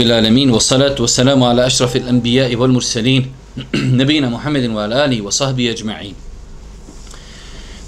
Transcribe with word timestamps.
rabbil 0.00 0.12
alamin 0.12 0.50
wa 0.50 0.60
salatu 0.60 1.02
wa 1.02 1.08
salamu 1.08 1.44
ala 1.44 1.64
ashrafil 1.64 2.08
anbiya 2.08 2.48
wal 2.56 2.72
mursalin 2.72 3.28
nabina 4.00 4.30
muhammedin 4.30 4.72
wa 4.72 4.84
alali 4.84 5.20
wa 5.20 5.28
sahbihi 5.28 5.76
ajma'in. 5.76 6.14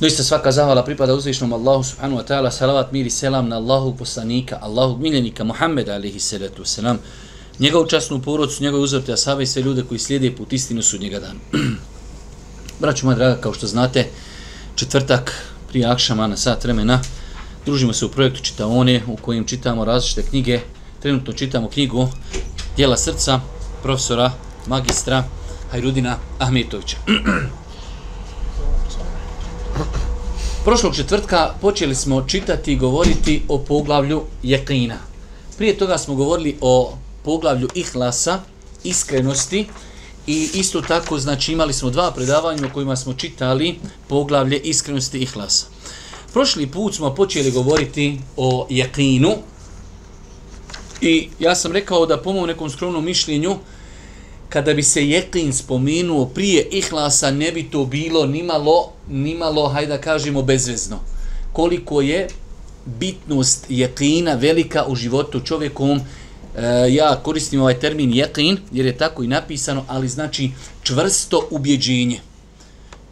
Doista 0.01 0.21
svaka 0.21 0.53
zahvala 0.53 0.85
pripada 0.85 1.15
uzvišnom 1.15 1.53
Allahu 1.53 1.81
subhanu 1.81 2.21
wa 2.21 2.23
ta'ala 2.23 2.51
salavat 2.53 2.93
miri 2.93 3.09
selam 3.09 3.49
na 3.49 3.57
Allahu 3.57 3.97
poslanika 3.97 4.61
Allahu 4.61 5.01
miljenika 5.01 5.45
Muhammed 5.45 5.89
alihi 5.89 6.21
salatu 6.21 6.63
wa 6.63 6.67
salam 6.67 6.99
njegovu 7.59 7.89
časnu 7.89 8.21
porodcu, 8.21 8.63
njegove 8.63 8.83
uzvrte 8.83 9.13
asabe 9.13 9.43
i 9.43 9.47
sve 9.47 9.63
ljude 9.63 9.83
koji 9.83 9.99
slijede 9.99 10.37
put 10.37 10.53
istinu 10.53 10.83
su 10.83 10.99
njega 10.99 11.21
dan 11.21 11.41
Braću 12.81 13.07
moja 13.07 13.17
draga, 13.17 13.41
kao 13.41 13.55
što 13.55 13.67
znate 13.67 14.07
četvrtak 14.77 15.33
prije 15.69 15.87
akšama 15.87 16.27
na 16.27 16.37
sat 16.37 16.65
vremena 16.65 17.01
družimo 17.65 17.93
se 17.93 18.05
u 18.05 18.09
projektu 18.09 18.41
čitaone 18.43 19.01
u 19.09 19.17
kojim 19.17 19.47
čitamo 19.47 19.85
različite 19.85 20.23
knjige 20.23 20.61
Trenutno 21.03 21.33
čitamo 21.33 21.69
knjigu 21.69 22.09
Dijela 22.77 22.97
srca 22.97 23.41
profesora 23.83 24.33
magistra 24.67 25.25
Hajrudina 25.71 26.17
Ahmetovića. 26.39 26.97
Prošlog 30.65 30.97
četvrtka 30.97 31.55
počeli 31.61 31.95
smo 31.95 32.23
čitati 32.23 32.73
i 32.73 32.77
govoriti 32.77 33.43
o 33.49 33.59
poglavlju 33.59 34.23
Jeklina. 34.43 34.97
Prije 35.59 35.79
toga 35.79 35.99
smo 35.99 36.15
govorili 36.15 36.57
o 36.61 36.97
poglavlju 37.25 37.69
Ihlasa, 37.75 38.41
iskrenosti 38.85 39.69
i 40.27 40.49
isto 40.55 40.81
tako 40.81 41.19
znači 41.19 41.53
imali 41.53 41.73
smo 41.73 41.91
dva 41.91 42.11
predavanja 42.11 42.67
u 42.67 42.75
kojima 42.75 42.97
smo 42.97 43.15
čitali 43.15 43.79
poglavlje 44.09 44.59
iskrenosti 44.59 45.19
Ihlasa. 45.19 45.67
Prošli 46.33 46.67
put 46.67 46.95
smo 46.95 47.15
počeli 47.15 47.51
govoriti 47.51 48.21
o 48.37 48.67
Jeklinu 48.71 49.37
i 51.03 51.29
ja 51.39 51.55
sam 51.55 51.73
rekao 51.73 52.07
da 52.07 52.23
po 52.23 52.33
mom 52.33 52.47
nekom 52.47 52.71
skromnom 52.71 53.05
mišljenju 53.05 53.57
kada 54.49 54.75
bi 54.75 54.83
se 54.83 55.09
jeklin 55.09 55.53
spomenuo 55.53 56.27
prije 56.27 56.69
ihlasa, 56.71 57.31
ne 57.31 57.53
bi 57.53 57.63
to 57.71 57.85
bilo 57.85 58.27
nimalo, 58.27 58.93
nimalo, 59.11 59.69
hajde 59.69 59.97
da 59.97 60.01
kažemo, 60.01 60.43
bezvezno. 60.43 60.99
Koliko 61.53 62.01
je 62.01 62.29
bitnost 62.85 63.67
jeklina 63.69 64.35
velika 64.35 64.85
u 64.87 64.95
životu 64.95 65.41
čovjekom, 65.41 66.01
e, 66.01 66.03
ja 66.91 67.21
koristim 67.23 67.61
ovaj 67.61 67.81
termin 67.81 68.13
jeklin, 68.13 68.59
jer 68.73 68.87
je 68.87 68.97
tako 68.97 69.23
i 69.23 69.27
napisano, 69.27 69.85
ali 69.89 70.09
znači 70.09 70.51
čvrsto 70.83 71.49
ubjeđenje. 71.51 72.21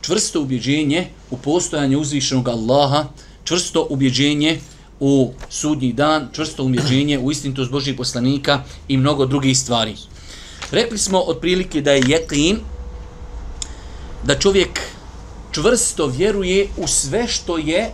Čvrsto 0.01 0.41
ubjeđenje 0.41 1.07
u 1.31 1.37
postojanje 1.37 1.97
uzvišenog 1.97 2.49
Allaha, 2.49 3.05
čvrsto 3.45 3.87
ubjeđenje 3.91 4.61
u 5.01 5.33
sudnji 5.49 5.93
dan, 5.93 6.29
čvrsto 6.33 6.65
umjeđenje 6.65 7.19
u 7.19 7.31
istinitost 7.31 7.71
Božih 7.71 7.97
poslanika 7.97 8.63
i 8.89 8.97
mnogo 8.97 9.27
drugih 9.27 9.59
stvari. 9.59 9.97
Rekli 10.71 10.99
smo 10.99 11.21
otprilike 11.21 11.81
da 11.81 11.93
je 11.93 12.03
jeklin, 12.07 12.59
da 14.25 14.39
čovjek 14.39 14.81
čvrsto 15.53 16.07
vjeruje 16.07 16.69
u 16.77 16.87
sve 16.87 17.29
što 17.29 17.59
je 17.59 17.93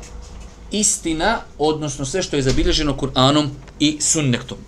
istina, 0.71 1.41
odnosno 1.59 2.05
sve 2.05 2.23
što 2.23 2.37
je 2.37 2.43
zabilježeno 2.43 2.97
Kur'anom 2.97 3.49
i 3.81 3.97
sunnetom. 4.01 4.59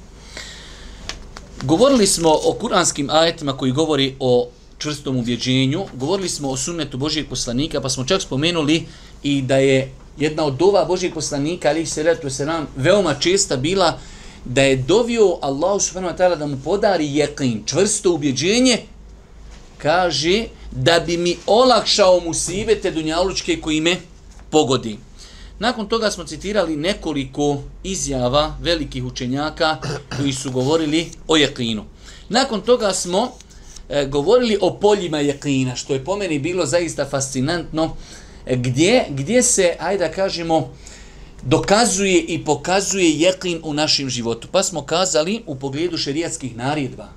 Govorili 1.62 2.06
smo 2.06 2.30
o 2.44 2.52
kuranskim 2.60 3.10
ajetima 3.10 3.56
koji 3.56 3.72
govori 3.72 4.14
o 4.20 4.48
čvrstom 4.78 5.16
uvjeđenju, 5.16 5.84
govorili 5.94 6.28
smo 6.28 6.50
o 6.50 6.56
sunnetu 6.56 6.98
Božijeg 6.98 7.28
poslanika, 7.28 7.80
pa 7.80 7.88
smo 7.88 8.04
čak 8.04 8.22
spomenuli 8.22 8.86
i 9.22 9.42
da 9.42 9.56
je 9.56 9.92
jedna 10.18 10.44
od 10.44 10.54
dova 10.54 10.84
Božih 10.84 11.14
poslanika, 11.14 11.68
ali 11.68 11.86
se 11.86 12.02
letu 12.02 12.30
se 12.30 12.46
nam 12.46 12.66
veoma 12.76 13.14
česta 13.14 13.56
bila 13.56 13.98
da 14.44 14.62
je 14.62 14.76
dovio 14.76 15.38
Allah 15.42 15.82
subhanahu 15.82 16.14
wa 16.14 16.18
ta'ala 16.18 16.36
da 16.36 16.46
mu 16.46 16.56
podari 16.64 17.06
jeqin, 17.06 17.66
čvrsto 17.66 18.12
ubjeđenje, 18.12 18.78
kaže 19.78 20.44
da 20.70 21.00
bi 21.00 21.16
mi 21.16 21.36
olakšao 21.46 22.20
musibete 22.20 22.90
dunjalučke 22.90 23.60
koji 23.60 23.80
me 23.80 23.96
pogodi. 24.50 24.98
Nakon 25.58 25.88
toga 25.88 26.10
smo 26.10 26.24
citirali 26.24 26.76
nekoliko 26.76 27.62
izjava 27.82 28.56
velikih 28.60 29.04
učenjaka 29.04 29.76
koji 30.16 30.32
su 30.32 30.50
govorili 30.50 31.10
o 31.28 31.36
jeklinu. 31.36 31.84
Nakon 32.28 32.60
toga 32.60 32.92
smo 32.92 33.32
e, 33.88 34.06
govorili 34.06 34.58
o 34.60 34.74
poljima 34.74 35.20
jeklina, 35.20 35.76
što 35.76 35.94
je 35.94 36.04
po 36.04 36.16
meni 36.16 36.38
bilo 36.38 36.66
zaista 36.66 37.04
fascinantno, 37.04 37.84
e, 37.84 38.27
E, 38.48 38.56
gdje, 38.56 39.04
gdje 39.08 39.42
se, 39.42 39.76
ajde 39.80 40.08
da 40.08 40.12
kažemo, 40.12 40.74
dokazuje 41.42 42.20
i 42.20 42.44
pokazuje 42.44 43.10
jeklin 43.10 43.60
u 43.64 43.74
našem 43.74 44.10
životu. 44.10 44.48
Pa 44.52 44.62
smo 44.62 44.82
kazali 44.82 45.42
u 45.46 45.54
pogledu 45.54 45.96
šerijatskih 45.96 46.56
naredba. 46.56 47.08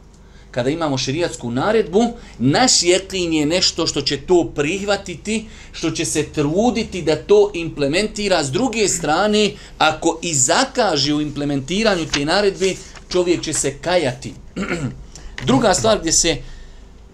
Kada 0.52 0.70
imamo 0.70 0.98
šerijatsku 0.98 1.52
naredbu, 1.52 2.04
naš 2.40 2.84
jeklin 2.84 3.34
je 3.34 3.46
nešto 3.46 3.88
što 3.88 4.02
će 4.02 4.18
to 4.18 4.52
prihvatiti, 4.56 5.46
što 5.72 5.92
će 5.92 6.06
se 6.06 6.24
truditi 6.24 7.02
da 7.02 7.16
to 7.16 7.52
implementira. 7.54 8.44
S 8.44 8.52
druge 8.52 8.88
strane, 8.88 9.52
ako 9.78 10.20
i 10.22 10.34
zakaže 10.34 11.14
u 11.14 11.22
implementiranju 11.22 12.06
te 12.14 12.26
naredbe, 12.26 12.74
čovjek 13.10 13.44
će 13.44 13.54
se 13.54 13.78
kajati. 13.78 14.34
Druga 15.48 15.74
stvar 15.74 16.00
gdje 16.00 16.12
se 16.12 16.38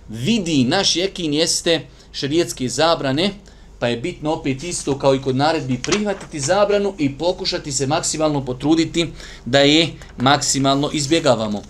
vidi 0.10 0.64
naš 0.64 0.96
jekin 0.96 1.34
jeste 1.34 1.82
šerijetske 2.12 2.70
zabrane, 2.70 3.34
pa 3.80 3.88
je 3.88 3.98
bitno 3.98 4.34
opet 4.34 4.64
isto 4.64 5.00
kao 5.00 5.16
i 5.16 5.22
kod 5.22 5.36
naredbi 5.36 5.82
prihvatiti 5.82 6.40
zabranu 6.40 6.94
i 6.98 7.18
pokušati 7.18 7.72
se 7.72 7.88
maksimalno 7.88 8.46
potruditi 8.46 9.08
da 9.46 9.60
je 9.60 9.88
maksimalno 10.18 10.90
izbjegavamo. 10.94 11.62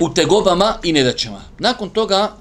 U 0.00 0.14
tegobama 0.14 0.78
i 0.82 0.92
nedaćama. 0.92 1.42
Nakon 1.58 1.90
toga 1.90 2.36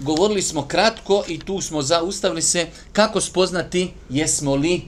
govorili 0.00 0.42
smo 0.42 0.66
kratko 0.66 1.24
i 1.28 1.38
tu 1.38 1.60
smo 1.60 1.82
zaustavili 1.82 2.42
se 2.42 2.66
kako 2.92 3.20
spoznati 3.20 3.90
jesmo 4.10 4.54
li 4.54 4.82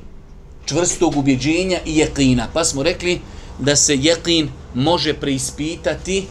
čvrstog 0.66 1.16
ubjeđenja 1.16 1.78
i 1.86 1.98
jeklina. 1.98 2.48
Pa 2.52 2.64
smo 2.64 2.82
rekli 2.82 3.20
da 3.58 3.76
se 3.76 3.96
jeklin 3.96 4.48
može 4.75 5.14
preispitati 5.14 6.26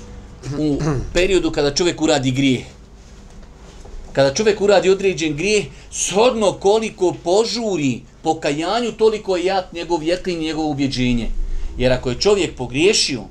u 0.58 0.80
periodu 1.14 1.52
kada 1.52 1.74
čovjek 1.74 2.02
uradi 2.02 2.32
grijeh 2.32 2.77
kada 4.18 4.34
čovjek 4.34 4.62
uradi 4.62 4.90
određen 4.90 5.36
grijeh, 5.38 5.66
shodno 5.92 6.54
koliko 6.54 7.16
požuri 7.24 8.02
pokajanju, 8.22 8.92
toliko 8.92 9.38
je 9.38 9.46
jak 9.46 9.74
njegov 9.74 10.00
vjetlin, 10.00 10.40
njegovo 10.40 10.70
ubjeđenje. 10.70 11.28
Jer 11.78 11.92
ako 11.94 12.10
je 12.10 12.20
čovjek 12.20 12.56
pogriješio, 12.56 13.22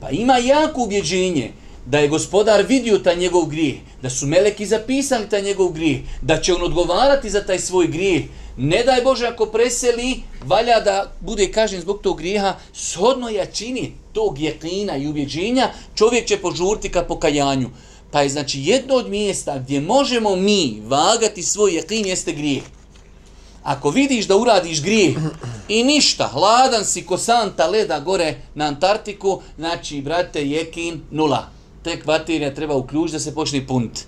pa 0.00 0.10
ima 0.10 0.38
jako 0.38 0.82
ubjeđenje 0.82 1.50
da 1.86 1.98
je 1.98 2.08
gospodar 2.08 2.64
vidio 2.68 2.98
taj 2.98 3.16
njegov 3.16 3.44
grijeh, 3.46 3.74
da 4.02 4.10
su 4.10 4.26
meleki 4.26 4.66
zapisali 4.66 5.28
taj 5.28 5.42
njegov 5.42 5.68
grijeh, 5.72 6.00
da 6.22 6.40
će 6.40 6.54
on 6.54 6.62
odgovarati 6.62 7.30
za 7.30 7.44
taj 7.44 7.58
svoj 7.58 7.86
grijeh, 7.86 8.22
ne 8.56 8.82
daj 8.84 9.02
Bože 9.02 9.26
ako 9.26 9.46
preseli, 9.46 10.22
valja 10.44 10.80
da 10.80 11.12
bude 11.20 11.50
kažen 11.52 11.80
zbog 11.80 12.00
tog 12.02 12.18
grijeha, 12.18 12.54
shodno 12.72 13.28
jačini 13.28 13.92
tog 14.12 14.38
jeklina 14.38 14.96
i 14.96 15.06
ubjeđenja, 15.06 15.68
čovjek 15.94 16.26
će 16.26 16.36
požurti 16.36 16.88
ka 16.88 17.02
pokajanju. 17.02 17.68
Pa 18.10 18.22
je 18.22 18.28
znači 18.28 18.62
jedno 18.62 18.94
od 18.94 19.08
mjesta 19.08 19.58
gdje 19.58 19.80
možemo 19.80 20.36
mi 20.36 20.82
vagati 20.86 21.42
svoj 21.42 21.74
jeklin 21.74 22.06
jeste 22.06 22.32
grijeh. 22.32 22.62
Ako 23.62 23.90
vidiš 23.90 24.26
da 24.26 24.36
uradiš 24.36 24.82
grijeh 24.82 25.16
i 25.68 25.84
ništa, 25.84 26.28
hladan 26.28 26.84
si 26.84 27.06
ko 27.06 27.18
santa 27.18 27.66
leda 27.66 28.00
gore 28.00 28.40
na 28.54 28.64
Antarktiku, 28.64 29.42
znači, 29.56 30.00
brate, 30.00 30.48
jekin 30.48 31.02
nula. 31.10 31.48
Tek 31.82 32.06
baterija 32.06 32.54
treba 32.54 32.74
uključiti 32.74 33.12
da 33.12 33.20
se 33.20 33.34
počne 33.34 33.66
punt. 33.66 34.00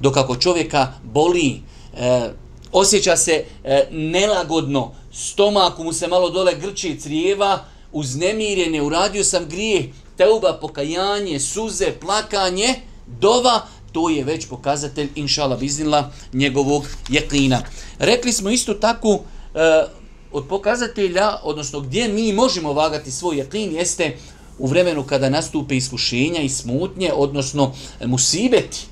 Dok 0.00 0.16
ako 0.16 0.36
čovjeka 0.36 0.92
boli, 1.02 1.60
e, 1.96 2.30
osjeća 2.72 3.16
se 3.16 3.44
e, 3.64 3.86
nelagodno, 3.90 4.94
stomaku 5.12 5.84
mu 5.84 5.92
se 5.92 6.08
malo 6.08 6.30
dole 6.30 6.54
grči 6.54 7.00
crijeva, 7.00 7.64
uznemirjene, 7.92 8.82
uradio 8.82 9.24
sam 9.24 9.48
grijeh, 9.48 9.84
teuba, 10.16 10.58
pokajanje, 10.60 11.40
suze, 11.40 11.92
plakanje, 12.00 12.74
dova, 13.06 13.66
to 13.92 14.08
je 14.08 14.24
već 14.24 14.46
pokazatelj, 14.46 15.08
inšala 15.14 15.56
biznila, 15.56 16.10
njegovog 16.32 16.84
jeklina. 17.08 17.62
Rekli 17.98 18.32
smo 18.32 18.50
isto 18.50 18.74
tako, 18.74 19.20
e, 19.54 19.84
od 20.32 20.48
pokazatelja, 20.48 21.36
odnosno 21.42 21.80
gdje 21.80 22.08
mi 22.08 22.32
možemo 22.32 22.72
vagati 22.72 23.10
svoj 23.10 23.36
jeklin, 23.36 23.72
jeste 23.72 24.16
u 24.58 24.66
vremenu 24.66 25.02
kada 25.02 25.30
nastupe 25.30 25.76
iskušenja 25.76 26.40
i 26.40 26.48
smutnje, 26.48 27.12
odnosno 27.12 27.74
musibeti. 28.06 28.86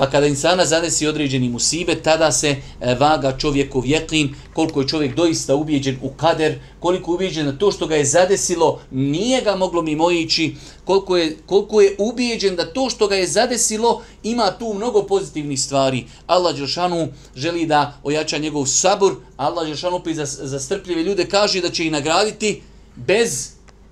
Pa 0.00 0.06
kada 0.10 0.26
insana 0.26 0.64
zadesi 0.64 1.06
određeni 1.06 1.48
musibe, 1.48 1.94
tada 2.02 2.32
se 2.32 2.48
e, 2.48 2.94
vaga 2.94 3.36
čovjekov 3.38 3.86
jeklin, 3.86 4.34
koliko 4.54 4.80
je 4.80 4.88
čovjek 4.88 5.14
doista 5.14 5.54
ubijeđen 5.54 5.98
u 6.02 6.10
kader, 6.10 6.58
koliko 6.80 7.10
je 7.10 7.14
ubijeđen 7.14 7.46
na 7.46 7.58
to 7.58 7.72
što 7.72 7.86
ga 7.86 7.96
je 7.96 8.04
zadesilo, 8.04 8.80
nije 8.90 9.42
ga 9.42 9.56
moglo 9.56 9.82
mimo 9.82 10.10
ići, 10.10 10.56
koliko 10.84 11.16
je, 11.16 11.36
koliko 11.46 11.80
je 11.80 11.96
ubijeđen 11.98 12.56
da 12.56 12.72
to 12.72 12.90
što 12.90 13.08
ga 13.08 13.16
je 13.16 13.26
zadesilo 13.26 14.02
ima 14.22 14.50
tu 14.58 14.74
mnogo 14.74 15.02
pozitivnih 15.02 15.60
stvari. 15.60 16.06
Allah 16.26 16.56
Đeršanu 16.56 17.08
želi 17.36 17.66
da 17.66 17.98
ojača 18.02 18.38
njegov 18.38 18.66
sabor, 18.66 19.14
Allah 19.36 19.66
Đeršanu 19.66 19.96
opet 19.96 20.16
za, 20.16 20.24
za 20.24 20.60
strpljive 20.60 21.02
ljude 21.02 21.28
kaže 21.28 21.60
da 21.60 21.70
će 21.70 21.84
ih 21.84 21.92
nagraditi 21.92 22.62
bez, 22.96 23.50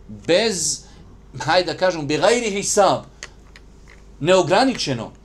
bez, 0.09 0.81
hajde 1.39 1.73
da 1.73 1.79
kažem, 1.79 2.07
bi 2.07 2.17
gajri 2.17 2.51
hisab, 2.51 3.05
neograničeno, 4.21 5.18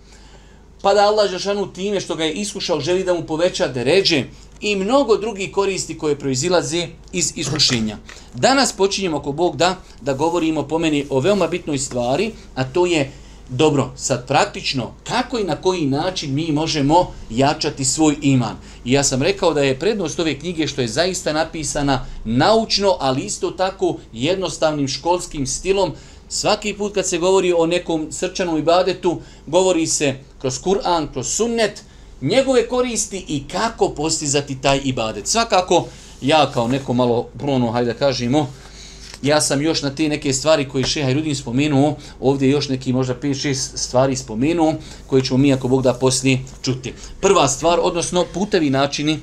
pa 0.83 0.93
da 0.93 1.07
Allah 1.07 1.31
Žešanu 1.31 1.73
time 1.73 1.99
što 1.99 2.15
ga 2.15 2.23
je 2.23 2.33
iskušao 2.33 2.79
želi 2.79 3.03
da 3.03 3.13
mu 3.13 3.23
poveća 3.23 3.67
deređe 3.67 4.23
i 4.61 4.75
mnogo 4.75 5.17
drugih 5.17 5.51
koristi 5.51 5.97
koje 5.97 6.19
proizilaze 6.19 6.87
iz 7.13 7.33
iskušenja. 7.35 7.97
Danas 8.33 8.73
počinjemo 8.73 9.17
ako 9.17 9.31
Bog 9.31 9.57
da, 9.57 9.75
da 10.01 10.13
govorimo 10.13 10.67
po 10.67 10.79
meni 10.79 11.05
o 11.09 11.19
veoma 11.19 11.47
bitnoj 11.47 11.77
stvari, 11.77 12.31
a 12.55 12.63
to 12.63 12.85
je 12.85 13.11
Dobro, 13.49 13.91
sad 13.95 14.27
praktično, 14.27 14.91
kako 15.03 15.39
i 15.39 15.43
na 15.43 15.55
koji 15.55 15.85
način 15.85 16.33
mi 16.33 16.51
možemo 16.51 17.13
jačati 17.29 17.85
svoj 17.85 18.15
iman? 18.21 18.55
I 18.85 18.91
ja 18.91 19.03
sam 19.03 19.21
rekao 19.21 19.53
da 19.53 19.61
je 19.61 19.79
prednost 19.79 20.19
ove 20.19 20.39
knjige 20.39 20.67
što 20.67 20.81
je 20.81 20.87
zaista 20.87 21.33
napisana 21.33 22.05
naučno, 22.25 22.97
ali 22.99 23.21
isto 23.21 23.51
tako 23.51 23.97
jednostavnim 24.13 24.87
školskim 24.87 25.47
stilom. 25.47 25.91
Svaki 26.33 26.73
put 26.73 26.93
kad 26.93 27.07
se 27.07 27.17
govori 27.17 27.53
o 27.57 27.65
nekom 27.65 28.07
srčanom 28.11 28.57
ibadetu, 28.57 29.21
govori 29.47 29.87
se 29.87 30.15
kroz 30.41 30.61
Kur'an, 30.61 31.07
kroz 31.13 31.27
sunnet, 31.27 31.83
njegove 32.21 32.67
koristi 32.67 33.25
i 33.27 33.43
kako 33.47 33.89
postizati 33.89 34.61
taj 34.61 34.81
ibadet. 34.83 35.27
Svakako, 35.27 35.87
ja 36.21 36.51
kao 36.53 36.67
neko 36.67 36.93
malo, 36.93 37.27
ono, 37.43 37.71
hajde 37.71 37.93
da 37.93 37.99
kažemo, 37.99 38.47
ja 39.21 39.41
sam 39.41 39.61
još 39.61 39.81
na 39.81 39.95
te 39.95 40.09
neke 40.09 40.33
stvari 40.33 40.69
koje 40.69 40.83
Šeha 40.83 41.09
Irudin 41.09 41.35
spomenuo, 41.35 41.95
ovdje 42.19 42.49
još 42.49 42.69
neki 42.69 42.93
možda 42.93 43.15
5-6 43.15 43.53
stvari 43.75 44.15
spomenuo, 44.15 44.73
koje 45.07 45.23
ćemo 45.23 45.37
mi 45.37 45.53
ako 45.53 45.67
Bog 45.67 45.81
da 45.81 45.93
poslije 45.93 46.39
čuti. 46.61 46.93
Prva 47.21 47.47
stvar, 47.47 47.79
odnosno 47.81 48.25
putevi 48.33 48.69
načini 48.69 49.19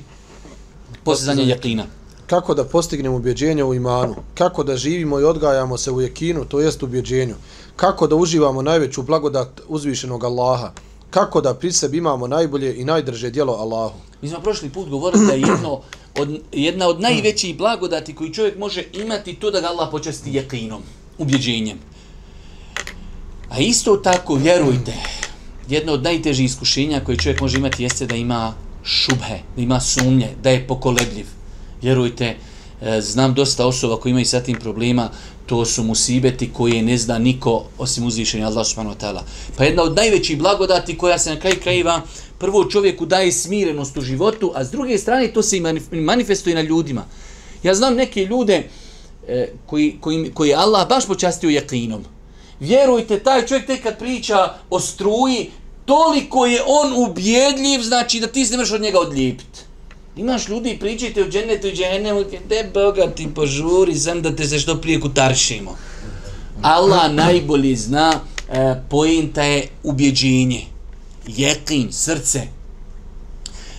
postizanja 1.03 1.43
jakina. 1.43 2.00
Kako 2.31 2.53
da 2.53 2.63
postignemo 2.63 3.15
ubjeđenje 3.15 3.63
u 3.63 3.73
imanu? 3.73 4.15
Kako 4.33 4.63
da 4.63 4.77
živimo 4.77 5.19
i 5.19 5.23
odgajamo 5.23 5.77
se 5.77 5.91
u 5.91 6.01
jekinu, 6.01 6.45
to 6.45 6.59
jest 6.59 6.83
ubjeđenju? 6.83 7.35
Kako 7.75 8.07
da 8.07 8.15
uživamo 8.15 8.61
najveću 8.61 9.01
blagodat 9.03 9.61
uzvišenog 9.67 10.23
Allaha? 10.23 10.71
Kako 11.09 11.41
da 11.41 11.53
pri 11.53 11.71
sebi 11.71 11.97
imamo 11.97 12.27
najbolje 12.27 12.75
i 12.77 12.85
najdrže 12.85 13.29
dijelo 13.29 13.53
Allahu? 13.53 13.99
Mi 14.21 14.29
smo 14.29 14.39
prošli 14.39 14.69
put 14.69 14.89
govorili 14.89 15.25
da 15.25 15.33
je 15.33 15.41
jedno 15.41 15.81
od, 16.19 16.39
jedna 16.51 16.87
od 16.87 17.01
najvećih 17.01 17.57
blagodati 17.57 18.15
koji 18.15 18.33
čovjek 18.33 18.57
može 18.57 18.85
imati 18.93 19.35
to 19.35 19.51
da 19.51 19.61
ga 19.61 19.67
Allah 19.67 19.89
počasti 19.91 20.33
jekinom, 20.33 20.81
ubjeđenjem. 21.17 21.79
A 23.49 23.59
isto 23.59 23.97
tako, 23.97 24.35
vjerujte, 24.35 24.93
jedno 25.69 25.93
od 25.93 26.03
najtežih 26.03 26.45
iskušenja 26.45 27.03
koje 27.05 27.17
čovjek 27.17 27.41
može 27.41 27.57
imati 27.57 27.83
jeste 27.83 28.05
da 28.05 28.15
ima 28.15 28.53
šubhe, 28.83 29.39
da 29.55 29.61
ima 29.61 29.79
sumnje, 29.79 30.29
da 30.43 30.49
je 30.49 30.67
pokolebljiv. 30.67 31.40
Vjerujte, 31.81 32.35
e, 32.81 33.01
znam 33.01 33.33
dosta 33.33 33.67
osoba 33.67 33.97
koji 33.97 34.09
imaju 34.11 34.25
sa 34.25 34.39
tim 34.39 34.59
problema, 34.59 35.09
to 35.45 35.65
su 35.65 35.83
musibeti 35.83 36.53
koje 36.53 36.81
ne 36.81 36.97
zna 36.97 37.17
niko 37.17 37.65
osim 37.77 38.07
uzvišenja 38.07 38.47
Allah 38.47 38.67
subhanahu 38.67 38.95
wa 38.95 39.01
ta'ala. 39.05 39.21
Pa 39.57 39.63
jedna 39.63 39.83
od 39.83 39.95
najvećih 39.95 40.37
blagodati 40.37 40.97
koja 40.97 41.17
se 41.19 41.29
na 41.29 41.39
kraj 41.39 41.55
krajeva 41.55 42.01
prvo 42.39 42.65
čovjeku 42.65 43.05
daje 43.05 43.31
smirenost 43.31 43.97
u 43.97 44.01
životu, 44.01 44.51
a 44.55 44.63
s 44.63 44.71
druge 44.71 44.97
strane 44.97 45.33
to 45.33 45.41
se 45.41 45.57
i 45.57 45.61
manifestuje 45.91 46.55
na 46.55 46.61
ljudima. 46.61 47.05
Ja 47.63 47.75
znam 47.75 47.95
neke 47.95 48.25
ljude 48.25 48.63
e, 49.27 49.47
koji, 49.65 49.97
koji, 50.01 50.31
koji 50.33 50.53
Allah 50.53 50.87
baš 50.89 51.07
počastio 51.07 51.49
jakinom. 51.49 52.05
Vjerujte, 52.59 53.19
taj 53.19 53.45
čovjek 53.47 53.67
tek 53.67 53.83
kad 53.83 53.99
priča 53.99 54.53
o 54.69 54.79
struji, 54.79 55.49
toliko 55.85 56.45
je 56.45 56.61
on 56.65 56.93
ubjedljiv, 57.09 57.81
znači 57.81 58.19
da 58.19 58.27
ti 58.27 58.45
se 58.45 58.57
ne 58.57 58.63
od 58.73 58.81
njega 58.81 58.99
odlijepiti. 58.99 59.70
Imaš 60.15 60.49
ljudi, 60.49 60.77
pričajte 60.79 61.23
o 61.23 61.27
džennetu 61.27 61.67
i 61.67 61.75
džennemu, 61.75 62.23
gdje 62.45 62.69
Boga 62.73 63.07
ti 63.15 63.27
požuri, 63.35 63.95
sam 63.95 64.21
da 64.21 64.35
te 64.35 64.45
se 64.45 64.59
što 64.59 64.81
prije 64.81 64.99
kutaršimo. 64.99 65.77
Allah 66.61 67.13
najbolji 67.13 67.75
zna, 67.75 68.19
e, 68.49 68.75
pojenta 68.89 69.43
je 69.43 69.67
ubjeđenje 69.83 70.65
jekin, 71.27 71.91
srce. 71.91 72.41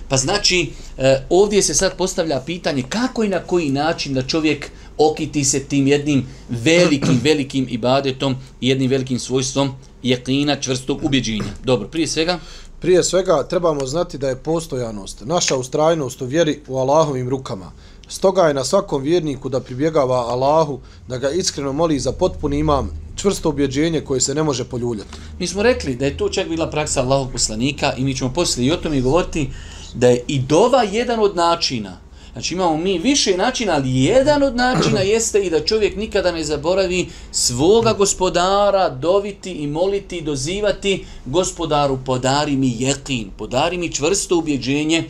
Pa 0.09 0.17
znači, 0.17 0.71
e, 0.99 1.23
ovdje 1.31 1.63
se 1.63 1.75
sad 1.75 1.97
postavlja 1.97 2.41
pitanje 2.41 2.83
kako 2.89 3.25
i 3.25 3.29
na 3.29 3.39
koji 3.39 3.71
način 3.71 4.15
da 4.15 4.23
čovjek 4.23 4.71
okiti 4.99 5.45
se 5.45 5.65
tim 5.65 5.87
jednim 5.87 6.27
velikim, 6.49 7.21
velikim 7.25 7.67
ibadetom 7.71 8.37
i 8.61 8.69
jednim 8.69 8.91
velikim 8.91 9.19
svojstvom 9.19 9.75
jekina, 10.03 10.61
čvrstog 10.61 11.05
ubjeđenja. 11.05 11.53
Dobro, 11.65 11.89
prije 11.89 12.07
svega... 12.07 12.39
Prije 12.83 13.03
svega 13.05 13.43
trebamo 13.43 13.87
znati 13.87 14.19
da 14.19 14.29
je 14.29 14.37
postojanost, 14.37 15.23
naša 15.25 15.57
ustrajnost 15.57 16.23
u 16.23 16.27
vjeri 16.27 16.61
u 16.69 16.79
Allahovim 16.79 17.29
rukama. 17.29 17.73
Stoga 18.09 18.43
je 18.43 18.55
na 18.55 18.65
svakom 18.65 19.03
vjerniku 19.03 19.49
da 19.49 19.61
pribjegava 19.61 20.17
Allahu, 20.17 20.81
da 21.09 21.19
ga 21.19 21.31
iskreno 21.31 21.73
moli 21.73 21.99
za 21.99 22.13
potpuni 22.13 22.59
imam, 22.59 22.91
čvrsto 23.17 23.49
objeđenje 23.49 24.01
koje 24.01 24.21
se 24.21 24.35
ne 24.35 24.43
može 24.43 24.65
poljuljati. 24.65 25.19
Mi 25.39 25.47
smo 25.47 25.63
rekli 25.63 25.95
da 25.97 26.05
je 26.05 26.17
to 26.17 26.29
čak 26.29 26.49
bila 26.49 26.71
praksa 26.71 27.03
Allahog 27.03 27.33
poslanika 27.33 27.93
i 27.97 28.05
mi 28.05 28.17
ćemo 28.17 28.33
poslije 28.33 28.67
i 28.67 28.73
o 28.73 28.77
tome 28.77 29.01
govoriti 29.01 29.51
da 29.95 30.09
je 30.09 30.25
i 30.27 30.39
dova 30.39 30.83
jedan 30.83 31.21
od 31.21 31.37
načina. 31.37 32.02
Znači 32.33 32.55
imamo 32.55 32.77
mi 32.77 32.99
više 32.99 33.37
načina, 33.37 33.73
ali 33.73 34.05
jedan 34.05 34.43
od 34.43 34.57
načina 34.57 35.01
jeste 35.15 35.41
i 35.41 35.51
da 35.51 35.65
čovjek 35.65 35.97
nikada 35.97 36.33
ne 36.33 36.45
zaboravi 36.45 37.09
svoga 37.31 37.93
gospodara 37.93 38.89
doviti 38.89 39.51
i 39.53 39.67
moliti 39.67 40.17
i 40.17 40.23
dozivati 40.23 41.05
gospodaru 41.27 41.99
podari 42.05 42.57
mi 42.57 42.77
jekin, 42.79 43.31
podari 43.39 43.79
mi 43.79 43.93
čvrsto 43.93 44.39
ubjeđenje 44.39 45.05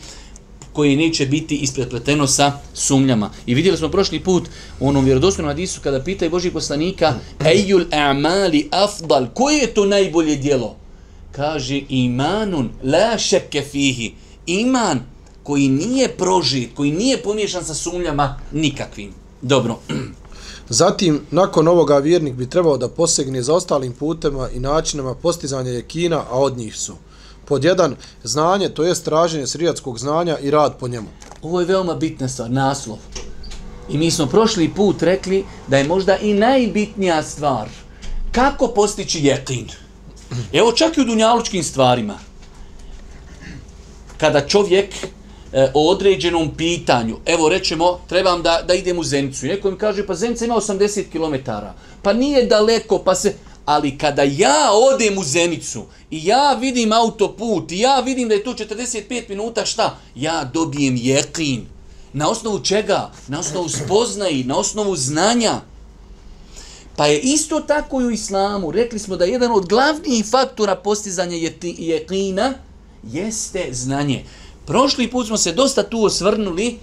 koje 0.72 0.96
neće 0.96 1.26
biti 1.26 1.56
isprepleteno 1.56 2.26
sa 2.26 2.52
sumnjama. 2.74 3.30
I 3.46 3.54
vidjeli 3.54 3.78
smo 3.78 3.88
prošli 3.88 4.20
put 4.20 4.48
u 4.80 4.88
onom 4.88 5.04
vjerodostojnom 5.04 5.50
hadisu 5.50 5.80
kada 5.80 6.00
pitaju 6.00 6.30
Boži 6.30 6.50
poslanika 6.50 7.14
Ejul 7.54 7.84
a'mali 7.90 8.68
afdal, 8.70 9.26
koje 9.34 9.58
je 9.58 9.74
to 9.74 9.86
najbolje 9.86 10.36
dijelo? 10.36 10.76
Kaže 11.32 11.80
imanun 11.88 12.70
la 12.84 13.18
šekke 13.18 13.62
fihi. 13.62 14.12
Iman 14.46 15.11
koji 15.42 15.68
nije 15.68 16.08
prožit, 16.08 16.74
koji 16.74 16.92
nije 16.92 17.22
pomiješan 17.22 17.64
sa 17.64 17.74
sumnjama 17.74 18.38
nikakvim. 18.52 19.14
Dobro. 19.42 19.78
Zatim, 20.68 21.20
nakon 21.30 21.68
ovoga 21.68 21.98
vjernik 21.98 22.34
bi 22.34 22.50
trebao 22.50 22.76
da 22.76 22.88
posegne 22.88 23.42
za 23.42 23.54
ostalim 23.54 23.92
putema 23.92 24.48
i 24.50 24.60
načinama 24.60 25.14
postizanja 25.14 25.70
jekina, 25.70 26.24
a 26.30 26.38
od 26.38 26.58
njih 26.58 26.76
su 26.76 26.96
pod 27.44 27.64
jedan 27.64 27.96
znanje, 28.24 28.68
to 28.68 28.84
je 28.84 28.94
traženje 28.94 29.46
srijatskog 29.46 29.98
znanja 29.98 30.38
i 30.38 30.50
rad 30.50 30.78
po 30.78 30.88
njemu. 30.88 31.08
Ovo 31.42 31.60
je 31.60 31.66
veoma 31.66 31.94
bitna 31.94 32.28
stvar, 32.28 32.50
naslov. 32.50 32.98
I 33.88 33.98
mi 33.98 34.10
smo 34.10 34.26
prošli 34.26 34.68
put 34.68 35.02
rekli 35.02 35.44
da 35.68 35.78
je 35.78 35.88
možda 35.88 36.16
i 36.16 36.34
najbitnija 36.34 37.22
stvar 37.22 37.68
kako 38.32 38.68
postići 38.68 39.20
jetin. 39.26 39.68
Evo 40.52 40.72
čak 40.72 40.96
i 40.96 41.00
u 41.00 41.04
dunjalučkim 41.04 41.62
stvarima. 41.62 42.18
Kada 44.16 44.46
čovjek 44.48 44.94
e, 45.52 45.70
o 45.74 45.90
određenom 45.90 46.50
pitanju, 46.56 47.16
evo 47.26 47.48
rečemo, 47.48 47.98
trebam 48.08 48.42
da, 48.42 48.62
da 48.68 48.74
idem 48.74 48.98
u 48.98 49.04
Zenicu. 49.04 49.46
Neko 49.46 49.70
mi 49.70 49.78
kaže, 49.78 50.06
pa 50.06 50.14
Zenica 50.14 50.44
ima 50.44 50.54
80 50.54 51.04
km. 51.12 51.50
Pa 52.02 52.12
nije 52.12 52.46
daleko, 52.46 52.98
pa 52.98 53.14
se 53.14 53.34
ali 53.64 53.98
kada 53.98 54.22
ja 54.22 54.70
odem 54.94 55.18
u 55.18 55.24
Zenicu 55.24 55.84
i 56.10 56.26
ja 56.26 56.52
vidim 56.52 56.92
autoput 56.92 57.72
i 57.72 57.78
ja 57.78 58.00
vidim 58.00 58.28
da 58.28 58.34
je 58.34 58.44
to 58.44 58.52
45 58.52 59.28
minuta, 59.28 59.64
šta? 59.64 59.98
Ja 60.14 60.50
dobijem 60.54 60.96
jekin. 60.96 61.66
Na 62.12 62.30
osnovu 62.30 62.60
čega? 62.60 63.10
Na 63.28 63.40
osnovu 63.40 63.68
spoznaji, 63.68 64.44
na 64.44 64.58
osnovu 64.58 64.96
znanja. 64.96 65.60
Pa 66.96 67.06
je 67.06 67.20
isto 67.20 67.60
tako 67.60 68.00
i 68.00 68.04
u 68.04 68.10
islamu. 68.10 68.70
Rekli 68.70 68.98
smo 68.98 69.16
da 69.16 69.24
jedan 69.24 69.52
od 69.52 69.68
glavnijih 69.68 70.26
faktora 70.30 70.76
postizanja 70.76 71.36
jekina 71.62 72.54
jeste 73.02 73.68
znanje. 73.72 74.24
Prošli 74.72 75.10
put 75.10 75.26
smo 75.26 75.36
se 75.36 75.52
dosta 75.52 75.82
tu 75.82 76.04
osvrnuli. 76.04 76.78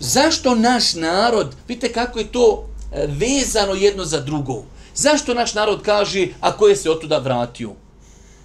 Zašto 0.00 0.54
naš 0.54 0.94
narod, 0.94 1.54
vidite 1.68 1.92
kako 1.92 2.18
je 2.18 2.32
to 2.32 2.66
e, 2.92 3.06
vezano 3.06 3.74
jedno 3.74 4.04
za 4.04 4.20
drugo. 4.20 4.64
Zašto 4.94 5.34
naš 5.34 5.54
narod 5.54 5.82
kaže, 5.82 6.28
a 6.40 6.52
je 6.68 6.76
se 6.76 6.90
otuda 6.90 7.18
vratio? 7.18 7.70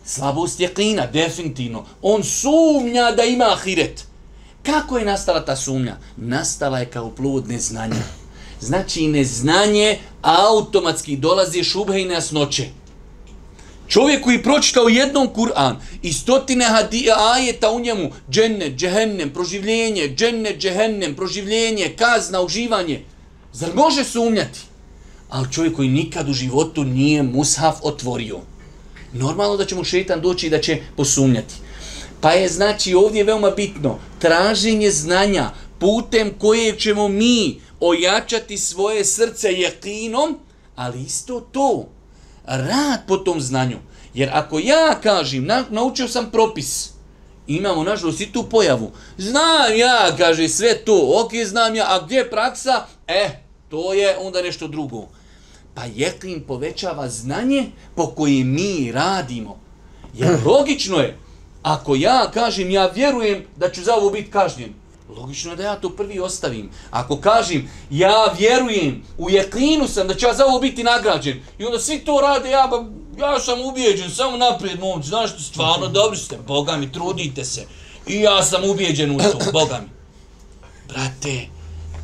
Slabost 0.06 0.60
je 0.60 0.74
klina, 0.74 1.08
definitivno. 1.08 1.86
On 2.02 2.24
sumnja 2.24 3.12
da 3.12 3.24
ima 3.24 3.46
ahiret. 3.46 4.06
Kako 4.64 4.98
je 4.98 5.06
nastala 5.06 5.46
ta 5.46 5.56
sumnja? 5.56 5.98
Nastala 6.18 6.80
je 6.80 6.86
kao 6.86 7.10
plod 7.10 7.48
neznanja. 7.48 8.04
Znači 8.62 9.08
neznanje 9.08 9.98
automatski 10.22 11.18
dolazi 11.18 11.64
šubhe 11.64 12.02
i 12.02 12.06
nejasnoće. 12.06 12.70
Čovjek 13.90 14.24
koji 14.24 14.44
pročitao 14.44 14.88
jednom 14.90 15.28
Kur'an 15.36 15.76
i 16.02 16.14
stotine 16.14 16.66
ajeta 17.36 17.72
u 17.72 17.80
njemu, 17.80 18.12
dženne, 18.30 18.76
džehennem, 18.76 19.34
proživljenje, 19.34 20.16
dženne, 20.16 20.56
džehennem, 20.58 21.16
proživljenje, 21.16 21.94
kazna, 21.98 22.42
uživanje, 22.42 23.04
zar 23.54 23.70
može 23.76 24.04
sumnjati? 24.04 24.60
ali 25.30 25.52
čovjek 25.52 25.76
koji 25.76 25.90
nikad 25.90 26.30
u 26.30 26.34
životu 26.34 26.84
nije 26.84 27.24
mushaf 27.24 27.76
otvorio. 27.82 28.40
Normalno 29.14 29.58
da 29.58 29.66
će 29.66 29.76
mu 29.76 29.84
šetan 29.84 30.22
doći 30.22 30.48
i 30.48 30.50
da 30.50 30.62
će 30.62 30.78
posumnjati. 30.98 31.56
Pa 32.22 32.32
je 32.32 32.50
znači 32.50 32.94
ovdje 32.94 33.24
veoma 33.24 33.50
bitno 33.50 34.00
traženje 34.20 34.92
znanja 34.92 35.52
putem 35.80 36.34
kojeg 36.40 36.78
ćemo 36.78 37.08
mi 37.08 37.62
ojačati 37.80 38.58
svoje 38.58 39.06
srce 39.06 39.54
jekinom, 39.54 40.38
ali 40.76 41.02
isto 41.02 41.40
to, 41.40 41.86
rad 42.58 43.00
po 43.08 43.18
tom 43.18 43.42
znanju. 43.42 43.78
Jer 44.14 44.30
ako 44.34 44.60
ja 44.60 45.00
kažem, 45.04 45.46
na, 45.46 45.64
naučio 45.70 46.08
sam 46.08 46.32
propis, 46.32 46.90
imamo 47.48 47.84
nažalost 47.84 48.22
i 48.22 48.32
tu 48.32 48.44
pojavu. 48.44 48.92
Znam 49.18 49.78
ja, 49.78 50.16
kaže, 50.18 50.48
sve 50.48 50.78
to, 50.86 51.24
ok, 51.26 51.32
znam 51.46 51.76
ja, 51.76 51.86
a 51.90 52.06
gdje 52.06 52.16
je 52.16 52.30
praksa? 52.30 52.86
E, 53.08 53.30
to 53.70 53.94
je 53.94 54.18
onda 54.18 54.42
nešto 54.42 54.68
drugo. 54.68 55.08
Pa 55.74 55.82
jeklin 55.96 56.44
povećava 56.48 57.10
znanje 57.10 57.66
po 57.96 58.08
kojem 58.08 58.54
mi 58.54 58.92
radimo. 58.92 59.60
Jer 60.14 60.38
logično 60.46 60.98
je, 60.98 61.18
ako 61.62 61.96
ja 61.96 62.32
kažem, 62.34 62.70
ja 62.70 62.88
vjerujem 62.88 63.46
da 63.58 63.72
ću 63.72 63.84
za 63.84 63.96
ovo 63.96 64.10
biti 64.10 64.32
kažnjen, 64.32 64.74
logično 65.18 65.52
je 65.52 65.58
da 65.58 65.64
ja 65.64 65.76
to 65.76 65.90
prvi 65.90 66.20
ostavim. 66.20 66.70
Ako 66.92 67.18
kažem, 67.18 67.70
ja 67.90 68.26
vjerujem, 68.40 69.04
u 69.18 69.30
jeklinu 69.30 69.88
sam 69.88 70.08
da 70.08 70.16
ću 70.16 70.26
ja 70.26 70.34
za 70.34 70.46
ovo 70.46 70.60
biti 70.60 70.84
nagrađen, 70.84 71.40
i 71.60 71.66
onda 71.66 71.80
svi 71.80 72.00
to 72.00 72.20
rade, 72.22 72.50
ja, 72.50 72.68
ba, 72.68 72.86
ja 73.20 73.40
sam 73.40 73.62
ubijeđen, 73.62 74.12
samo 74.12 74.38
naprijed, 74.38 74.80
momci, 74.80 75.10
znaš 75.10 75.30
što, 75.30 75.40
stvarno 75.40 75.88
dobri 75.88 76.20
ste, 76.20 76.38
Boga 76.48 76.78
mi, 76.78 76.92
trudite 76.92 77.46
se. 77.46 77.66
I 78.08 78.22
ja 78.22 78.44
sam 78.44 78.70
ubijeđen 78.70 79.16
u 79.16 79.18
to, 79.18 79.40
Boga 79.60 79.82
mi. 79.82 79.90
Brate, 80.88 81.48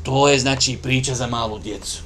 to 0.04 0.30
je 0.30 0.40
znači 0.40 0.78
priča 0.84 1.14
za 1.14 1.28
malu 1.28 1.60
djecu. 1.60 1.98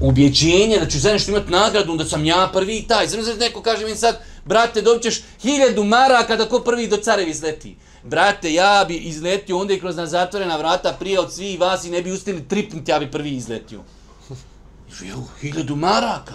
Ubjeđenje 0.00 0.78
da 0.78 0.88
ću 0.88 0.98
za 0.98 1.12
nešto 1.12 1.30
imati 1.30 1.50
nagradu, 1.50 1.96
da 1.96 2.04
sam 2.04 2.24
ja 2.24 2.50
prvi 2.52 2.78
i 2.78 2.86
taj. 2.86 3.06
Znači 3.06 3.38
neko 3.38 3.62
kaže 3.62 3.84
mi 3.84 3.96
sad, 3.96 4.20
brate, 4.48 4.82
dobit 4.82 5.02
ćeš 5.02 5.22
hiljadu 5.42 5.84
maraka 5.84 6.36
da 6.36 6.48
ko 6.48 6.60
prvi 6.60 6.88
do 6.88 6.96
carevi 6.96 7.30
izleti. 7.30 7.76
Brate, 8.02 8.52
ja 8.52 8.84
bi 8.88 8.96
izletio 8.96 9.58
onda 9.58 9.74
i 9.74 9.80
kroz 9.80 9.96
na 9.96 10.06
zatvorena 10.06 10.56
vrata 10.56 10.96
prije 10.98 11.20
od 11.20 11.32
svih 11.32 11.60
vas 11.60 11.84
i 11.84 11.90
ne 11.90 12.02
bi 12.02 12.12
ustili 12.12 12.48
tripnuti, 12.48 12.90
ja 12.90 12.98
bi 12.98 13.10
prvi 13.10 13.30
izletio. 13.30 13.80
Hiljadu 15.40 15.76
maraka. 15.76 16.34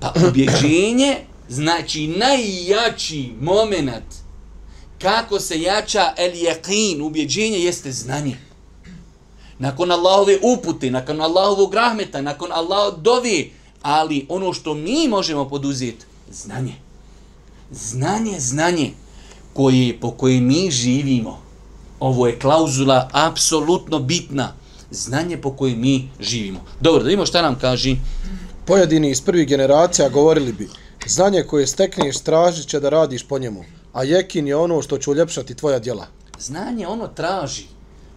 Pa 0.00 0.12
ubjeđenje 0.28 1.16
znači 1.48 2.06
najjači 2.06 3.32
moment 3.40 4.04
kako 4.98 5.40
se 5.40 5.60
jača 5.60 6.14
el 6.16 6.32
jeqin, 6.32 7.02
ubjeđenje 7.02 7.58
jeste 7.58 7.92
znanje. 7.92 8.36
Nakon 9.58 9.90
Allahove 9.90 10.38
upute, 10.42 10.90
nakon 10.90 11.20
Allahovog 11.20 11.74
rahmeta, 11.74 12.22
nakon 12.22 12.52
Allahov 12.52 13.00
dovi, 13.00 13.52
ali 13.82 14.26
ono 14.28 14.52
što 14.52 14.74
mi 14.74 15.08
možemo 15.08 15.48
poduzeti, 15.48 16.06
znanje. 16.32 16.74
Znanje, 17.70 18.40
znanje 18.40 18.92
koje, 19.54 20.00
po 20.00 20.10
koje 20.10 20.40
mi 20.40 20.70
živimo. 20.70 21.42
Ovo 22.00 22.26
je 22.26 22.38
klauzula 22.38 23.08
apsolutno 23.12 23.98
bitna. 23.98 24.52
Znanje 24.90 25.36
po 25.36 25.52
koje 25.56 25.76
mi 25.76 26.08
živimo. 26.20 26.60
Dobro, 26.80 27.02
da 27.02 27.08
vidimo 27.08 27.26
šta 27.26 27.42
nam 27.42 27.58
kaže 27.58 27.96
Pojedini 28.66 29.10
iz 29.10 29.20
prvih 29.20 29.48
generacija 29.48 30.08
govorili 30.08 30.52
bi, 30.52 30.68
znanje 31.06 31.42
koje 31.42 31.66
stekneš 31.66 32.18
tražit 32.18 32.68
će 32.68 32.80
da 32.80 32.88
radiš 32.88 33.22
po 33.22 33.38
njemu, 33.38 33.64
a 33.92 34.04
jekin 34.04 34.46
je 34.46 34.56
ono 34.56 34.82
što 34.82 34.98
će 34.98 35.10
uljepšati 35.10 35.54
tvoja 35.54 35.78
djela. 35.78 36.06
Znanje 36.38 36.86
ono 36.86 37.08
traži, 37.08 37.64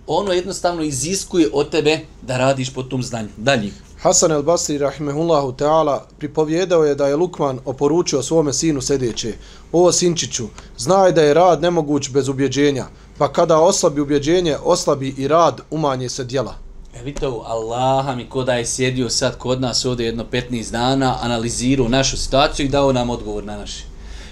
ono 0.07 0.31
jednostavno 0.33 0.83
iziskuje 0.83 1.49
od 1.53 1.69
tebe 1.69 1.99
da 2.21 2.37
radiš 2.37 2.73
po 2.73 2.83
tom 2.83 3.03
znanju. 3.03 3.29
Dalje. 3.37 3.71
Hasan 4.05 4.31
el 4.31 4.43
Basri 4.43 4.77
rahimehullahu 4.77 5.55
ta'ala 5.57 6.01
pripovjedao 6.17 6.83
je 6.85 6.95
da 6.95 7.07
je 7.07 7.15
Lukman 7.15 7.59
oporučio 7.65 8.23
svome 8.23 8.53
sinu 8.53 8.81
sedeće. 8.81 9.33
Ovo 9.71 9.91
sinčiću, 9.91 10.47
znaj 10.77 11.11
da 11.11 11.21
je 11.21 11.33
rad 11.33 11.61
nemoguć 11.61 12.09
bez 12.09 12.27
ubjeđenja, 12.27 12.85
pa 13.17 13.33
kada 13.33 13.59
oslabi 13.59 14.01
ubjeđenje, 14.01 14.57
oslabi 14.63 15.15
i 15.17 15.27
rad, 15.27 15.61
umanje 15.71 16.09
se 16.09 16.23
djela. 16.23 16.55
E 16.95 17.03
vidite 17.03 17.27
ovo, 17.27 17.43
Allaha 17.47 18.15
mi 18.15 18.29
ko 18.29 18.43
da 18.43 18.53
je 18.53 18.65
sjedio 18.65 19.09
sad 19.09 19.37
kod 19.37 19.61
nas 19.61 19.85
ovdje 19.85 20.05
jedno 20.05 20.25
15 20.31 20.71
dana, 20.71 21.17
analizirao 21.21 21.87
našu 21.87 22.17
situaciju 22.17 22.65
i 22.65 22.69
dao 22.69 22.93
nam 22.93 23.09
odgovor 23.09 23.43
na 23.43 23.57
naše. 23.57 23.83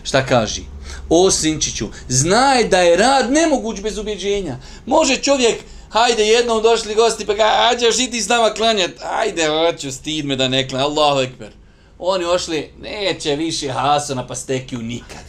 Šta 0.03 0.25
kaže? 0.25 0.62
O 1.10 1.32
Sinčiću, 1.32 1.88
znaj 2.10 2.68
da 2.68 2.77
je 2.77 2.98
rad 2.98 3.32
nemoguć 3.32 3.82
bez 3.82 3.98
ubjeđenja. 3.98 4.58
Može 4.86 5.15
čovjek, 5.15 5.56
hajde 5.93 6.27
jednom 6.27 6.63
došli 6.63 6.95
gosti 6.95 7.25
pa 7.25 7.33
ga, 7.33 7.69
ađe 7.71 7.85
još 7.85 8.00
i 8.00 8.12
ti 8.12 8.21
s 8.21 8.27
nama 8.27 8.53
klanjat. 8.53 8.91
Hajde, 9.01 9.47
hoću, 9.47 9.91
stid 9.91 10.25
me 10.25 10.35
da 10.35 10.47
ne 10.47 10.69
klanjat. 10.69 10.89
Allahu 10.89 11.19
ekber. 11.19 11.51
Oni 12.00 12.25
ošli, 12.25 12.71
neće 12.79 13.35
više 13.35 13.71
Hasana 13.71 14.27
pa 14.27 14.35
stekiju 14.35 14.81
nikad. 14.81 15.23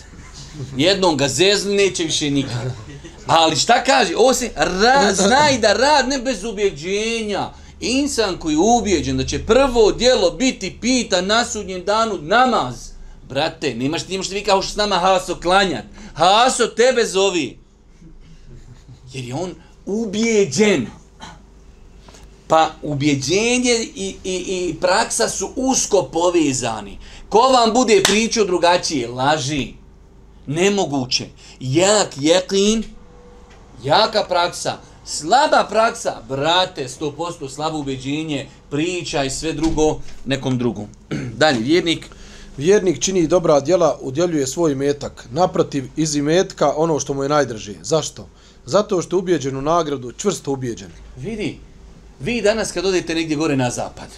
Jednom 0.76 1.16
ga 1.16 1.28
zezli, 1.28 1.74
neće 1.74 2.04
više 2.04 2.30
nikad. 2.30 2.72
Ali 3.26 3.56
šta 3.56 3.84
kaže? 3.84 4.12
Osim, 4.16 4.50
ra, 4.56 5.14
znaj 5.14 5.58
da 5.58 5.72
rad 5.72 6.08
ne 6.08 6.18
bez 6.18 6.44
ubjeđenja. 6.44 7.50
Insan 7.80 8.38
koji 8.38 8.52
je 8.52 8.58
ubjeđen 8.58 9.16
da 9.16 9.24
će 9.24 9.46
prvo 9.46 9.92
djelo 9.92 10.30
biti 10.30 10.78
pita 10.80 11.20
na 11.20 11.44
sudnjem 11.44 11.84
danu 11.84 12.18
namaz. 12.22 12.74
Brate, 13.28 13.74
nemaš 13.74 14.02
ti 14.02 14.12
nemaš 14.12 14.28
ti 14.28 14.34
vi 14.34 14.44
kao 14.44 14.62
što 14.62 14.72
s 14.72 14.76
nama 14.76 14.96
Haso 14.96 15.40
klanjat. 15.40 15.84
Haso 16.14 16.66
tebe 16.66 17.04
zovi. 17.04 17.58
Jer 19.12 19.24
je 19.24 19.34
on 19.34 19.54
ubijeđen. 19.86 20.86
Pa 22.48 22.70
ubjeđenje 22.82 23.74
i, 23.94 24.16
i, 24.24 24.34
i 24.34 24.76
praksa 24.80 25.28
su 25.28 25.50
usko 25.56 26.02
povezani. 26.12 26.98
Ko 27.28 27.38
vam 27.38 27.72
bude 27.72 28.02
pričao 28.02 28.44
drugačije? 28.44 29.08
Laži. 29.08 29.72
Nemoguće. 30.46 31.26
Jak 31.60 32.08
jeklin, 32.16 32.84
jaka 33.84 34.24
praksa, 34.28 34.76
slaba 35.04 35.66
praksa, 35.70 36.22
brate, 36.28 36.88
100% 37.00 37.48
slabo 37.48 37.78
ubjeđenje, 37.78 38.48
priča 38.70 39.24
i 39.24 39.30
sve 39.30 39.52
drugo 39.52 40.00
nekom 40.24 40.58
drugom. 40.58 40.86
Dalje, 41.42 41.58
vjernik. 41.58 42.10
Vjernik 42.56 43.00
čini 43.00 43.26
dobra 43.26 43.60
djela, 43.60 43.98
udjeljuje 44.00 44.46
svoj 44.46 44.74
metak. 44.74 45.28
Naprotiv, 45.30 45.84
iz 45.96 46.16
imetka 46.16 46.72
ono 46.76 47.00
što 47.00 47.14
mu 47.14 47.22
je 47.22 47.28
najdrži. 47.28 47.74
Zašto? 47.82 48.28
Zato 48.66 49.02
što 49.02 49.16
je 49.16 49.18
ubijeđen 49.18 49.56
u 49.56 49.62
nagradu, 49.62 50.12
čvrsto 50.12 50.52
ubijeđen. 50.52 50.90
Vidi, 51.16 51.58
vi 52.20 52.42
danas 52.42 52.72
kad 52.72 52.86
odete 52.86 53.14
negdje 53.14 53.36
gore 53.36 53.56
na 53.56 53.70
zapad, 53.70 54.08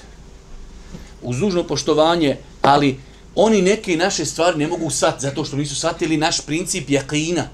uz 1.23 1.39
dužno 1.39 1.65
poštovanje, 1.65 2.37
ali 2.63 2.99
oni 3.35 3.63
neke 3.63 3.97
naše 3.97 4.25
stvari 4.25 4.59
ne 4.59 4.67
mogu 4.67 4.91
sat, 4.91 5.21
zato 5.21 5.45
što 5.45 5.57
nisu 5.57 5.77
satili 5.77 6.17
naš 6.17 6.41
princip 6.41 6.91
jakina 6.91 7.49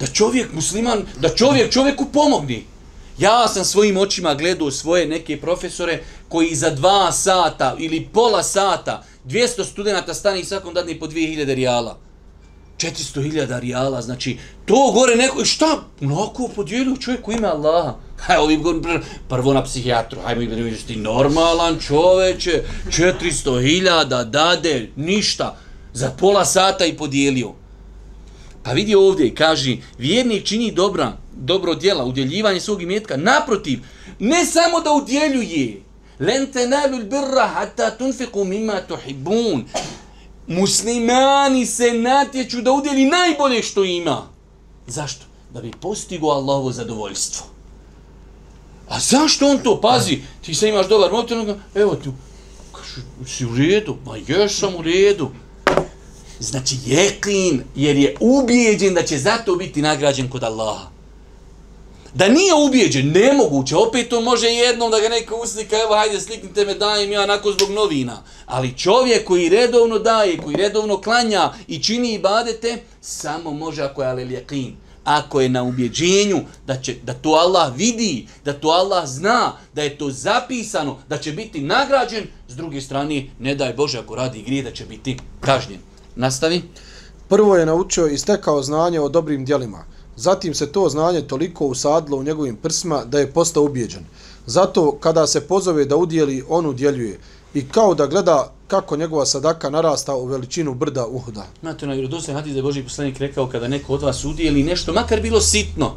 da 0.00 0.06
čovjek 0.06 0.52
musliman, 0.52 1.02
da 1.20 1.34
čovjek 1.34 1.72
čovjeku 1.72 2.06
pomogni. 2.12 2.64
Ja 3.18 3.48
sam 3.48 3.64
svojim 3.64 3.96
očima 3.96 4.34
gledao 4.34 4.70
svoje 4.70 5.06
neke 5.06 5.40
profesore 5.40 6.02
koji 6.28 6.54
za 6.54 6.70
dva 6.70 7.12
sata 7.12 7.76
ili 7.78 8.08
pola 8.12 8.42
sata 8.42 9.04
200 9.26 9.64
studenta 9.64 10.14
stane 10.14 10.40
i 10.40 10.44
svakom 10.44 10.74
dadne 10.74 10.98
po 10.98 11.06
2000 11.06 11.54
rijala. 11.54 11.98
400.000 12.78 13.60
rijala, 13.60 14.02
znači, 14.02 14.38
to 14.66 14.92
gore 14.94 15.16
neko, 15.16 15.44
šta? 15.44 15.82
Onako 16.02 16.48
podijelio 16.56 16.96
čovjek 16.96 17.28
u 17.28 17.32
ime 17.32 17.48
Allaha. 17.48 17.94
Hajde, 18.18 18.42
ovim 18.42 18.62
govorim 18.62 19.02
prvo 19.28 19.52
na 19.52 19.64
psihijatru, 19.64 20.20
hajmo 20.24 20.42
i 20.42 20.46
da 20.46 20.76
ti 20.86 20.96
normalan 20.96 21.78
čoveče, 21.86 22.62
400.000 22.86 24.24
dade, 24.30 24.90
ništa, 24.96 25.56
za 25.92 26.10
pola 26.10 26.44
sata 26.44 26.84
i 26.84 26.96
podijelio. 26.96 27.52
Pa 28.62 28.72
vidi 28.72 28.94
ovdje, 28.94 29.34
kaže, 29.34 29.76
vjernik 29.98 30.44
čini 30.44 30.72
dobra, 30.72 31.12
dobro 31.32 31.74
djela, 31.74 32.04
udjeljivanje 32.04 32.60
svog 32.60 32.82
imetka. 32.82 33.16
Naprotiv, 33.16 33.78
ne 34.18 34.46
samo 34.46 34.80
da 34.80 34.92
udjeljuje, 34.92 35.82
len 36.18 36.52
tenalu 36.52 36.98
birra 36.98 37.46
hatta 37.46 37.90
tunfiku 37.90 38.44
mima 38.44 38.80
tuhibun. 38.88 39.64
Muslimani 40.46 41.66
se 41.66 41.92
natječu 41.92 42.62
da 42.62 42.72
udjeli 42.72 43.04
najbolje 43.04 43.62
što 43.62 43.84
ima. 43.84 44.28
Zašto? 44.86 45.24
Da 45.54 45.60
bi 45.60 45.70
postigo 45.80 46.28
Allahovo 46.28 46.72
zadovoljstvo. 46.72 47.46
A 48.88 49.00
zašto 49.00 49.48
on 49.48 49.58
to? 49.58 49.80
Pazi, 49.80 50.22
ti 50.42 50.54
sad 50.54 50.68
imaš 50.68 50.88
dobar 50.88 51.12
motor, 51.12 51.56
evo 51.74 51.94
ti, 51.94 52.08
kaže, 52.72 53.06
si 53.26 53.44
u 53.44 53.56
redu, 53.56 53.96
ma 54.04 54.16
ješ 54.16 54.58
sam 54.58 54.74
u 54.74 54.82
redu. 54.82 55.30
Znači 56.40 56.76
jeklin, 56.86 57.62
jer 57.74 57.96
je 57.96 58.16
ubijeđen 58.20 58.94
da 58.94 59.02
će 59.02 59.18
zato 59.18 59.56
biti 59.56 59.82
nagrađen 59.82 60.30
kod 60.30 60.44
Allaha. 60.44 60.93
Da 62.14 62.28
nije 62.28 62.54
ubijeđen, 62.54 63.12
nemoguće, 63.12 63.76
opet 63.76 64.08
to 64.08 64.20
može 64.20 64.46
jednom 64.46 64.90
da 64.90 65.00
ga 65.00 65.08
neka 65.08 65.34
uslika, 65.34 65.76
evo 65.76 65.94
hajde 65.94 66.20
sliknite 66.20 66.64
me, 66.64 66.74
dajem 66.74 67.12
ja 67.12 67.22
onako 67.22 67.52
zbog 67.52 67.70
novina. 67.70 68.22
Ali 68.46 68.78
čovjek 68.78 69.24
koji 69.24 69.48
redovno 69.48 69.98
daje, 69.98 70.38
koji 70.38 70.56
redovno 70.56 71.00
klanja 71.00 71.52
i 71.68 71.82
čini 71.82 72.14
ibadete, 72.14 72.82
samo 73.00 73.50
može 73.50 73.82
ako 73.82 74.02
je 74.02 74.08
alelijakin. 74.08 74.76
Ako 75.04 75.40
je 75.40 75.48
na 75.48 75.62
ubjeđenju 75.62 76.40
da, 76.66 76.80
će, 76.80 76.94
da 77.02 77.14
to 77.14 77.30
Allah 77.30 77.76
vidi, 77.76 78.26
da 78.44 78.52
to 78.52 78.68
Allah 78.68 79.06
zna, 79.06 79.52
da 79.72 79.82
je 79.82 79.98
to 79.98 80.10
zapisano, 80.10 80.98
da 81.08 81.18
će 81.18 81.32
biti 81.32 81.60
nagrađen, 81.60 82.24
s 82.48 82.56
druge 82.56 82.80
strane, 82.80 83.26
ne 83.38 83.54
daj 83.54 83.72
Bože 83.72 83.98
ako 83.98 84.14
radi 84.14 84.42
grije, 84.42 84.62
da 84.62 84.70
će 84.70 84.84
biti 84.84 85.16
kažnjen. 85.40 85.80
Nastavi. 86.16 86.62
Prvo 87.28 87.56
je 87.56 87.66
naučio 87.66 88.06
i 88.06 88.18
stekao 88.18 88.62
znanje 88.62 89.00
o 89.00 89.08
dobrim 89.08 89.44
djelima. 89.44 89.93
Zatim 90.16 90.54
se 90.54 90.72
to 90.72 90.88
znanje 90.88 91.22
toliko 91.22 91.66
usadilo 91.66 92.16
u 92.16 92.22
njegovim 92.22 92.56
prsima 92.56 93.04
da 93.04 93.18
je 93.18 93.32
postao 93.32 93.64
ubijeđen. 93.64 94.04
Zato 94.46 94.92
kada 95.00 95.26
se 95.26 95.40
pozove 95.40 95.84
da 95.84 95.96
udjeli, 95.96 96.44
on 96.48 96.66
udjeljuje. 96.66 97.18
I 97.54 97.68
kao 97.68 97.94
da 97.94 98.06
gleda 98.06 98.52
kako 98.66 98.96
njegova 98.96 99.26
sadaka 99.26 99.70
narasta 99.70 100.14
u 100.14 100.26
veličinu 100.26 100.74
brda 100.74 101.06
Uhuda. 101.06 101.46
Znate, 101.60 101.86
na 101.86 101.92
vjerodostojni 101.92 102.40
hadis 102.40 102.52
da 102.52 102.58
je 102.58 102.62
Boži 102.62 102.82
poslanik 102.82 103.18
rekao 103.18 103.48
kada 103.48 103.68
neko 103.68 103.94
od 103.94 104.02
vas 104.02 104.24
udijeli 104.24 104.62
nešto, 104.62 104.92
makar 104.92 105.20
bilo 105.20 105.40
sitno, 105.40 105.94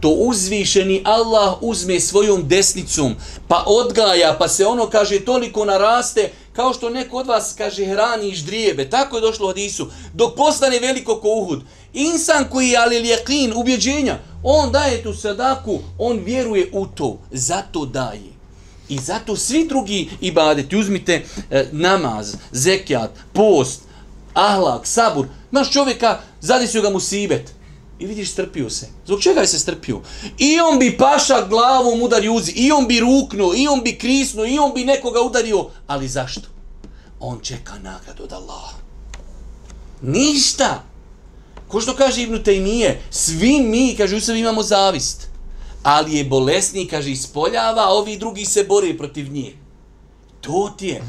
to 0.00 0.08
uzvišeni 0.08 1.02
Allah 1.04 1.56
uzme 1.60 2.00
svojom 2.00 2.48
desnicom, 2.48 3.14
pa 3.48 3.64
odgaja, 3.66 4.36
pa 4.38 4.48
se 4.48 4.66
ono, 4.66 4.86
kaže, 4.90 5.20
toliko 5.20 5.64
naraste, 5.64 6.30
kao 6.52 6.74
što 6.74 6.90
neko 6.90 7.16
od 7.16 7.26
vas, 7.26 7.54
kaže, 7.58 7.84
hrani 7.84 8.34
ždrijebe. 8.34 8.90
Tako 8.90 9.16
je 9.16 9.20
došlo 9.20 9.46
u 9.46 9.48
hadisu. 9.48 9.86
Dok 10.14 10.34
postane 10.36 10.78
veliko 10.78 11.20
ko 11.20 11.28
Uhud. 11.28 11.62
Insan 11.96 12.44
koji 12.50 12.68
je 12.68 12.78
ali 12.78 12.98
ljekin, 12.98 13.52
ubjeđenja, 13.56 14.18
on 14.42 14.72
daje 14.72 15.02
tu 15.02 15.14
sadaku, 15.14 15.80
on 15.98 16.18
vjeruje 16.18 16.70
u 16.72 16.86
to, 16.86 17.18
zato 17.30 17.86
daje. 17.86 18.32
I 18.88 18.98
zato 18.98 19.36
svi 19.36 19.68
drugi 19.68 20.10
ibadeti, 20.20 20.76
uzmite 20.76 21.24
e, 21.50 21.68
namaz, 21.72 22.34
zekijat, 22.52 23.10
post, 23.32 23.80
ahlak, 24.34 24.86
sabur, 24.86 25.26
imaš 25.52 25.72
čovjeka, 25.72 26.20
zadesio 26.40 26.82
ga 26.82 26.90
mu 26.90 27.00
sibet. 27.00 27.52
I 27.98 28.06
vidiš, 28.06 28.32
strpio 28.32 28.70
se. 28.70 28.88
Zbog 29.06 29.22
čega 29.22 29.40
je 29.40 29.46
se 29.46 29.58
strpio? 29.58 30.00
I 30.38 30.60
on 30.60 30.78
bi 30.78 30.98
paša 30.98 31.46
glavom 31.48 32.02
udario 32.02 32.32
uzi, 32.32 32.52
i 32.52 32.72
on 32.72 32.86
bi 32.86 33.00
ruknuo, 33.00 33.54
i 33.54 33.68
on 33.68 33.80
bi 33.82 33.98
krisnuo, 33.98 34.46
i 34.46 34.58
on 34.58 34.74
bi 34.74 34.84
nekoga 34.84 35.20
udario. 35.20 35.70
Ali 35.86 36.08
zašto? 36.08 36.48
On 37.20 37.40
čeka 37.40 37.74
nagradu 37.82 38.24
od 38.24 38.32
Allaha. 38.32 38.76
Ništa. 40.02 40.82
Ko 41.68 41.80
što 41.80 41.96
kaže 41.96 42.22
Ibnu 42.22 42.42
Tejmije, 42.42 43.02
svi 43.10 43.60
mi, 43.60 43.94
kaže, 43.98 44.16
u 44.16 44.20
sebi 44.20 44.40
imamo 44.40 44.62
zavist. 44.62 45.28
Ali 45.82 46.16
je 46.16 46.24
bolesni, 46.24 46.86
kaže, 46.86 47.10
ispoljava, 47.10 47.82
a 47.82 47.92
ovi 47.92 48.18
drugi 48.18 48.44
se 48.44 48.64
bore 48.64 48.96
protiv 48.98 49.32
nje. 49.32 49.52
To 50.40 50.74
ti 50.78 50.86
je. 50.86 51.02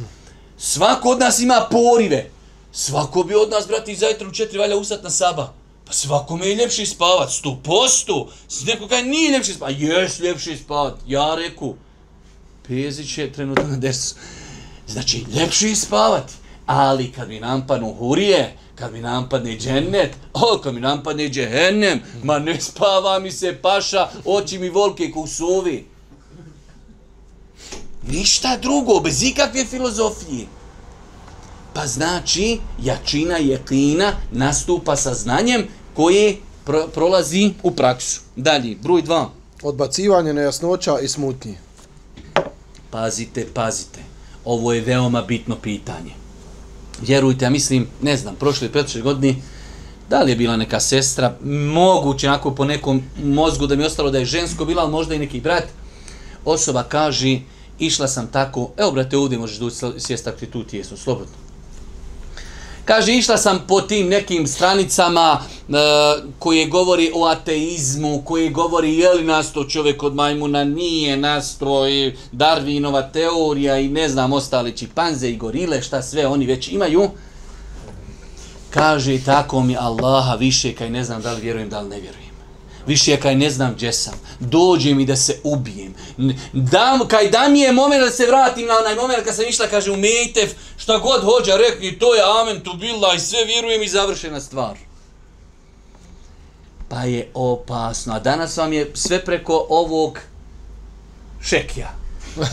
Svako 0.57 1.09
od 1.09 1.19
nas 1.19 1.39
ima 1.39 1.67
porive. 1.71 2.29
Svako 2.71 3.23
bi 3.23 3.35
od 3.35 3.49
nas, 3.49 3.67
brati, 3.67 3.95
zajtra 3.95 4.27
u 4.27 4.31
četiri 4.31 4.57
valja 4.57 4.77
usat 4.77 5.03
na 5.03 5.09
saba. 5.09 5.53
Pa 5.85 5.93
svakome 5.93 6.47
je 6.47 6.55
ljepši 6.55 6.85
spavat, 6.85 7.31
sto 7.31 7.59
posto. 7.63 8.29
Neko 8.65 8.87
kaže, 8.87 9.03
nije 9.03 9.31
ljepši 9.31 9.53
spavat, 9.53 9.75
jes 9.77 10.19
ljepši 10.19 10.57
spavat. 10.57 10.95
Ja 11.07 11.35
reku, 11.35 11.75
Pezić 12.67 13.17
je 13.17 13.33
trenutno 13.33 13.63
na 13.63 13.77
desu. 13.77 14.15
Znači, 14.87 15.25
ljepši 15.35 15.75
spavati. 15.75 16.33
Ali 16.67 17.11
kad 17.11 17.29
mi 17.29 17.39
nampanu 17.39 17.93
hurije, 17.93 18.55
kad 18.75 18.93
mi 18.93 19.01
nampadne 19.01 19.57
džennet, 19.57 20.15
o, 20.33 20.59
kad 20.63 20.73
mi 20.73 20.81
nampadne 20.81 21.29
džehennem, 21.29 21.99
ma 22.23 22.39
ne 22.39 22.61
spava 22.61 23.19
mi 23.19 23.31
se 23.31 23.57
paša, 23.61 24.09
oči 24.25 24.59
mi 24.59 24.69
volke 24.69 25.11
ku 25.11 25.27
suvi. 25.27 25.85
Ništa 28.07 28.57
drugo, 28.61 28.99
bez 28.99 29.23
ikakve 29.23 29.65
filozofije. 29.65 30.45
Pa 31.73 31.87
znači, 31.87 32.59
jačina 32.83 33.37
jeklina 33.37 34.11
nastupa 34.31 34.95
sa 34.95 35.13
znanjem 35.13 35.67
koje 35.93 36.37
pro 36.65 36.87
prolazi 36.87 37.51
u 37.63 37.71
praksu. 37.71 38.21
Dalje, 38.35 38.75
broj 38.75 39.01
dva. 39.01 39.29
Odbacivanje 39.61 40.33
nejasnoća 40.33 40.99
i 40.99 41.07
smutnje. 41.07 41.57
Pazite, 42.89 43.47
pazite. 43.53 43.99
Ovo 44.45 44.73
je 44.73 44.81
veoma 44.81 45.21
bitno 45.21 45.55
pitanje 45.55 46.26
vjerujte, 47.01 47.45
ja 47.45 47.49
mislim, 47.49 47.87
ne 48.01 48.17
znam, 48.17 48.35
prošle 48.35 48.69
pretšle 48.69 49.01
godine, 49.01 49.35
da 50.09 50.21
li 50.23 50.31
je 50.31 50.35
bila 50.35 50.57
neka 50.57 50.79
sestra, 50.79 51.35
moguće 51.73 52.27
onako 52.27 52.55
po 52.55 52.65
nekom 52.65 53.03
mozgu 53.23 53.67
da 53.67 53.75
mi 53.75 53.83
je 53.83 53.87
ostalo 53.87 54.11
da 54.11 54.17
je 54.17 54.25
žensko 54.25 54.65
bila, 54.65 54.81
ali 54.81 54.91
možda 54.91 55.15
i 55.15 55.19
neki 55.19 55.41
brat, 55.41 55.63
osoba 56.45 56.83
kaže, 56.83 57.39
išla 57.79 58.07
sam 58.07 58.27
tako, 58.27 58.71
evo 58.77 58.91
brate, 58.91 59.17
ovdje 59.17 59.37
možeš 59.37 59.57
doći 59.57 59.79
tako 60.23 60.39
ti 60.39 60.45
tu 60.45 60.63
tijesno, 60.63 60.97
slobodno. 60.97 61.46
Kaže, 62.87 63.13
išla 63.13 63.37
sam 63.37 63.63
po 63.67 63.81
tim 63.81 64.07
nekim 64.07 64.47
stranicama 64.47 65.39
e, 65.39 65.73
koje 66.39 66.65
govori 66.65 67.11
o 67.15 67.25
ateizmu, 67.25 68.21
koje 68.25 68.49
govori 68.49 68.97
je 68.97 69.13
li 69.13 69.23
nasto 69.23 69.63
čovjek 69.63 70.03
od 70.03 70.15
majmuna, 70.15 70.63
nije 70.63 71.17
nasto 71.17 71.87
i 71.87 72.13
Darwinova 72.31 73.11
teorija 73.11 73.79
i 73.79 73.89
ne 73.89 74.09
znam, 74.09 74.33
ostali 74.33 74.77
čipanze 74.77 75.29
i 75.29 75.37
gorile, 75.37 75.81
šta 75.81 76.01
sve 76.01 76.27
oni 76.27 76.45
već 76.45 76.67
imaju. 76.67 77.09
Kaže, 78.69 79.19
tako 79.25 79.61
mi 79.61 79.77
Allaha 79.77 80.35
više, 80.35 80.73
kaj 80.73 80.89
ne 80.89 81.03
znam 81.03 81.21
da 81.21 81.33
li 81.33 81.41
vjerujem, 81.41 81.69
da 81.69 81.81
li 81.81 81.89
ne 81.89 81.99
vjerujem 81.99 82.26
više 82.87 83.17
kaj 83.17 83.35
ne 83.35 83.49
znam 83.49 83.73
gdje 83.73 83.93
sam. 83.93 84.13
Dođe 84.39 84.93
mi 84.93 85.05
da 85.05 85.15
se 85.15 85.39
ubijem. 85.43 85.93
Da, 86.53 86.99
kaj 87.07 87.29
da 87.29 87.49
mi 87.49 87.59
je 87.59 87.71
moment 87.71 88.03
da 88.03 88.11
se 88.11 88.25
vratim 88.25 88.67
na 88.67 88.77
onaj 88.77 88.95
moment 88.95 89.25
kad 89.25 89.35
sam 89.35 89.45
išla, 89.49 89.67
kaže, 89.67 89.91
umejte 89.91 90.47
šta 90.77 90.97
god 90.97 91.23
hođa, 91.23 91.57
rekli, 91.57 91.99
to 91.99 92.15
je 92.15 92.21
amen, 92.41 92.63
tu 92.63 92.73
bila 92.73 93.13
i 93.13 93.19
sve 93.19 93.45
vjerujem 93.45 93.83
i 93.83 93.87
završena 93.87 94.41
stvar. 94.41 94.77
Pa 96.89 97.03
je 97.03 97.31
opasno. 97.33 98.13
A 98.13 98.19
danas 98.19 98.57
vam 98.57 98.73
je 98.73 98.91
sve 98.93 99.25
preko 99.25 99.65
ovog 99.69 100.19
šekija. 101.41 101.93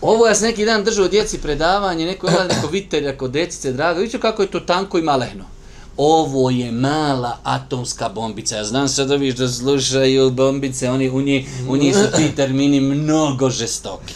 Ovo 0.00 0.26
ja 0.26 0.34
sam 0.34 0.48
neki 0.48 0.64
dan 0.64 0.84
držao 0.84 1.08
djeci 1.08 1.38
predavanje, 1.38 2.06
neko 2.06 2.26
je 2.26 2.32
neko 2.48 2.66
vitelj, 2.66 3.08
ako 3.08 3.28
decice 3.28 3.72
drago, 3.72 4.00
vidite 4.00 4.20
kako 4.20 4.42
je 4.42 4.50
to 4.50 4.60
tanko 4.60 4.98
i 4.98 5.02
malehno 5.02 5.51
ovo 5.96 6.50
je 6.50 6.72
mala 6.72 7.38
atomska 7.42 8.08
bombica. 8.08 8.56
Ja 8.56 8.64
znam 8.64 8.88
sad 8.88 9.10
oviš 9.10 9.34
da 9.34 9.48
slušaju 9.48 10.30
bombice, 10.30 10.90
oni 10.90 11.10
u 11.10 11.22
njih, 11.22 11.48
u 11.68 11.76
njih 11.76 11.96
su 11.96 12.16
ti 12.16 12.36
termini 12.36 12.80
mnogo 12.80 13.50
žestoki. 13.50 14.14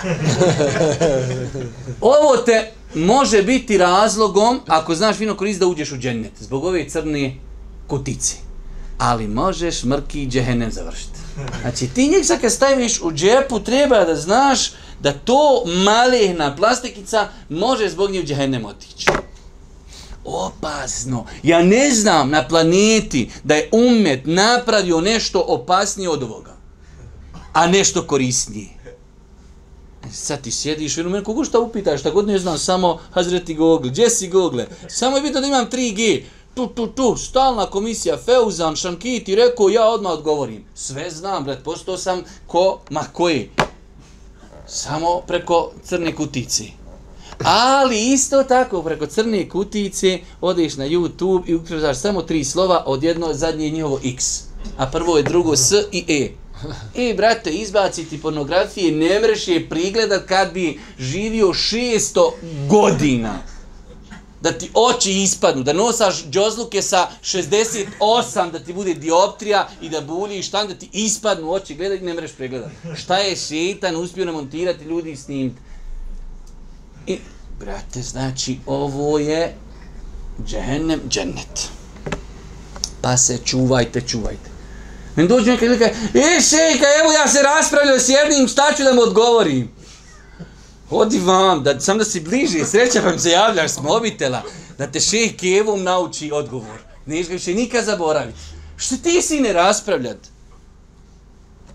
ovo 2.01 2.37
te 2.37 2.73
može 2.95 3.43
biti 3.43 3.79
razlogom, 3.79 4.61
ako 4.67 4.95
znaš 4.95 5.17
fino 5.17 5.37
korist 5.37 5.61
da 5.61 5.67
uđeš 5.67 5.93
u 5.93 5.97
džennet, 5.97 6.33
zbog 6.41 6.65
ove 6.65 6.89
crne 6.89 7.37
kutice. 7.87 8.37
Ali 8.99 9.29
možeš 9.29 9.85
mrki 9.85 10.23
i 10.23 10.29
džehennem 10.29 10.71
završiti. 10.71 11.19
Znači 11.61 11.89
ti 11.89 12.09
njeg 12.09 12.25
sad 12.25 12.41
kad 12.41 12.53
staviš 12.53 13.01
u 13.03 13.13
džepu, 13.13 13.61
treba 13.61 14.05
da 14.05 14.17
znaš 14.17 14.73
da 15.01 15.13
to 15.13 15.65
malehna 15.85 16.57
plastikica 16.57 17.29
može 17.49 17.89
zbog 17.89 18.11
nje 18.11 18.21
u 18.21 18.25
džehennem 18.25 18.65
otići 18.65 19.07
opasno. 20.27 21.27
Ja 21.43 21.63
ne 21.63 21.91
znam 21.91 22.31
na 22.31 22.49
planeti 22.49 23.31
da 23.45 23.55
je 23.55 23.69
umet 23.73 24.21
napravio 24.25 25.01
nešto 25.01 25.45
opasnije 25.49 26.11
od 26.11 26.23
ovoga. 26.23 26.57
A 27.53 27.67
nešto 27.67 28.07
korisnije. 28.07 28.69
E, 30.05 30.13
sad 30.13 30.41
ti 30.41 30.51
sjediš, 30.51 30.97
jer 30.97 31.07
u 31.07 31.11
mene 31.11 31.25
kogu 31.25 31.45
šta 31.45 31.59
upitaš, 31.59 32.01
šta 32.01 32.11
god 32.11 32.27
ne 32.27 32.39
znam, 32.39 32.59
samo 32.59 32.99
Hazreti 33.11 33.55
Google, 33.55 33.91
gdje 33.91 34.11
si 34.11 34.29
Google? 34.29 34.67
Samo 34.89 35.17
je 35.17 35.23
bitno 35.23 35.41
da 35.41 35.47
imam 35.47 35.71
3G. 35.71 36.23
Tu, 36.55 36.67
tu, 36.67 36.87
tu, 36.87 37.17
stalna 37.17 37.67
komisija, 37.67 38.17
Feuzan, 38.25 38.77
Šankiti, 38.77 39.35
rekao, 39.35 39.69
ja 39.69 39.85
odmah 39.85 40.13
odgovorim. 40.13 40.65
Sve 40.75 41.11
znam, 41.11 41.45
bret, 41.45 41.59
postao 41.65 41.97
sam 41.97 42.23
ko, 42.47 42.81
ma 42.91 43.05
koji? 43.13 43.51
Samo 44.67 45.21
preko 45.27 45.73
crne 45.85 46.15
kutice. 46.15 46.65
Ali 47.45 48.13
isto 48.13 48.45
tako, 48.45 48.83
preko 48.83 49.07
crne 49.07 49.49
kutice, 49.49 50.19
odeš 50.41 50.77
na 50.77 50.85
YouTube 50.85 51.43
i 51.47 51.55
ukrazaš 51.55 51.99
samo 51.99 52.23
tri 52.23 52.45
slova, 52.45 52.83
od 52.87 53.03
jedno 53.03 53.35
zadnje 53.35 53.71
njihovo 53.71 54.01
X. 54.05 54.43
A 54.77 54.87
prvo 54.87 55.17
je 55.17 55.23
drugo 55.23 55.57
S 55.57 55.73
i 55.93 56.05
E. 56.09 56.31
E, 56.95 57.15
brate, 57.15 57.51
izbaciti 57.51 58.23
pornografije, 58.23 58.93
ne 58.93 59.21
mreš 59.21 59.49
je 59.49 59.69
prigledat 59.69 60.27
kad 60.29 60.53
bi 60.53 60.81
živio 60.99 61.47
600 61.47 62.31
godina. 62.69 63.39
Da 64.41 64.53
ti 64.53 64.71
oči 64.75 65.13
ispadnu, 65.13 65.63
da 65.63 65.73
nosaš 65.73 66.25
džozluke 66.31 66.83
sa 66.83 67.09
68, 67.23 68.51
da 68.51 68.59
ti 68.59 68.73
bude 68.73 68.95
dioptrija 68.95 69.69
i 69.83 69.89
da 69.89 70.01
buljiš 70.01 70.51
tam, 70.51 70.69
da 70.69 70.75
ti 70.75 70.89
ispadnu 70.93 71.53
oči, 71.53 71.75
gledaj, 71.75 72.01
ne 72.01 72.15
mreš 72.15 72.33
pregledat. 72.33 72.71
Šta 72.97 73.17
je 73.17 73.37
šetan 73.37 73.97
uspio 73.97 74.25
namontirati 74.25 74.85
ljudi 74.85 75.11
i 75.11 75.17
snimiti? 75.17 75.66
I, 77.07 77.19
brate, 77.59 78.03
znači, 78.03 78.59
ovo 78.67 79.19
je 79.19 79.55
džehennem, 80.45 81.01
džennet. 81.09 81.69
Pa 83.01 83.17
se 83.17 83.39
čuvajte, 83.45 84.01
čuvajte. 84.01 84.51
Men 85.17 85.29
dođe 85.29 85.51
neka 85.51 85.65
ili 85.65 85.75
e, 85.75 86.41
šejka, 86.41 86.87
evo 87.01 87.13
ja 87.13 87.29
se 87.29 87.43
raspravljam 87.43 88.01
s 88.01 88.09
jednim, 88.09 88.49
šta 88.49 88.73
ću 88.77 88.85
da 88.85 88.93
mu 88.93 89.03
odgovorim? 89.03 89.71
Hodi 90.89 91.19
vam, 91.19 91.63
da, 91.63 91.81
sam 91.81 91.99
da 91.99 92.05
si 92.05 92.21
bliži, 92.21 92.65
sreća 92.65 93.01
vam 93.01 93.19
se 93.19 93.31
javljaš 93.31 93.71
s 93.71 93.81
mobitela, 93.81 94.43
da 94.79 94.87
te 94.87 95.01
šejk 95.01 95.45
evom 95.45 95.83
nauči 95.83 96.31
odgovor. 96.33 96.79
Neš 97.07 97.27
ga 97.27 97.33
više 97.33 97.55
nikad 97.55 97.85
zaboraviti. 97.85 98.39
Što 98.77 98.97
ti 98.97 99.23
si 99.23 99.41
ne 99.41 99.53
raspravljat? 99.53 100.19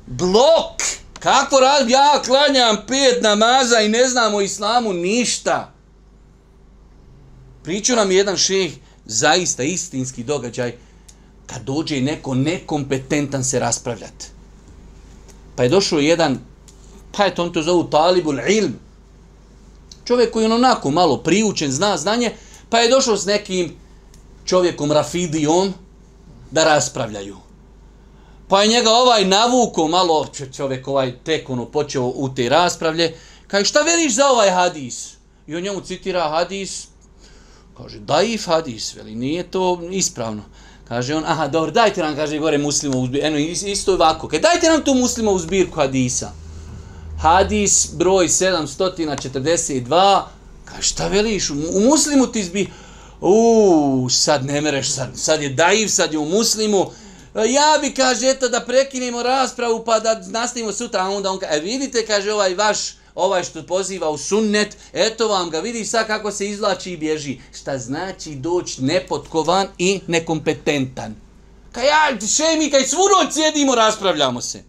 Blok! 0.08 0.82
Kako 1.22 1.60
rad, 1.60 1.90
ja 1.90 2.22
klanjam 2.26 2.78
pet 2.88 3.22
namaza 3.22 3.80
i 3.80 3.90
ne 3.90 4.08
znam 4.08 4.36
o 4.36 4.42
islamu 4.42 4.94
ništa. 4.94 5.74
Pričao 7.64 7.96
nam 7.96 8.12
jedan 8.12 8.38
šeh, 8.38 8.72
zaista 9.06 9.64
istinski 9.64 10.24
događaj, 10.24 10.74
kad 11.46 11.64
dođe 11.64 12.02
neko 12.02 12.36
nekompetentan 12.36 13.44
se 13.44 13.60
raspravljati. 13.60 14.28
Pa 15.56 15.64
je 15.64 15.70
došao 15.70 16.00
jedan, 16.00 16.40
pa 17.12 17.26
je 17.26 17.36
to 17.36 17.44
on 17.44 17.54
to 17.54 17.62
zovu 17.62 17.84
talibul 17.90 18.40
ilm, 18.40 18.74
čovjek 20.06 20.32
koji 20.32 20.44
je 20.44 20.46
ono 20.46 20.56
onako 20.56 20.92
malo 20.92 21.18
priučen, 21.18 21.72
zna 21.72 21.98
znanje, 21.98 22.32
pa 22.70 22.80
je 22.80 22.90
došao 22.90 23.18
s 23.18 23.26
nekim 23.26 23.76
čovjekom 24.46 24.92
Rafidijom 24.92 25.74
da 26.52 26.64
raspravljaju. 26.64 27.38
Pa 28.52 28.62
je 28.62 28.68
njega 28.68 28.90
ovaj 28.90 29.26
navuko 29.26 29.88
malo, 29.88 30.28
čovjek 30.54 30.88
ovaj 30.88 31.14
tek 31.24 31.50
ono 31.50 31.66
počeo 31.66 32.04
u 32.04 32.30
te 32.36 32.50
raspravlje, 32.50 33.16
kaže 33.48 33.66
šta 33.66 33.82
veliš 33.82 34.14
za 34.16 34.28
ovaj 34.28 34.50
hadis? 34.50 35.14
I 35.48 35.56
on 35.56 35.64
njemu 35.64 35.82
citira 35.82 36.30
hadis, 36.30 36.88
kaže 37.78 38.00
daif 38.00 38.46
hadis, 38.46 38.96
veli, 38.96 39.16
nije 39.16 39.44
to 39.44 39.82
ispravno. 39.92 40.42
Kaže 40.88 41.16
on, 41.16 41.24
aha, 41.28 41.48
dobro, 41.48 41.72
dajte 41.72 42.02
nam, 42.02 42.16
kaže, 42.16 42.40
gore 42.40 42.58
muslima 42.58 42.98
u 42.98 43.06
zbirku, 43.06 43.28
eno, 43.28 43.38
isto 43.38 43.94
ovako, 43.94 44.28
kaže, 44.28 44.42
dajte 44.42 44.70
nam 44.70 44.84
tu 44.84 44.94
muslima 44.94 45.32
u 45.32 45.40
zbirku 45.40 45.76
hadisa. 45.76 46.32
Hadis 47.20 47.90
broj 47.94 48.28
742, 48.28 50.22
kaže, 50.66 50.82
šta 50.82 51.08
veliš, 51.08 51.50
u, 51.50 51.54
u 51.54 51.80
muslimu 51.80 52.28
ti 52.28 52.44
zbi, 52.44 52.68
uuu, 53.22 54.10
sad 54.10 54.46
ne 54.46 54.62
mereš, 54.62 54.92
sad, 54.92 55.10
sad 55.16 55.42
je 55.42 55.50
daiv, 55.50 55.88
sad 55.88 56.14
je 56.14 56.20
u 56.20 56.26
muslimu, 56.26 56.92
E, 57.36 57.52
ja 57.52 57.78
bi, 57.82 57.94
kaže, 57.94 58.30
eto, 58.30 58.50
da 58.50 58.60
prekinemo 58.60 59.24
raspravu, 59.24 59.84
pa 59.86 60.00
da 60.00 60.22
nastavimo 60.28 60.72
sutra, 60.72 61.02
a 61.02 61.10
onda 61.10 61.32
on 61.32 61.40
kaže, 61.40 61.58
e, 61.58 61.60
vidite, 61.60 62.06
kaže, 62.06 62.34
ovaj 62.34 62.56
vaš, 62.56 62.78
ovaj 63.16 63.44
što 63.44 63.64
poziva 63.64 64.10
u 64.10 64.18
sunnet, 64.18 64.78
eto 64.94 65.28
vam 65.28 65.50
ga, 65.50 65.60
vidi 65.60 65.86
sad 65.86 66.08
kako 66.08 66.32
se 66.32 66.50
izlači 66.50 66.92
i 66.92 66.98
bježi. 66.98 67.38
Šta 67.62 67.78
znači 67.78 68.36
doći 68.36 68.84
nepotkovan 68.84 69.68
i 69.78 70.00
nekompetentan. 70.08 71.16
Kaj 71.72 71.88
ja, 71.88 72.28
še 72.28 72.58
mi, 72.58 72.72
kaj 72.72 72.88
svu 72.88 73.04
noć 73.20 73.34
sjedimo, 73.34 73.76
raspravljamo 73.76 74.42
se. 74.42 74.64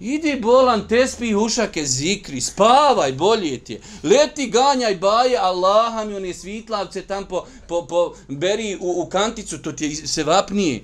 Idi 0.00 0.40
bolan, 0.40 0.88
tespi 0.88 1.34
ušake, 1.34 1.84
zikri, 1.86 2.40
spavaj, 2.40 3.12
bolje 3.12 3.58
ti 3.58 3.72
je. 3.72 3.80
Leti, 4.02 4.46
ganjaj, 4.46 4.94
baje, 4.96 5.36
Allaha 5.36 6.04
mi 6.04 6.14
one 6.14 6.34
svitlavce 6.34 7.02
tam 7.02 7.26
po, 7.28 7.44
po, 7.68 7.86
po 7.86 8.14
beri 8.28 8.78
u, 8.80 9.02
u 9.02 9.06
kanticu, 9.06 9.58
to 9.62 9.72
ti 9.72 9.94
se 9.96 10.24
vapnije. 10.24 10.80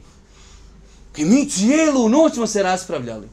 I 1.16 1.24
mi 1.24 1.50
cijelu 1.50 2.08
noć 2.08 2.34
smo 2.34 2.46
se 2.46 2.62
raspravljali. 2.62 3.28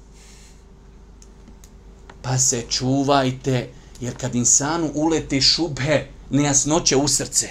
Pa 2.22 2.38
se 2.38 2.64
čuvajte, 2.70 3.70
jer 4.02 4.18
kad 4.18 4.36
insanu 4.36 4.92
ulete 4.94 5.42
šube, 5.42 6.08
nejasnoće 6.30 6.96
u 6.98 7.08
srce, 7.08 7.50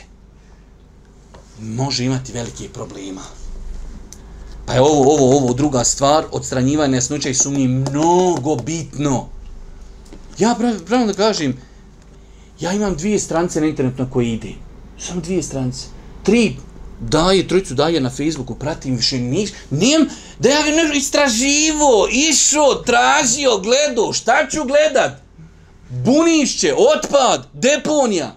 može 1.61 2.05
imati 2.05 2.33
velike 2.33 2.69
problema. 2.69 3.23
Pa 4.67 4.73
je 4.73 4.81
ovo, 4.81 5.15
ovo, 5.15 5.37
ovo 5.37 5.53
druga 5.53 5.85
stvar, 5.85 6.25
odstranjivanje 6.33 6.91
nejasnoća 6.91 7.29
i 7.29 7.35
sumnji 7.35 7.69
mnogo 7.69 8.57
bitno. 8.57 9.29
Ja 10.39 10.57
pravno 10.87 11.07
da 11.07 11.13
kažem, 11.13 11.57
ja 12.61 12.73
imam 12.73 12.97
dvije 12.97 13.19
strance 13.19 13.61
na 13.61 13.67
internetu 13.67 14.03
na 14.03 14.11
koje 14.11 14.33
ide. 14.33 14.53
Samo 14.99 15.21
dvije 15.21 15.43
strance. 15.43 15.87
Tri 16.23 16.57
daje, 17.09 17.49
trojicu 17.49 17.75
daje 17.75 18.01
na 18.01 18.11
Facebooku, 18.11 18.55
pratim 18.55 18.97
više 18.97 19.19
niš, 19.19 19.51
nijem, 19.71 20.09
da 20.39 20.49
ja 20.49 20.63
ne 20.63 20.99
istraživo, 20.99 22.09
išo, 22.13 22.83
tražio, 22.87 23.59
gledao, 23.59 24.13
šta 24.13 24.49
ću 24.51 24.65
gledat? 24.65 25.23
Bunišće, 25.91 26.75
otpad, 26.75 27.49
deponija, 27.53 28.37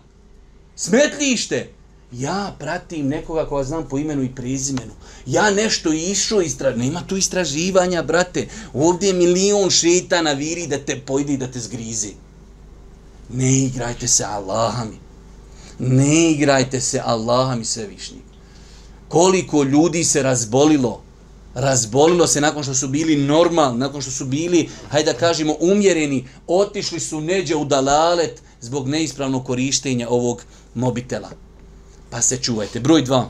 smetlište. 0.75 1.69
Ja 2.12 2.56
pratim 2.60 3.08
nekoga 3.08 3.45
koja 3.45 3.63
znam 3.63 3.88
po 3.89 3.97
imenu 3.97 4.23
i 4.23 4.36
prezimenu. 4.36 4.93
Ja 5.25 5.49
nešto 5.49 5.93
išo 5.93 6.41
istra... 6.41 6.75
Nema 6.75 7.01
tu 7.08 7.17
istraživanja, 7.17 8.04
brate. 8.04 8.47
Ovdje 8.73 9.08
je 9.08 9.13
milion 9.13 9.69
šetana 9.69 10.32
viri 10.32 10.67
da 10.67 10.78
te 10.78 10.99
pojde 10.99 11.34
i 11.34 11.38
da 11.38 11.47
te 11.47 11.60
zgrizi. 11.60 12.13
Ne 13.30 13.58
igrajte 13.58 14.08
se 14.08 14.23
Allahami. 14.23 14.97
Ne 15.80 16.32
igrajte 16.32 16.82
se 16.82 17.01
Allahami 17.06 17.65
svevišnji 17.65 18.24
koliko 19.08 19.63
ljudi 19.63 20.04
se 20.04 20.24
razbolilo, 20.24 21.02
razbolilo 21.54 22.28
se 22.28 22.41
nakon 22.41 22.63
što 22.63 22.74
su 22.74 22.88
bili 22.88 23.15
normalni, 23.15 23.80
nakon 23.80 24.02
što 24.02 24.12
su 24.12 24.26
bili, 24.26 24.70
hajde 24.89 25.13
da 25.13 25.20
kažemo, 25.20 25.56
umjereni, 25.60 26.28
otišli 26.48 27.00
su 27.00 27.22
neđe 27.22 27.56
u 27.56 27.65
dalalet 27.65 28.41
zbog 28.62 28.88
neispravnog 28.88 29.46
korištenja 29.46 30.10
ovog 30.10 30.41
mobitela. 30.74 31.30
Pa 32.10 32.22
se 32.22 32.38
čuvajte. 32.38 32.80
Broj 32.80 33.02
dva. 33.02 33.30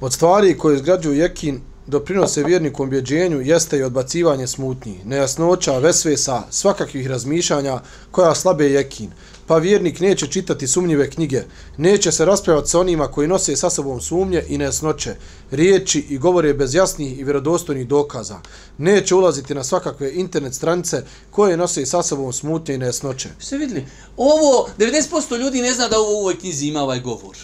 Od 0.00 0.12
stvari 0.12 0.58
koje 0.58 0.76
izgrađuju 0.76 1.14
jekin 1.14 1.60
doprinose 1.86 2.44
vjerniku 2.44 2.82
objeđenju 2.82 3.40
jeste 3.40 3.78
i 3.78 3.82
odbacivanje 3.82 4.46
smutnji, 4.46 5.00
nejasnoća, 5.04 5.78
vesvesa, 5.78 6.42
svakakvih 6.50 7.06
razmišljanja 7.06 7.80
koja 8.10 8.34
slabe 8.34 8.70
jekin 8.70 9.10
pa 9.50 9.56
vjernik 9.56 10.00
neće 10.00 10.26
čitati 10.26 10.66
sumnjive 10.66 11.10
knjige, 11.10 11.42
neće 11.76 12.12
se 12.12 12.24
raspravati 12.24 12.70
sa 12.70 12.80
onima 12.80 13.08
koji 13.08 13.28
nose 13.28 13.56
sa 13.56 13.70
sobom 13.70 14.00
sumnje 14.00 14.44
i 14.48 14.58
nesnoće, 14.58 15.14
riječi 15.50 16.06
i 16.08 16.18
govore 16.18 16.54
bez 16.54 16.74
jasnih 16.74 17.18
i 17.18 17.24
vjerodostojnih 17.24 17.88
dokaza, 17.88 18.40
neće 18.78 19.14
ulaziti 19.14 19.54
na 19.54 19.64
svakakve 19.64 20.12
internet 20.14 20.54
stranice 20.54 21.02
koje 21.30 21.56
nose 21.56 21.86
sa 21.86 22.02
sobom 22.02 22.32
smutnje 22.32 22.74
i 22.74 22.78
nesnoće. 22.78 23.28
Sve 23.38 23.58
vidjeli, 23.58 23.86
ovo, 24.16 24.68
90% 24.78 25.38
ljudi 25.38 25.62
ne 25.62 25.72
zna 25.72 25.88
da 25.88 26.00
u 26.00 26.04
ovoj 26.04 26.38
knjizi 26.38 26.66
ima 26.66 26.82
ovaj 26.82 27.00
govor. 27.00 27.36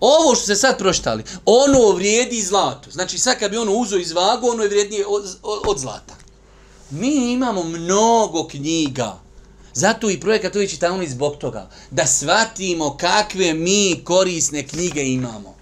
Ovo 0.00 0.34
što 0.34 0.46
se 0.46 0.56
sad 0.56 0.78
proštali, 0.78 1.24
ono 1.44 1.92
vrijedi 1.92 2.42
zlato. 2.42 2.90
Znači 2.90 3.18
sad 3.18 3.38
kad 3.38 3.50
bi 3.50 3.56
ono 3.56 3.72
uzo 3.72 3.96
iz 3.96 4.12
vagu, 4.12 4.48
ono 4.48 4.62
je 4.62 4.68
vrijednije 4.68 5.06
od, 5.06 5.36
od, 5.42 5.60
od 5.66 5.78
zlata. 5.78 6.14
Mi 6.90 7.32
imamo 7.32 7.62
mnogo 7.62 8.48
knjiga 8.48 9.21
Zato 9.74 10.10
i 10.10 10.20
projekat 10.20 10.56
Ovi 10.56 10.68
čitavni 10.68 11.08
zbog 11.08 11.36
toga. 11.36 11.68
Da 11.90 12.06
shvatimo 12.06 12.96
kakve 12.96 13.54
mi 13.54 14.00
korisne 14.04 14.66
knjige 14.66 15.04
imamo. 15.04 15.54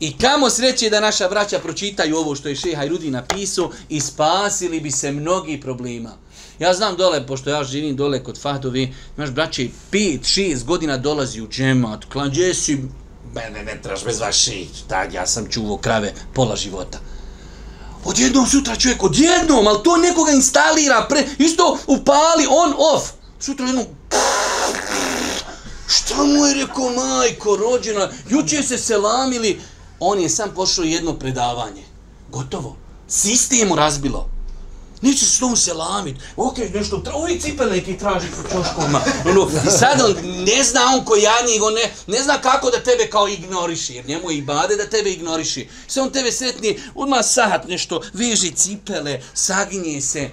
I 0.00 0.18
kamo 0.18 0.50
sreće 0.50 0.90
da 0.90 1.00
naša 1.00 1.26
vraća 1.26 1.58
pročitaju 1.58 2.16
ovo 2.16 2.34
što 2.34 2.48
je 2.48 2.56
Šeha 2.56 2.84
Rudi 2.84 3.10
napisao 3.10 3.70
i 3.88 4.00
spasili 4.00 4.80
bi 4.80 4.90
se 4.90 5.12
mnogi 5.12 5.60
problema. 5.60 6.10
Ja 6.58 6.74
znam 6.74 6.96
dole, 6.96 7.26
pošto 7.26 7.50
ja 7.50 7.64
živim 7.64 7.96
dole 7.96 8.24
kod 8.24 8.40
Fahdovi, 8.40 8.94
imaš 9.16 9.30
braće 9.30 9.68
5-6 9.92 10.64
godina 10.64 10.96
dolazi 10.96 11.40
u 11.40 11.48
džemat, 11.48 12.04
klanđe 12.04 12.54
si, 12.54 12.78
mene 13.34 13.64
ne 13.64 13.80
traž 13.82 14.04
bez 14.04 14.20
vaši, 14.20 14.66
tad 14.88 15.12
ja 15.12 15.26
sam 15.26 15.46
čuvo 15.50 15.76
krave 15.76 16.14
pola 16.34 16.56
života. 16.56 16.98
Odjednom 18.04 18.46
sutra 18.46 18.76
čovjek, 18.76 19.02
odjednom, 19.02 19.66
ali 19.66 19.82
to 19.84 19.96
nekoga 19.96 20.32
instalira, 20.32 21.06
pre, 21.08 21.24
isto 21.38 21.78
upali 21.86 22.46
on 22.50 22.74
off. 22.94 23.15
Sutra 23.40 23.66
jednom... 23.66 23.86
Šta 25.88 26.24
mu 26.24 26.46
je 26.46 26.54
rekao 26.54 26.90
majko 26.90 27.56
rođena? 27.56 28.10
Juče 28.30 28.62
se 28.62 28.78
selamili. 28.78 29.60
On 30.00 30.20
je 30.20 30.28
sam 30.28 30.50
pošao 30.54 30.84
jedno 30.84 31.18
predavanje. 31.18 31.84
Gotovo. 32.30 32.76
Sistem 33.08 33.68
mu 33.68 33.76
razbilo. 33.76 34.30
Neće 35.02 35.18
se 35.18 35.30
s 35.30 35.38
tom 35.38 35.56
selamit. 35.56 36.16
Ok, 36.36 36.58
nešto, 36.74 36.98
tra... 36.98 37.14
ovi 37.14 37.40
cipel 37.40 37.70
neki 37.70 37.98
traži 37.98 38.26
po 38.36 38.42
čoškovima. 38.42 39.00
Ono, 39.30 39.48
I 39.66 39.70
sad 39.70 40.00
on 40.00 40.16
ne 40.22 40.64
zna 40.64 40.80
on 40.94 41.04
ko 41.04 41.16
ja 41.16 41.34
njih, 41.46 41.62
on 41.62 41.74
ne, 41.74 41.94
ne 42.06 42.22
zna 42.22 42.40
kako 42.40 42.70
da 42.70 42.82
tebe 42.82 43.10
kao 43.10 43.28
ignoriši. 43.28 43.94
Jer 43.94 44.08
njemu 44.08 44.30
je 44.30 44.36
i 44.36 44.42
bade 44.42 44.76
da 44.76 44.90
tebe 44.90 45.10
ignoriši. 45.10 45.68
Sve 45.86 46.02
on 46.02 46.10
tebe 46.10 46.32
sretni, 46.32 46.80
odmah 46.94 47.26
sahat 47.26 47.68
nešto, 47.68 48.02
veži 48.12 48.50
cipele, 48.50 49.22
saginje 49.34 50.00
se. 50.00 50.30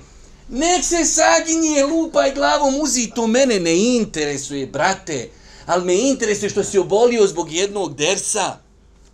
Nek 0.49 0.85
se 0.85 1.05
saginje, 1.05 1.83
lupaj 1.83 2.33
glavom, 2.33 2.75
uzi, 2.81 3.11
to 3.15 3.27
mene 3.27 3.59
ne 3.59 3.95
interesuje, 3.95 4.67
brate. 4.67 5.29
Ali 5.65 5.85
me 5.85 6.09
interesuje 6.09 6.49
što 6.49 6.63
si 6.63 6.77
obolio 6.77 7.27
zbog 7.27 7.51
jednog 7.51 7.95
dersa. 7.95 8.57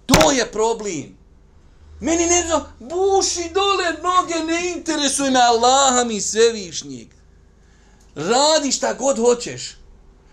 To 0.06 0.32
je 0.32 0.52
problem. 0.52 1.18
Meni 2.00 2.26
ne 2.26 2.44
znam, 2.48 2.74
buši 2.80 3.50
dole 3.54 3.94
noge, 4.04 4.54
ne 4.54 4.72
interesuje 4.72 5.32
me 5.32 5.40
Allaha 5.40 6.04
mi 6.04 6.22
svevišnjeg. 6.22 7.08
Radi 8.16 8.72
šta 8.72 8.94
god 8.94 9.18
hoćeš. 9.18 9.76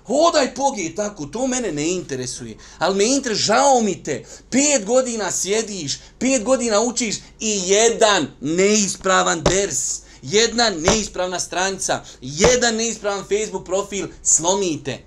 Hodaj 0.05 0.55
pogi 0.55 0.95
tako, 0.95 1.27
to 1.27 1.47
mene 1.47 1.73
ne 1.73 1.89
interesuje. 1.89 2.57
Ali 2.79 2.97
me 2.97 3.05
interesuje, 3.05 3.45
žao 3.45 3.81
mi 3.81 4.03
te. 4.03 4.25
Pet 4.51 4.85
godina 4.85 5.33
sjediš, 5.33 5.99
pet 6.19 6.43
godina 6.45 6.81
učiš 6.81 7.17
i 7.41 7.61
jedan 7.67 8.27
neispravan 8.41 9.43
ders 9.43 10.06
jedna 10.31 10.71
neispravna 10.71 11.41
stranica, 11.41 12.03
jedan 12.21 12.77
neispravan 12.77 13.25
Facebook 13.25 13.65
profil, 13.65 14.07
slomite. 14.23 14.99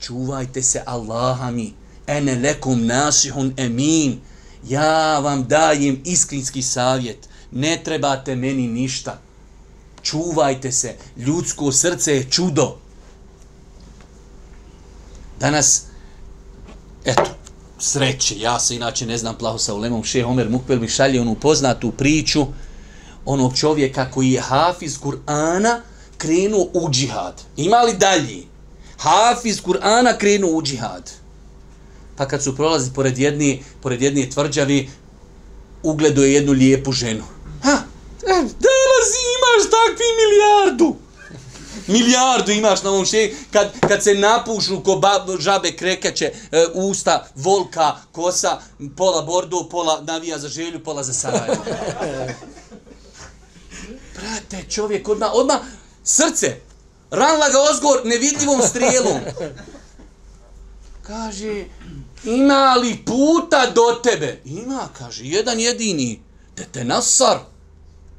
Čuvajte 0.00 0.62
se 0.62 0.82
Allaha 0.86 1.50
mi. 1.50 1.72
Ene 2.06 2.34
lekum 2.34 2.86
nasihun 2.86 3.54
emin. 3.56 4.20
Ja 4.68 5.18
vam 5.18 5.48
dajem 5.48 6.02
iskrinski 6.04 6.62
savjet. 6.62 7.28
Ne 7.50 7.80
trebate 7.84 8.36
meni 8.36 8.66
ništa. 8.66 9.18
Čuvajte 10.02 10.72
se. 10.72 10.96
Ljudsko 11.16 11.72
srce 11.72 12.16
je 12.16 12.30
čudo. 12.30 12.76
Danas, 15.40 15.82
eto, 17.04 17.30
sreće, 17.78 18.38
ja 18.38 18.60
se 18.60 18.76
inače 18.76 19.06
ne 19.06 19.18
znam 19.18 19.38
plaho 19.38 19.58
sa 19.58 19.74
ulemom, 19.74 20.04
šeh 20.04 20.26
Omer 20.26 20.48
Mukbel 20.50 20.80
mi 20.80 20.88
šalje 20.88 21.20
onu 21.20 21.34
poznatu 21.34 21.90
priču 21.90 22.46
onog 23.26 23.56
čovjeka 23.58 24.10
koji 24.10 24.30
je 24.30 24.40
hafiz 24.40 24.98
Kur'ana 24.98 25.80
krenuo 26.18 26.68
u 26.72 26.90
džihad. 26.90 27.42
Ima 27.56 27.82
li 27.82 27.92
dalje? 27.92 28.42
Hafiz 28.98 29.62
Kur'ana 29.62 30.18
krenuo 30.18 30.50
u 30.50 30.62
džihad. 30.62 31.10
Pa 32.16 32.28
kad 32.28 32.42
su 32.42 32.56
prolazi 32.56 32.90
pored 32.94 33.18
jedne, 33.18 33.58
pored 33.82 34.02
jedne 34.02 34.30
tvrđavi, 34.30 34.90
ugledo 35.82 36.22
je 36.22 36.32
jednu 36.32 36.52
lijepu 36.52 36.92
ženu. 36.92 37.24
Ha, 37.62 37.72
e, 38.22 38.34
dolazi, 38.36 39.20
imaš 39.36 39.70
takvi 39.70 40.06
milijardu 40.20 41.04
milijardu 41.86 42.52
imaš 42.52 42.82
na 42.82 42.90
ovom 42.90 43.06
šeji, 43.06 43.36
kad, 43.52 43.80
kad 43.80 44.02
se 44.02 44.14
napušu 44.14 44.82
ko 44.82 44.96
bab, 44.96 45.40
žabe 45.40 45.72
krekeće, 45.72 46.32
e, 46.52 46.66
usta, 46.74 47.26
volka, 47.34 47.96
kosa, 48.12 48.58
pola 48.96 49.22
bordu, 49.22 49.68
pola 49.70 50.00
navija 50.00 50.38
za 50.38 50.48
želju, 50.48 50.84
pola 50.84 51.02
za 51.02 51.12
Sarajevo. 51.12 51.64
Brate, 54.24 54.64
čovjek, 54.70 55.08
odmah, 55.08 55.30
odmah, 55.34 55.60
srce, 56.04 56.56
ranla 57.10 57.48
ga 57.48 57.58
ozgor 57.70 58.00
nevidljivom 58.04 58.62
strijelom. 58.62 59.20
Kaže, 61.02 61.64
ima 62.24 62.74
li 62.74 63.04
puta 63.06 63.70
do 63.74 64.00
tebe? 64.02 64.40
Ima, 64.44 64.88
kaže, 64.98 65.24
jedan 65.24 65.60
jedini. 65.60 66.22
Tete 66.54 66.84
Nasar 66.84 67.38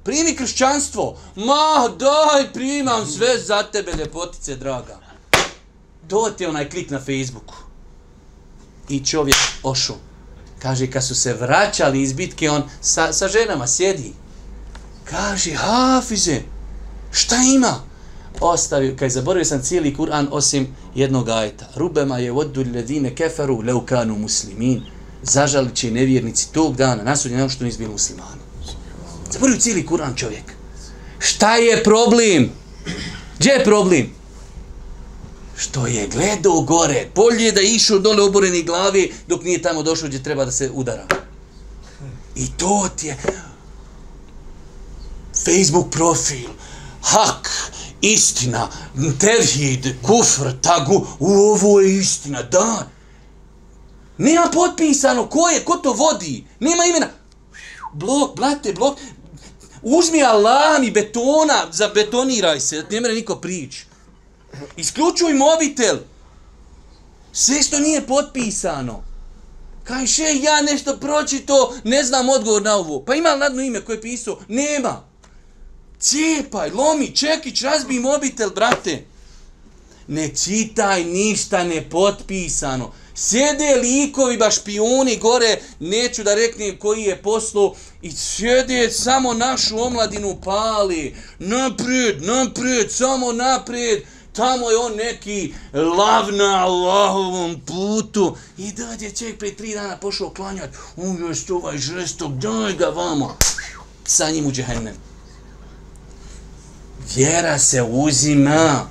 primi 0.03 0.35
kršćanstvo. 0.35 1.17
Ma, 1.35 1.89
daj, 1.99 2.53
primam 2.53 3.07
sve 3.07 3.39
za 3.39 3.63
tebe, 3.63 3.91
ljepotice, 3.91 4.55
draga. 4.55 4.99
To 6.07 6.29
ti 6.29 6.43
je 6.43 6.49
onaj 6.49 6.69
klik 6.69 6.89
na 6.89 6.99
Facebooku. 6.99 7.55
I 8.89 9.05
čovjek 9.05 9.37
ošu. 9.63 9.93
Kaže, 10.59 10.91
kad 10.91 11.07
su 11.07 11.15
se 11.15 11.33
vraćali 11.33 12.01
iz 12.01 12.13
bitke, 12.13 12.49
on 12.49 12.63
sa, 12.81 13.13
sa 13.13 13.27
ženama 13.27 13.67
sjedi. 13.67 14.13
Kaže, 15.09 15.53
Hafize, 15.53 16.41
šta 17.11 17.35
ima? 17.55 17.81
Ostavio, 18.39 18.95
kaj 18.99 19.09
zaboravio 19.09 19.45
sam 19.45 19.61
cijeli 19.61 19.95
Kur'an 19.95 20.27
osim 20.31 20.67
jednog 20.95 21.29
ajeta. 21.29 21.65
Rubema 21.75 22.17
je 22.17 22.31
vodu 22.31 22.65
ledine 22.73 23.15
keferu 23.15 23.61
leukanu 23.61 24.17
muslimin. 24.17 24.81
Zažali 25.23 25.75
će 25.75 25.91
nevjernici 25.91 26.51
tog 26.51 26.75
dana, 26.75 27.03
nasudnje 27.03 27.37
ono 27.37 27.49
što 27.49 27.63
nisu 27.63 27.77
bili 27.77 27.91
muslimani. 27.91 28.41
Zaboravio 29.31 29.61
cijeli 29.61 29.85
Kur'an 29.89 30.15
čovjek. 30.15 30.43
Šta 31.19 31.55
je 31.55 31.83
problem? 31.83 32.49
Gdje 33.39 33.49
je 33.49 33.63
problem? 33.63 34.09
Što 35.57 35.87
je 35.87 36.07
gledao 36.07 36.61
gore. 36.61 37.07
Bolje 37.15 37.51
da 37.51 37.61
išao 37.61 37.99
dole 37.99 38.23
oboreni 38.23 38.63
glavi 38.63 39.13
dok 39.27 39.43
nije 39.43 39.61
tamo 39.61 39.83
došao 39.83 40.07
gdje 40.07 40.23
treba 40.23 40.45
da 40.45 40.51
se 40.51 40.71
udara. 40.73 41.07
I 42.35 42.47
to 42.57 42.89
ti 42.95 43.07
je 43.07 43.17
Facebook 45.45 45.91
profil. 45.91 46.49
Hak, 47.01 47.49
istina, 48.01 48.69
tevhid, 49.19 49.95
kufr, 50.01 50.51
tagu. 50.61 51.07
U, 51.19 51.31
ovo 51.31 51.79
je 51.79 51.97
istina, 51.97 52.43
da. 52.43 52.87
Nema 54.17 54.49
potpisano 54.53 55.27
ko 55.29 55.49
je, 55.49 55.65
ko 55.65 55.77
to 55.77 55.93
vodi. 55.93 56.45
Nema 56.59 56.85
imena. 56.85 57.07
Blok, 57.93 58.35
blate, 58.35 58.73
blok 58.73 58.97
uzmi 59.85 60.23
alarm 60.23 60.83
i 60.83 60.91
betona, 60.91 61.67
zabetoniraj 61.71 62.59
se, 62.59 62.83
ne 62.89 63.01
mre 63.01 63.13
niko 63.13 63.35
prič. 63.35 63.85
Isključuj 64.77 65.33
mobitel. 65.33 65.97
Sve 67.33 67.63
što 67.63 67.79
nije 67.79 68.07
potpisano. 68.07 69.03
Kaj 69.83 70.07
še, 70.07 70.29
ja 70.41 70.61
nešto 70.61 70.97
pročito, 70.97 71.75
ne 71.83 72.03
znam 72.03 72.29
odgovor 72.29 72.61
na 72.61 72.75
ovo. 72.75 72.99
Pa 73.05 73.15
ima 73.15 73.33
li 73.33 73.39
nadno 73.39 73.61
ime 73.61 73.81
koje 73.81 73.95
je 73.95 74.01
pisao? 74.01 74.39
Nema. 74.47 75.03
Cijepaj, 76.05 76.69
lomi, 76.69 77.15
čekić, 77.15 77.61
razbij 77.61 77.99
mobitel, 77.99 78.49
brate. 78.49 79.05
Ne 80.07 80.29
čitaj 80.35 81.03
ništa 81.03 81.63
nepotpisano. 81.63 82.91
Sjede 83.15 83.75
likovi, 83.81 84.37
baš 84.37 84.63
pioni 84.63 85.17
gore, 85.17 85.61
neću 85.79 86.23
da 86.23 86.35
reknem 86.35 86.77
koji 86.77 87.03
je 87.03 87.21
poslu, 87.21 87.75
i 88.01 88.11
sjede 88.11 88.91
samo 88.91 89.33
našu 89.33 89.79
omladinu 89.81 90.37
pali. 90.43 91.15
Naprijed, 91.39 92.23
naprijed, 92.23 92.91
samo 92.91 93.31
naprijed. 93.31 94.03
Tamo 94.33 94.69
je 94.69 94.77
on 94.77 94.95
neki 94.95 95.53
lav 95.73 96.33
na 96.33 96.65
Allahovom 96.65 97.61
putu. 97.65 98.37
I 98.57 98.71
dođe 98.71 99.09
čovjek 99.11 99.39
prije 99.39 99.55
tri 99.55 99.73
dana 99.73 99.97
pošao 99.97 100.29
klanjat. 100.29 100.69
Uvijest 100.95 101.51
ovaj 101.51 101.77
žestok, 101.77 102.31
daj 102.31 102.73
ga 102.73 102.85
vamo. 102.85 103.37
Sa 104.05 104.29
njim 104.31 104.45
u 104.45 104.51
džehennem. 104.51 105.04
Vjera 107.15 107.59
se 107.59 107.83
uzima 107.83 108.87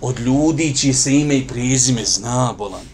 od 0.00 0.18
ljudi 0.18 0.76
čije 0.76 0.94
se 0.94 1.14
ime 1.14 1.36
i 1.36 1.48
prezime 1.48 2.04
zna, 2.04 2.54
bolan. 2.58 2.86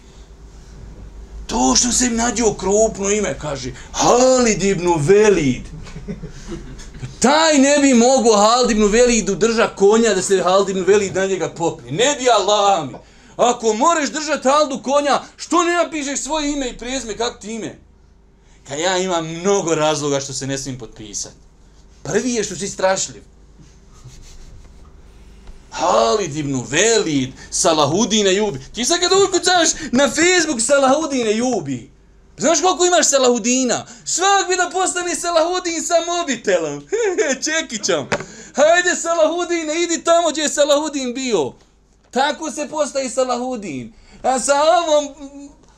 To 1.47 1.75
što 1.75 1.91
se 1.91 2.05
im 2.05 2.15
nađeo 2.15 2.53
krupno 2.53 3.09
ime, 3.09 3.37
kaže, 3.41 3.71
Halid 3.91 4.63
ibn 4.63 4.93
Velid. 4.97 5.63
Taj 7.19 7.57
ne 7.57 7.79
bi 7.79 7.93
mogo 7.93 8.35
Halid 8.37 8.71
ibn 8.71 8.91
Velidu 8.91 9.35
drža 9.35 9.67
konja 9.75 10.13
da 10.13 10.21
se 10.21 10.43
Halid 10.43 10.69
ibn 10.69 10.83
Velid 10.87 11.15
na 11.15 11.25
njega 11.25 11.49
popne. 11.49 11.91
Ne 11.91 12.15
bi 12.19 12.29
Allah 12.29 12.89
mi. 12.89 12.95
Ako 13.37 13.73
moreš 13.73 14.09
držati 14.09 14.47
Haldu 14.47 14.79
konja, 14.83 15.21
što 15.35 15.63
ne 15.63 15.73
napišeš 15.73 16.19
svoje 16.19 16.51
ime 16.51 16.69
i 16.69 16.77
prezime, 16.77 17.17
kako 17.17 17.39
ti 17.39 17.53
ime? 17.53 17.79
Kad 18.67 18.79
ja 18.79 18.97
imam 18.97 19.27
mnogo 19.27 19.75
razloga 19.75 20.19
što 20.19 20.33
se 20.33 20.47
ne 20.47 20.57
smijem 20.57 20.79
potpisati. 20.79 21.35
Prvi 22.03 22.33
je 22.33 22.43
što 22.43 22.55
si 22.55 22.67
strašljiv. 22.67 23.23
Halid 25.75 26.35
ibn 26.37 26.63
Velid, 26.71 27.33
Salahudine 27.51 28.33
Jubi. 28.33 28.59
Ti 28.73 28.85
sad 28.85 28.99
kad 28.99 29.11
ukucaš 29.11 29.69
na 29.91 30.09
Facebook 30.09 30.61
Salahudine 30.61 31.37
Jubi, 31.37 31.91
znaš 32.37 32.61
koliko 32.61 32.85
imaš 32.85 33.09
Salahudina? 33.09 33.85
Svak 34.05 34.47
bi 34.49 34.55
da 34.55 34.69
postane 34.73 35.15
Salahudin 35.15 35.81
sa 35.81 35.93
mobitelom. 36.07 36.83
Čekićam. 37.45 38.09
Hajde 38.55 38.95
Salahudine, 38.95 39.83
idi 39.83 40.03
tamo 40.03 40.29
gdje 40.29 40.41
je 40.41 40.49
Salahudin 40.49 41.13
bio. 41.13 41.53
Tako 42.11 42.51
se 42.51 42.67
postaje 42.69 43.09
Salahudin. 43.09 43.93
A 44.23 44.39
sa 44.39 44.53
ovom 44.63 45.07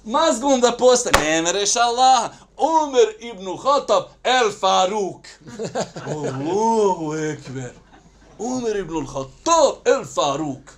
mazgom 0.04 0.62
da 0.62 0.72
postane. 0.72 1.20
Ne 1.20 1.42
mereš 1.42 1.76
Allah. 1.76 2.32
Omer 2.58 3.08
ibn 3.20 3.46
Khattab 3.58 4.04
el 4.24 4.52
Faruk. 4.60 5.28
Allahu 6.16 7.16
ekber. 7.16 7.87
Omer 8.40 8.76
ibn 8.78 8.94
al-Khattab 8.94 9.82
el-Faruk. 9.86 10.72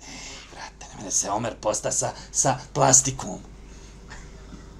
Ej, 0.00 0.36
brate, 0.52 0.86
ne 0.92 0.98
mene 0.98 1.10
se 1.10 1.30
Omer 1.30 1.54
posta 1.60 1.92
sa, 1.92 2.12
sa 2.32 2.58
plastikom. 2.72 3.38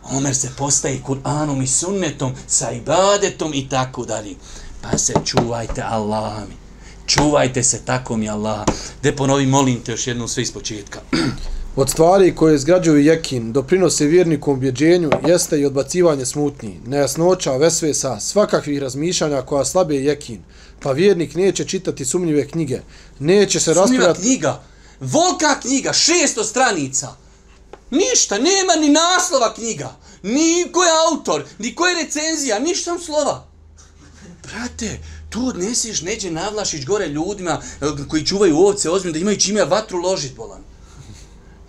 Omer 0.02 0.34
se 0.34 0.50
postaje 0.58 1.02
Kur'anom 1.06 1.62
i 1.62 1.66
sunnetom, 1.66 2.32
sa 2.46 2.72
ibadetom 2.72 3.54
i 3.54 3.68
tako 3.68 4.04
dalje. 4.04 4.34
Pa 4.82 4.98
se 4.98 5.14
čuvajte 5.24 5.82
Allahami. 5.82 6.54
Čuvajte 7.06 7.62
se 7.62 7.84
tako 7.84 8.16
mi 8.16 8.28
Allah. 8.28 8.64
De 9.02 9.16
ponovi, 9.16 9.46
molim 9.46 9.80
te 9.80 9.92
još 9.92 10.06
jednom 10.06 10.28
sve 10.28 10.42
iz 10.42 10.52
početka. 10.52 11.00
Od 11.76 11.90
stvari 11.90 12.34
koje 12.34 12.54
izgrađuju 12.54 13.04
jekin, 13.04 13.52
doprinose 13.52 14.06
vjernikom 14.06 14.54
objeđenju, 14.54 15.10
jeste 15.26 15.60
i 15.60 15.64
odbacivanje 15.64 16.26
smutnji, 16.26 16.80
nejasnoća, 16.86 17.56
vesvesa, 17.56 18.20
svakakvih 18.20 18.78
razmišljanja 18.78 19.42
koja 19.42 19.64
slabe 19.64 19.94
jekin, 19.94 20.42
pa 20.80 20.92
vjernik 20.92 21.34
neće 21.34 21.64
čitati 21.64 22.04
sumnjive 22.04 22.48
knjige, 22.48 22.80
neće 23.18 23.60
se 23.60 23.74
raspravljati... 23.74 24.20
Sumnjiva 24.20 24.34
knjiga, 24.34 24.62
volka 25.00 25.60
knjiga, 25.60 25.92
šesto 25.92 26.44
stranica, 26.44 27.16
ništa, 27.90 28.38
nema 28.38 28.74
ni 28.80 28.88
naslova 28.88 29.54
knjiga, 29.54 29.96
ni 30.22 30.66
ko 30.72 30.84
je 30.84 30.90
autor, 31.10 31.44
ni 31.58 31.74
ko 31.74 31.86
je 31.86 32.04
recenzija, 32.04 32.58
ništa 32.58 32.98
slova. 32.98 33.46
Brate, 34.42 34.98
tu 35.30 35.46
odnesiš 35.46 36.02
neđe 36.02 36.30
navlašić 36.30 36.84
gore 36.84 37.06
ljudima 37.06 37.62
eh, 37.80 37.86
koji 38.08 38.26
čuvaju 38.26 38.58
ovce, 38.58 38.90
ozbiljno 38.90 39.12
da 39.12 39.18
imaju 39.18 39.40
čime 39.40 39.64
vatru 39.64 39.98
ložit, 39.98 40.36
bolan 40.36 40.70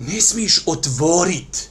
ne 0.08 0.21
smiješ 0.21 0.62
otvorit. 0.65 1.69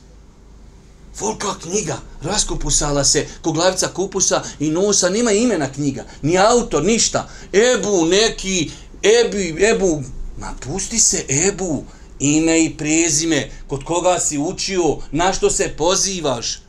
Folka 1.15 1.55
knjiga, 1.63 1.99
raskupusala 2.23 3.05
se 3.05 3.27
ko 3.43 3.53
glavica 3.53 3.89
kupusa 3.89 4.43
i 4.61 4.71
nosa, 4.71 5.09
nema 5.09 5.33
imena 5.33 5.73
knjiga, 5.73 6.05
ni 6.23 6.39
autor, 6.39 6.85
ništa. 6.85 7.29
Ebu 7.53 8.07
neki, 8.07 8.71
ebi, 9.03 9.65
ebu, 9.65 10.03
ma 10.39 10.55
pusti 10.61 10.99
se 10.99 11.25
Ebu, 11.29 11.85
ime 12.19 12.65
i 12.65 12.77
prezime, 12.77 13.51
kod 13.69 13.85
koga 13.85 14.21
si 14.21 14.39
učio, 14.39 14.97
na 15.13 15.33
što 15.33 15.51
se 15.51 15.75
pozivaš. 15.79 16.63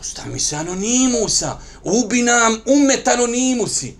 Ostavi 0.00 0.40
se 0.40 0.56
anonimusa, 0.56 1.58
ubi 1.84 2.22
nam 2.22 2.60
umet 2.66 3.08
anonimusi. 3.08 3.96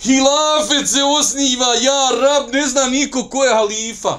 Hilafet 0.00 0.88
se 0.88 1.02
osniva, 1.02 1.74
ja 1.74 2.10
rab, 2.20 2.54
ne 2.54 2.66
zna 2.68 2.86
niko 2.86 3.28
ko 3.28 3.44
je 3.44 3.54
halifa. 3.54 4.18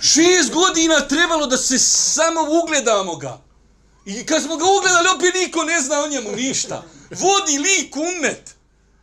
Šest 0.00 0.52
godina 0.52 1.08
trebalo 1.08 1.46
da 1.46 1.56
se 1.56 1.78
samo 1.78 2.40
ugledamo 2.62 3.16
ga. 3.16 3.49
I 4.10 4.24
kad 4.26 4.42
smo 4.42 4.56
ga 4.56 4.64
ugledali, 4.64 5.08
opet 5.16 5.34
niko 5.34 5.64
ne 5.64 5.80
zna 5.80 6.02
o 6.02 6.08
njemu 6.08 6.36
ništa. 6.36 6.82
Vodi 7.10 7.58
lik 7.58 7.96
umet. 7.96 8.54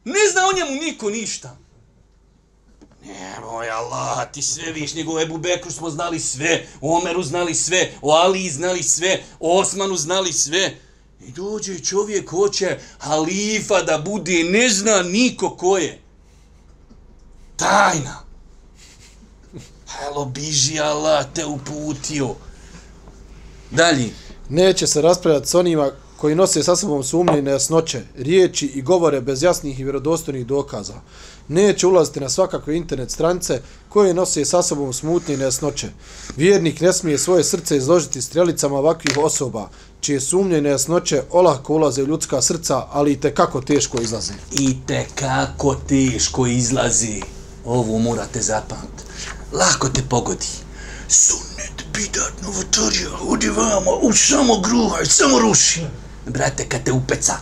Ne 0.06 0.20
zna 0.32 0.42
o 0.48 0.58
njemu 0.58 0.82
niko 0.82 1.10
ništa. 1.10 1.58
Nemoj 3.04 3.70
Allah, 3.70 4.32
ti 4.32 4.42
sve 4.42 4.72
viš, 4.72 4.94
nego 4.94 5.22
Ebu 5.22 5.38
Bekru 5.38 5.72
smo 5.72 5.90
znali 5.90 6.20
sve, 6.20 6.68
o 6.82 6.98
Omeru 6.98 7.24
znali 7.24 7.56
sve, 7.56 7.92
o 8.02 8.12
Ali 8.12 8.50
znali 8.50 8.84
sve, 8.84 9.24
o 9.40 9.60
Osmanu 9.60 9.98
znali 9.98 10.34
sve. 10.34 10.76
I 11.28 11.32
dođe 11.32 11.80
čovjek, 11.80 12.30
hoće 12.30 12.80
halifa 12.98 13.82
da 13.82 13.98
bude, 13.98 14.44
ne 14.44 14.70
zna 14.70 15.02
niko 15.02 15.50
ko 15.50 15.78
je. 15.78 16.02
Tajna. 17.56 18.24
Halo, 19.88 20.26
biži 20.26 20.80
Allah, 20.80 21.26
te 21.34 21.46
uputio. 21.46 22.36
Dalje. 23.72 24.27
Neće 24.50 24.88
se 24.88 25.02
raspravljati 25.02 25.48
s 25.48 25.56
onima 25.56 25.92
koji 26.18 26.36
nose 26.36 26.64
sa 26.64 26.76
sobom 26.76 27.04
sumnje 27.04 27.40
i 27.40 27.42
nejasnoće, 27.42 28.02
riječi 28.18 28.66
i 28.66 28.82
govore 28.82 29.22
bez 29.22 29.44
jasnih 29.44 29.80
i 29.80 29.84
vjerodostojnih 29.84 30.48
dokaza. 30.48 30.94
Neće 31.48 31.88
ulaziti 31.88 32.20
na 32.20 32.30
svakakve 32.30 32.78
internet 32.78 33.12
strance 33.12 33.62
koje 33.90 34.14
nose 34.14 34.46
sa 34.46 34.64
sobom 34.64 34.94
smutnje 34.94 35.34
i 35.34 35.38
nejasnoće. 35.38 35.88
Vjernik 36.38 36.82
ne 36.82 36.94
smije 36.94 37.18
svoje 37.18 37.44
srce 37.44 37.78
izložiti 37.78 38.22
strelicama 38.22 38.78
ovakvih 38.78 39.18
osoba, 39.18 39.70
čije 40.00 40.20
sumnje 40.22 40.58
i 40.58 40.62
nejasnoće 40.62 41.24
olahko 41.32 41.74
ulaze 41.74 42.04
u 42.04 42.08
ljudska 42.08 42.42
srca, 42.42 42.86
ali 42.92 43.12
i 43.12 43.20
kako 43.36 43.62
teško 43.62 44.02
izlaze. 44.02 44.34
I 44.52 44.76
te 44.88 45.06
kako 45.16 45.76
teško 45.76 46.48
izlazi. 46.48 47.22
Ovo 47.66 48.00
morate 48.00 48.42
zapamtiti. 48.42 49.04
Lako 49.54 49.90
te 49.90 50.02
pogodi. 50.10 50.48
Sunnet, 51.08 51.77
bidat, 51.98 52.34
novotarija, 52.42 53.10
odi 53.28 53.50
vama, 53.50 53.92
u 54.02 54.14
samo 54.14 54.60
gruhaj, 54.60 55.06
samo 55.06 55.40
ruši. 55.40 55.82
Brate, 56.26 56.70
kad 56.70 56.84
te 56.84 56.92
upeca, 56.92 57.34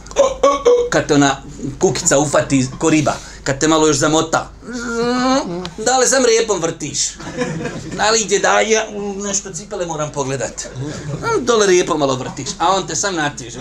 kad 0.89 1.07
te 1.07 1.13
ona 1.13 1.41
kukica 1.79 2.19
ufati 2.19 2.67
ko 2.79 2.89
riba, 2.89 3.15
kad 3.43 3.59
te 3.59 3.67
malo 3.67 3.87
još 3.87 3.97
zamota, 3.97 4.51
da 5.77 5.97
li 5.97 6.07
sam 6.07 6.23
repom 6.25 6.61
vrtiš? 6.61 6.99
Da 7.97 8.09
li 8.09 8.21
ide 8.21 8.39
daje, 8.39 8.87
nešto 9.23 9.53
cipele 9.53 9.85
moram 9.85 10.11
pogledat. 10.11 10.67
Dole 11.41 11.67
repom 11.67 11.99
malo 11.99 12.15
vrtiš, 12.15 12.49
a 12.59 12.75
on 12.75 12.87
te 12.87 12.95
sam 12.95 13.15
natiš. 13.15 13.53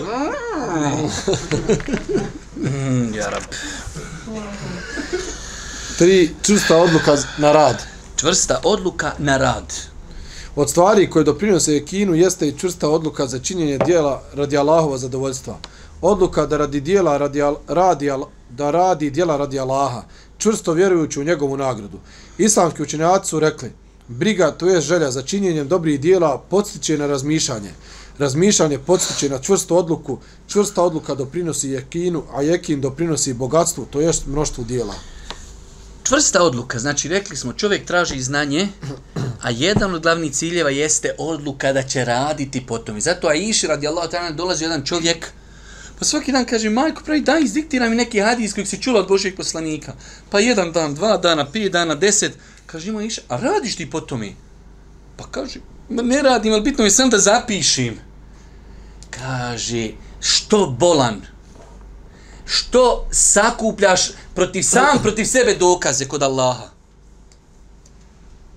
Mm, 2.55 3.13
ja 3.13 3.29
rab. 3.29 3.43
Tri, 5.97 6.35
čvrsta 6.41 6.77
odluka 6.77 7.17
na 7.37 7.51
rad. 7.51 7.83
Čvrsta 8.15 8.59
odluka 8.63 9.11
na 9.17 9.37
rad. 9.37 9.94
Od 10.55 10.69
stvari 10.69 11.09
koje 11.09 11.23
doprinose 11.23 11.85
kinu 11.85 12.15
jeste 12.15 12.47
i 12.47 12.57
čvrsta 12.57 12.89
odluka 12.89 13.27
za 13.27 13.39
činjenje 13.39 13.77
dijela 13.77 14.21
radi 14.33 14.57
Allahova 14.57 14.97
zadovoljstva. 14.97 15.57
Odluka 16.01 16.45
da 16.45 16.57
radi 16.57 16.81
dijela 16.81 17.17
radi, 17.17 17.41
radi, 17.67 18.11
da 18.49 18.71
radi 18.71 19.09
dijela 19.09 19.37
radi 19.37 19.59
Allaha, 19.59 20.03
čvrsto 20.37 20.73
vjerujući 20.73 21.19
u 21.19 21.23
njegovu 21.23 21.57
nagradu. 21.57 21.99
Islamski 22.37 22.81
učenjaci 22.81 23.29
su 23.29 23.39
rekli, 23.39 23.71
briga 24.07 24.51
to 24.51 24.67
je 24.67 24.81
želja 24.81 25.11
za 25.11 25.21
činjenjem 25.21 25.67
dobrih 25.67 25.99
dijela 25.99 26.37
podstiče 26.49 26.97
na 26.97 27.07
razmišljanje. 27.07 27.71
Razmišljanje 28.17 28.79
podstiče 28.79 29.29
na 29.29 29.39
čvrstu 29.39 29.77
odluku, 29.77 30.17
čvrsta 30.47 30.83
odluka 30.83 31.15
doprinosi 31.15 31.69
jekinu, 31.69 32.23
a 32.33 32.41
jekin 32.41 32.81
doprinosi 32.81 33.33
bogatstvu, 33.33 33.85
to 33.85 34.01
jest 34.01 34.27
mnoštvu 34.27 34.63
dijela. 34.63 34.93
Čvrsta 36.03 36.43
odluka, 36.43 36.79
znači 36.79 37.07
rekli 37.07 37.37
smo 37.37 37.53
čovjek 37.53 37.85
traži 37.85 38.21
znanje, 38.21 38.67
a 39.41 39.49
jedan 39.51 39.95
od 39.95 40.01
glavnih 40.01 40.33
ciljeva 40.33 40.69
jeste 40.69 41.15
odluka 41.17 41.73
da 41.73 41.83
će 41.83 42.05
raditi 42.05 42.65
potom. 42.65 42.97
I 42.97 43.01
zato 43.01 43.27
Aiši 43.27 43.67
radi 43.67 43.87
Allah 43.87 44.35
dolazi 44.35 44.63
jedan 44.63 44.85
čovjek, 44.85 45.31
pa 45.99 46.05
svaki 46.05 46.31
dan 46.31 46.45
kaže, 46.45 46.69
majko 46.69 47.03
pravi 47.03 47.21
daj 47.21 47.41
izdiktiraj 47.41 47.89
mi 47.89 47.95
neki 47.95 48.19
hadis 48.19 48.53
kojeg 48.53 48.67
si 48.67 48.81
čula 48.81 48.99
od 48.99 49.07
Božijeg 49.07 49.35
poslanika. 49.35 49.93
Pa 50.29 50.39
jedan 50.39 50.71
dan, 50.71 50.95
dva 50.95 51.17
dana, 51.17 51.51
pet 51.51 51.71
dana, 51.71 51.95
deset, 51.95 52.37
kaže 52.65 52.89
ima 52.89 52.99
Aiša, 52.99 53.21
a 53.29 53.37
radiš 53.37 53.75
ti 53.75 53.89
potom 53.89 54.23
i? 54.23 54.35
Pa 55.17 55.27
kaže, 55.31 55.59
ne 55.89 56.21
radim, 56.21 56.53
ali 56.53 56.61
bitno 56.61 56.83
je 56.83 56.91
sam 56.91 57.09
da 57.09 57.19
zapišim. 57.19 57.99
Kaže, 59.09 59.89
što 60.19 60.75
bolan, 60.79 61.21
što 62.45 63.07
sakupljaš 63.11 64.11
protiv 64.35 64.63
sam 64.63 64.99
protiv 65.01 65.25
sebe 65.25 65.55
dokaze 65.55 66.07
kod 66.07 66.23
Allaha. 66.23 66.74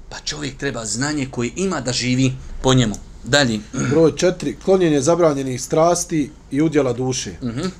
Pa 0.09 0.16
čovjek 0.25 0.57
treba 0.57 0.85
znanje 0.85 1.27
koje 1.31 1.51
ima 1.57 1.81
da 1.81 1.92
živi 1.92 2.33
po 2.62 2.75
njemu. 2.75 2.94
Dalje. 3.25 3.59
Broj 3.90 4.16
četiri. 4.16 4.57
Klonjenje 4.64 5.01
zabranjenih 5.01 5.62
strasti 5.62 6.31
i 6.51 6.62
udjela 6.62 6.92
duše. 6.92 7.35
Uh 7.40 7.49
mhm. 7.49 7.61
-huh. 7.61 7.71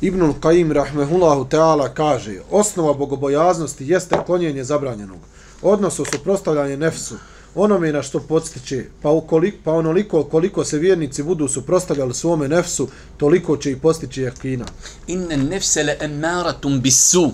Ibnul 0.00 0.34
Qaim 0.40 0.72
rahmehullahu 0.72 1.44
ta'ala 1.44 1.94
kaže 1.94 2.40
osnova 2.50 2.94
bogobojaznosti 2.94 3.86
jeste 3.86 4.16
klonjenje 4.26 4.64
zabranjenog. 4.64 5.18
Odnosno 5.62 6.04
suprostavljanje 6.04 6.76
nefsu 6.76 7.14
onome 7.54 7.92
na 7.92 8.02
što 8.02 8.20
podstiče, 8.20 8.84
pa, 9.02 9.10
ukoliko, 9.10 9.58
pa 9.64 9.72
onoliko 9.72 10.24
koliko 10.24 10.64
se 10.64 10.78
vjernici 10.78 11.22
budu 11.22 11.48
suprostavljali 11.48 12.14
svome 12.14 12.48
nefsu, 12.48 12.88
toliko 13.16 13.56
će 13.56 13.70
i 13.70 13.78
postići 13.78 14.22
jakina. 14.22 14.64
Inne 15.06 15.36
nefsele 15.36 15.96
emaratum 16.00 16.80
bisu, 16.80 17.32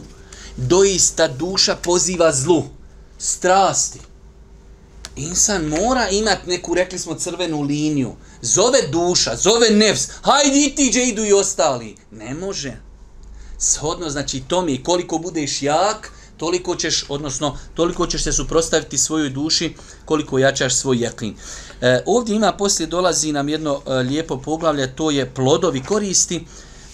doista 0.57 1.29
duša 1.29 1.77
poziva 1.77 2.33
zlu, 2.33 2.65
strasti. 3.19 3.99
Insan 5.19 5.67
mora 5.67 6.09
imat 6.09 6.47
neku, 6.47 6.75
rekli 6.75 6.99
smo, 6.99 7.15
crvenu 7.15 7.63
liniju. 7.63 8.13
Zove 8.43 8.79
duša, 8.93 9.37
zove 9.37 9.71
nefs, 9.71 10.09
hajdi 10.23 10.65
i 10.65 10.75
ti 10.75 11.09
idu 11.09 11.25
i 11.25 11.33
ostali. 11.33 11.97
Ne 12.11 12.35
može. 12.35 12.77
Shodno, 13.59 14.11
znači, 14.11 14.43
to 14.49 14.63
mi 14.63 14.83
koliko 14.83 15.19
budeš 15.19 15.63
jak, 15.63 16.13
toliko 16.37 16.77
ćeš, 16.77 17.05
odnosno, 17.09 17.59
toliko 17.75 18.07
ćeš 18.07 18.23
se 18.23 18.33
suprostaviti 18.33 18.99
svojoj 18.99 19.31
duši, 19.31 19.75
koliko 20.05 20.39
jačaš 20.39 20.75
svoj 20.75 21.03
jeklin. 21.03 21.37
E, 21.81 22.03
ovdje 22.07 22.37
ima, 22.37 22.53
poslije 22.53 22.87
dolazi 22.87 23.33
nam 23.33 23.49
jedno 23.49 23.81
e, 23.87 23.93
lijepo 23.93 24.37
poglavlje, 24.37 24.97
to 24.97 25.11
je 25.11 25.35
plodovi 25.35 25.83
koristi, 25.83 26.47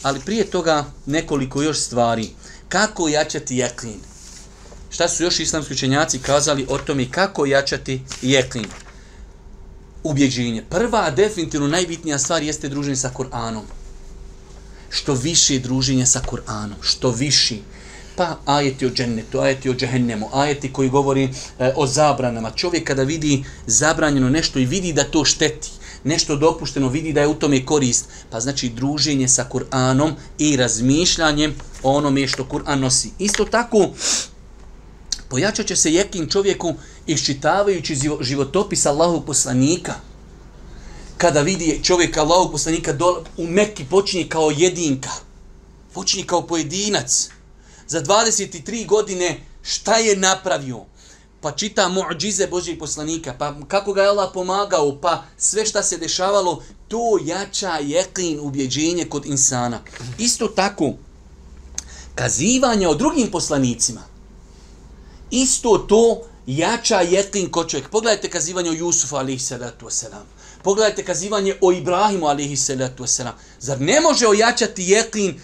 ali 0.02 0.20
prije 0.20 0.50
toga 0.50 0.84
nekoliko 1.06 1.62
još 1.62 1.78
stvari. 1.78 2.30
Kako 2.68 3.08
jačati 3.08 3.56
jeklin? 3.56 4.13
Šta 4.94 5.08
su 5.08 5.22
još 5.22 5.40
islamski 5.40 5.72
učenjaci 5.72 6.18
kazali 6.18 6.66
o 6.68 6.78
tome 6.78 7.10
kako 7.10 7.46
jačati 7.46 8.00
jeklin? 8.22 8.66
Ubjeđenje. 10.02 10.62
Prva, 10.70 11.10
definitivno 11.10 11.68
najbitnija 11.68 12.18
stvar 12.18 12.42
jeste 12.42 12.68
druženje 12.68 12.96
sa 12.96 13.10
Kur'anom. 13.14 13.62
Što 14.90 15.14
više 15.14 15.58
druženje 15.58 16.06
sa 16.06 16.20
Kur'anom, 16.30 16.78
što 16.80 17.10
više 17.10 17.56
pa 18.16 18.36
ajeti 18.44 18.86
o 18.86 18.90
džennetu, 18.90 19.40
ajeti 19.40 19.70
o 19.70 19.74
džehennemu, 19.74 20.28
ajeti 20.32 20.72
koji 20.72 20.88
govori 20.88 21.24
e, 21.24 21.72
o 21.76 21.86
zabranama. 21.86 22.50
Čovjek 22.50 22.84
kada 22.84 23.02
vidi 23.02 23.44
zabranjeno 23.66 24.30
nešto 24.30 24.58
i 24.58 24.64
vidi 24.64 24.92
da 24.92 25.04
to 25.04 25.24
šteti, 25.24 25.70
nešto 26.04 26.36
dopušteno, 26.36 26.88
vidi 26.88 27.12
da 27.12 27.20
je 27.20 27.28
u 27.28 27.34
tome 27.34 27.64
korist, 27.66 28.06
pa 28.30 28.40
znači 28.40 28.68
druženje 28.68 29.28
sa 29.28 29.48
Kur'anom 29.52 30.12
i 30.38 30.56
razmišljanjem 30.56 31.54
o 31.82 31.96
onome 31.96 32.28
što 32.28 32.44
Kur'an 32.44 32.80
nosi. 32.80 33.10
Isto 33.18 33.44
tako, 33.44 33.90
pojačat 35.34 35.66
će 35.66 35.76
se 35.76 35.92
jekin 35.92 36.28
čovjeku 36.30 36.74
iščitavajući 37.06 37.96
životopis 38.20 38.86
Allahog 38.86 39.24
poslanika. 39.26 39.94
Kada 41.18 41.40
vidi 41.40 41.80
čovjek 41.82 42.16
Allahog 42.16 42.52
poslanika 42.52 42.92
dole, 42.92 43.24
u 43.36 43.46
Mekki 43.46 43.84
počinje 43.84 44.28
kao 44.28 44.50
jedinka, 44.56 45.10
počinje 45.92 46.24
kao 46.26 46.46
pojedinac, 46.46 47.28
za 47.88 48.02
23 48.02 48.86
godine 48.86 49.40
šta 49.62 49.96
je 49.96 50.16
napravio? 50.16 50.84
Pa 51.40 51.52
čita 51.52 51.88
muđize 51.88 52.46
Božih 52.46 52.78
poslanika, 52.78 53.34
pa 53.38 53.54
kako 53.68 53.92
ga 53.92 54.02
je 54.02 54.08
Allah 54.08 54.30
pomagao, 54.34 55.00
pa 55.00 55.24
sve 55.38 55.66
šta 55.66 55.82
se 55.82 55.98
dešavalo, 55.98 56.62
to 56.88 57.18
jača 57.24 57.78
jeklin 57.82 58.40
ubjeđenje 58.40 59.04
kod 59.04 59.26
insana. 59.26 59.80
Isto 60.18 60.48
tako, 60.48 60.92
kazivanje 62.14 62.88
o 62.88 62.94
drugim 62.94 63.30
poslanicima, 63.30 64.13
isto 65.30 65.78
to 65.78 66.22
jača 66.46 67.00
jeklin 67.00 67.50
kod 67.50 67.70
čovjek. 67.70 67.88
Pogledajte 67.90 68.30
kazivanje 68.30 68.70
o 68.70 68.72
Jusufu, 68.72 69.16
alihi 69.16 69.38
salatu 69.38 69.86
wasalam. 69.86 70.24
Pogledajte 70.62 71.04
kazivanje 71.04 71.56
o 71.60 71.72
Ibrahimu, 71.72 72.26
alihi 72.26 72.56
salatu 72.56 73.02
wasalam. 73.02 73.32
Zar 73.60 73.80
ne 73.80 74.00
može 74.00 74.28
ojačati 74.28 74.90
jeklin 74.90 75.40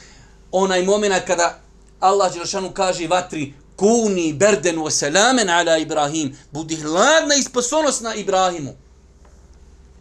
onaj 0.52 0.82
moment 0.82 1.14
kada 1.26 1.60
Allah 2.00 2.32
Đelšanu 2.32 2.72
kaže 2.72 3.08
vatri 3.08 3.54
kuni 3.76 4.32
berden 4.32 4.78
o 4.78 4.90
selamen 4.90 5.50
ala 5.50 5.78
Ibrahim 5.78 6.36
budi 6.50 6.76
hladna 6.76 7.34
i 7.34 7.42
sposobnosna 7.42 8.14
Ibrahimu 8.14 8.74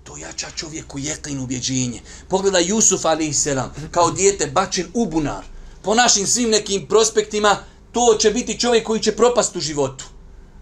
to 0.04 0.18
jača 0.18 0.48
čovjeku 0.56 1.00
jeklin 1.00 1.40
ubjeđenje 1.40 2.02
pogledaj 2.30 2.68
Jusuf 2.68 3.06
alaihi 3.06 3.34
selam 3.34 3.74
kao 3.92 4.12
dijete 4.12 4.48
bačen 4.48 4.88
u 4.94 5.06
bunar 5.06 5.44
po 5.82 5.96
našim 5.96 6.28
svim 6.28 6.50
nekim 6.50 6.88
prospektima 6.88 7.58
to 7.92 8.18
će 8.20 8.32
biti 8.32 8.60
čovjek 8.60 8.86
koji 8.86 9.00
će 9.00 9.16
propast 9.16 9.56
u 9.56 9.60
životu 9.60 10.06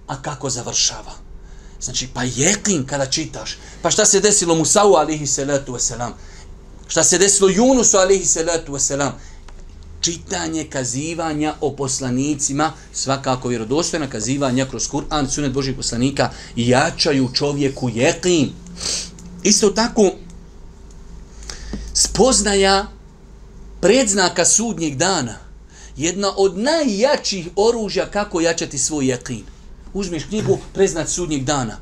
a 0.07 0.21
kako 0.21 0.49
završava 0.49 1.11
znači 1.81 2.07
pa 2.13 2.23
jeklin 2.23 2.85
kada 2.85 3.05
čitaš 3.05 3.57
pa 3.81 3.91
šta 3.91 4.05
se 4.05 4.19
desilo 4.19 4.55
Musa'u 4.55 4.97
alihi 4.97 5.27
salatu 5.27 5.73
wasalam 5.73 6.11
Šta 6.87 7.03
se 7.03 7.17
desilo 7.17 7.49
Junusu 7.49 7.97
alihi 7.97 8.25
salatu 8.25 8.71
wasalam? 8.73 9.11
Čitanje 10.01 10.63
kazivanja 10.63 11.55
o 11.61 11.75
poslanicima, 11.75 12.71
svakako 12.93 13.47
vjerodostojna 13.47 14.09
kazivanja 14.09 14.65
kroz 14.65 14.89
Kur'an, 14.89 15.29
sunet 15.29 15.53
Božih 15.53 15.75
poslanika, 15.75 16.29
jačaju 16.55 17.29
čovjeku 17.33 17.89
jeklin. 17.89 18.51
Isto 19.43 19.69
tako, 19.69 20.11
spoznaja 21.93 22.87
predznaka 23.81 24.45
sudnjeg 24.45 24.95
dana, 24.95 25.37
jedna 25.97 26.33
od 26.37 26.57
najjačih 26.57 27.47
oružja 27.55 28.05
kako 28.05 28.41
jačati 28.41 28.77
svoj 28.77 29.07
jekin. 29.07 29.43
Uzmiš 29.93 30.23
knjigu 30.23 30.59
Preznat 30.73 31.09
sudnjeg 31.09 31.43
dana. 31.43 31.79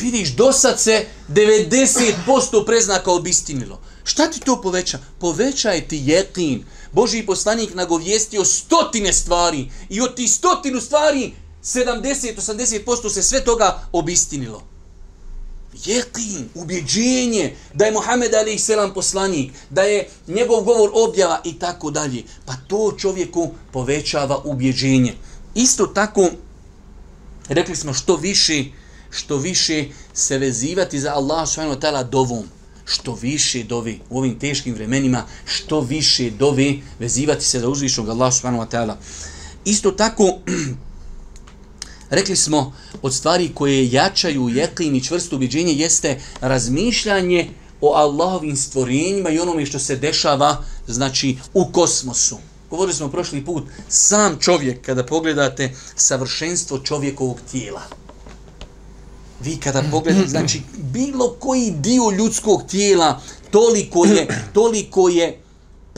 Vidiš, 0.00 0.28
do 0.28 0.52
sad 0.52 0.80
se 0.80 1.06
90% 1.28 2.66
preznaka 2.66 3.10
obistinilo. 3.10 3.80
Šta 4.04 4.30
ti 4.30 4.40
to 4.40 4.60
poveća? 4.62 4.98
Povećaj 5.18 5.88
ti 5.88 6.02
jekin. 6.04 6.64
Boži 6.92 7.26
poslanik 7.26 7.74
nagovijestio 7.74 8.44
stotine 8.44 9.12
stvari 9.12 9.70
i 9.88 10.00
od 10.00 10.14
tih 10.14 10.30
stotinu 10.30 10.80
stvari 10.80 11.32
70-80% 11.62 13.10
se 13.10 13.22
sve 13.22 13.44
toga 13.44 13.88
obistinilo 13.92 14.67
jekin, 15.84 16.48
ubjeđenje 16.54 17.56
da 17.74 17.84
je 17.84 17.92
Muhammed 17.92 18.34
alaih 18.34 18.62
selam 18.62 18.94
poslanik, 18.94 19.52
da 19.70 19.82
je 19.82 20.08
njegov 20.26 20.64
govor 20.64 20.90
objava 20.94 21.40
i 21.44 21.58
tako 21.58 21.90
dalje. 21.90 22.22
Pa 22.46 22.52
to 22.68 22.94
čovjeku 22.98 23.50
povećava 23.72 24.42
ubjeđenje. 24.44 25.14
Isto 25.54 25.86
tako, 25.86 26.30
rekli 27.48 27.76
smo 27.76 27.94
što 27.94 28.16
više, 28.16 28.64
što 29.10 29.36
više 29.36 29.84
se 30.12 30.38
vezivati 30.38 31.00
za 31.00 31.14
Allah 31.14 31.48
subhanahu 31.48 31.80
wa 31.80 31.82
ta'ala 31.82 32.10
dovom. 32.10 32.44
Što 32.84 33.14
više 33.14 33.64
dovi 33.64 34.00
u 34.10 34.18
ovim 34.18 34.38
teškim 34.38 34.74
vremenima, 34.74 35.24
što 35.44 35.80
više 35.80 36.30
dovi 36.30 36.82
vezivati 36.98 37.44
se 37.44 37.60
za 37.60 37.68
uzvišnog 37.68 38.08
Allah 38.08 38.34
subhanahu 38.34 38.64
wa 38.64 38.70
ta'ala. 38.70 38.94
Isto 39.64 39.90
tako, 39.90 40.24
Rekli 42.10 42.36
smo, 42.36 42.72
od 43.02 43.14
stvari 43.14 43.50
koje 43.54 43.90
jačaju 43.92 44.48
jeklin 44.48 44.96
i 44.96 45.04
čvrsto 45.04 45.36
ubiđenje 45.36 45.72
jeste 45.72 46.20
razmišljanje 46.40 47.48
o 47.80 47.94
Allahovim 47.94 48.56
stvorenjima 48.56 49.30
i 49.30 49.38
onome 49.38 49.66
što 49.66 49.78
se 49.78 49.96
dešava 49.96 50.64
znači 50.86 51.36
u 51.54 51.66
kosmosu. 51.72 52.38
Govorili 52.70 52.94
smo 52.94 53.08
prošli 53.08 53.44
put, 53.44 53.64
sam 53.88 54.38
čovjek, 54.40 54.86
kada 54.86 55.06
pogledate 55.06 55.74
savršenstvo 55.96 56.78
čovjekovog 56.78 57.38
tijela, 57.50 57.82
vi 59.40 59.56
kada 59.56 59.82
pogledate, 59.90 60.28
znači 60.28 60.62
bilo 60.76 61.36
koji 61.38 61.70
dio 61.70 62.10
ljudskog 62.10 62.62
tijela, 62.70 63.20
toliko 63.50 64.04
je, 64.04 64.44
toliko 64.52 65.08
je 65.08 65.40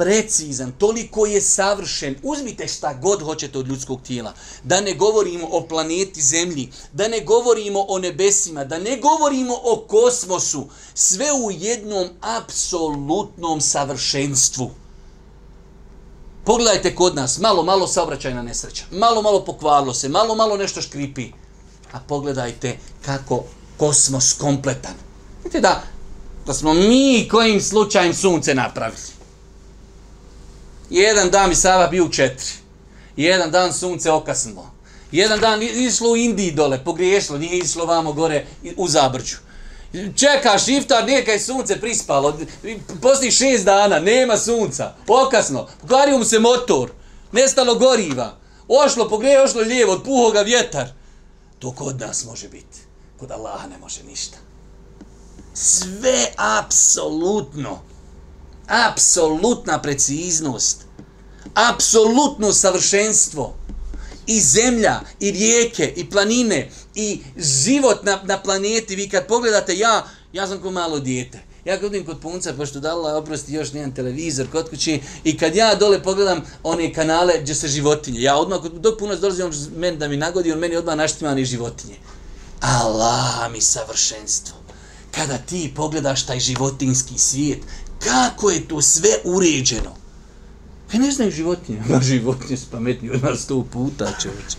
precizan, 0.00 0.72
toliko 0.78 1.26
je 1.26 1.40
savršen. 1.40 2.16
Uzmite 2.22 2.68
šta 2.68 2.94
god 2.94 3.22
hoćete 3.22 3.58
od 3.58 3.68
ljudskog 3.68 4.02
tijela. 4.02 4.32
Da 4.64 4.80
ne 4.80 4.94
govorimo 4.94 5.48
o 5.50 5.60
planeti 5.68 6.22
Zemlji, 6.22 6.70
da 6.92 7.08
ne 7.08 7.20
govorimo 7.20 7.84
o 7.88 7.98
nebesima, 7.98 8.64
da 8.64 8.78
ne 8.78 8.96
govorimo 8.96 9.54
o 9.54 9.84
kosmosu. 9.88 10.66
Sve 10.94 11.26
u 11.32 11.50
jednom 11.50 12.08
apsolutnom 12.20 13.60
savršenstvu. 13.60 14.70
Pogledajte 16.44 16.94
kod 16.94 17.14
nas, 17.14 17.38
malo, 17.38 17.62
malo 17.62 17.86
saobraćajna 17.86 18.42
nesreća. 18.42 18.84
Malo, 18.90 19.22
malo 19.22 19.44
pokvarilo 19.44 19.94
se, 19.94 20.08
malo, 20.08 20.34
malo 20.34 20.56
nešto 20.56 20.82
škripi. 20.82 21.26
A 21.92 22.00
pogledajte 22.08 22.78
kako 23.04 23.44
kosmos 23.76 24.32
kompletan. 24.32 24.94
Vidite 25.44 25.60
da, 25.60 25.82
da 26.46 26.54
smo 26.54 26.74
mi 26.74 27.28
kojim 27.30 27.60
slučajem 27.60 28.14
sunce 28.14 28.54
napravili. 28.54 29.19
Jedan 30.90 31.30
dan 31.30 31.48
mi 31.48 31.54
Sava 31.54 31.86
bio 31.86 32.04
u 32.04 32.08
četiri. 32.08 32.50
Jedan 33.16 33.50
dan 33.50 33.72
sunce 33.72 34.10
okasnilo. 34.10 34.70
Jedan 35.12 35.40
dan 35.40 35.62
išlo 35.62 36.10
u 36.10 36.16
Indiji 36.16 36.50
dole, 36.50 36.84
pogriješilo, 36.84 37.38
nije 37.38 37.58
išlo 37.58 37.86
vamo 37.86 38.12
gore 38.12 38.46
u 38.76 38.88
Zabrđu. 38.88 39.36
Čekaš 40.16 40.68
iftar, 40.68 41.06
nekaj 41.06 41.38
sunce 41.38 41.80
prispalo. 41.80 42.38
Poslije 43.02 43.30
šest 43.30 43.64
dana, 43.64 43.98
nema 43.98 44.36
sunca. 44.36 44.94
Okasno. 45.08 45.68
Pokvario 45.80 46.18
mu 46.18 46.24
se 46.24 46.38
motor. 46.38 46.90
Nestalo 47.32 47.74
goriva. 47.74 48.36
Ošlo, 48.68 49.08
pogriješilo, 49.08 49.44
ošlo 49.44 49.60
lijevo, 49.60 49.92
odpuho 49.92 50.30
ga 50.30 50.40
vjetar. 50.40 50.88
To 51.58 51.72
kod 51.72 52.00
nas 52.00 52.24
može 52.24 52.48
biti. 52.48 52.78
Kod 53.18 53.30
Allaha 53.30 53.68
ne 53.68 53.78
može 53.78 54.02
ništa. 54.02 54.36
Sve 55.54 56.26
apsolutno 56.36 57.82
apsolutna 58.70 59.82
preciznost, 59.82 60.84
apsolutno 61.54 62.52
savršenstvo 62.52 63.54
i 64.26 64.40
zemlja, 64.40 65.00
i 65.20 65.30
rijeke, 65.30 65.92
i 65.96 66.10
planine, 66.10 66.70
i 66.94 67.20
život 67.36 68.02
na, 68.02 68.18
na 68.24 68.42
planeti. 68.42 68.96
Vi 68.96 69.08
kad 69.08 69.26
pogledate, 69.26 69.78
ja, 69.78 70.06
ja 70.32 70.46
sam 70.46 70.60
ko 70.60 70.70
malo 70.70 70.98
dijete. 70.98 71.50
Ja 71.64 71.76
kad 71.76 71.84
odim 71.84 72.06
kod 72.06 72.20
punca, 72.20 72.52
pošto 72.52 72.80
da 72.80 72.90
Allah 72.90 73.16
oprosti 73.16 73.52
još 73.52 73.72
nijem 73.72 73.94
televizor 73.94 74.46
kod 74.52 74.70
kući, 74.70 75.00
i 75.24 75.38
kad 75.38 75.56
ja 75.56 75.74
dole 75.74 76.02
pogledam 76.02 76.42
one 76.62 76.92
kanale 76.94 77.34
gdje 77.40 77.54
se 77.54 77.68
životinje, 77.68 78.20
ja 78.20 78.36
odmah, 78.36 78.60
dok 78.62 78.98
punac 78.98 79.18
dolazi 79.18 79.42
on 79.42 79.52
meni 79.76 79.96
da 79.96 80.08
mi 80.08 80.16
nagodi, 80.16 80.52
on 80.52 80.58
meni 80.58 80.76
odmah 80.76 80.96
naštima 80.96 81.30
one 81.30 81.44
životinje. 81.44 81.94
Allah 82.60 83.52
mi 83.52 83.60
savršenstvo. 83.60 84.56
Kada 85.14 85.38
ti 85.38 85.72
pogledaš 85.76 86.26
taj 86.26 86.40
životinski 86.40 87.18
svijet, 87.18 87.58
kako 88.04 88.50
je 88.50 88.68
to 88.68 88.82
sve 88.82 89.10
uređeno. 89.24 90.00
Pa 90.92 90.98
ne 90.98 91.10
znaju 91.10 91.30
životinje. 91.30 91.82
Ma 91.88 92.00
životinje 92.00 92.56
su 92.56 92.66
pametni 92.70 93.10
od 93.10 93.22
nas 93.22 93.40
sto 93.40 93.64
puta, 93.72 94.12
čovječe. 94.22 94.56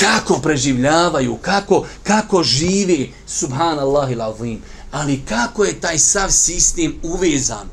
Kako 0.00 0.38
preživljavaju, 0.38 1.36
kako, 1.36 1.86
kako 2.02 2.42
živi, 2.42 3.12
subhanallah 3.26 4.12
il 4.12 4.22
avim. 4.22 4.62
Ali 4.90 5.22
kako 5.28 5.64
je 5.64 5.80
taj 5.80 5.98
sav 5.98 6.30
sistem 6.30 6.94
uvezan. 7.02 7.68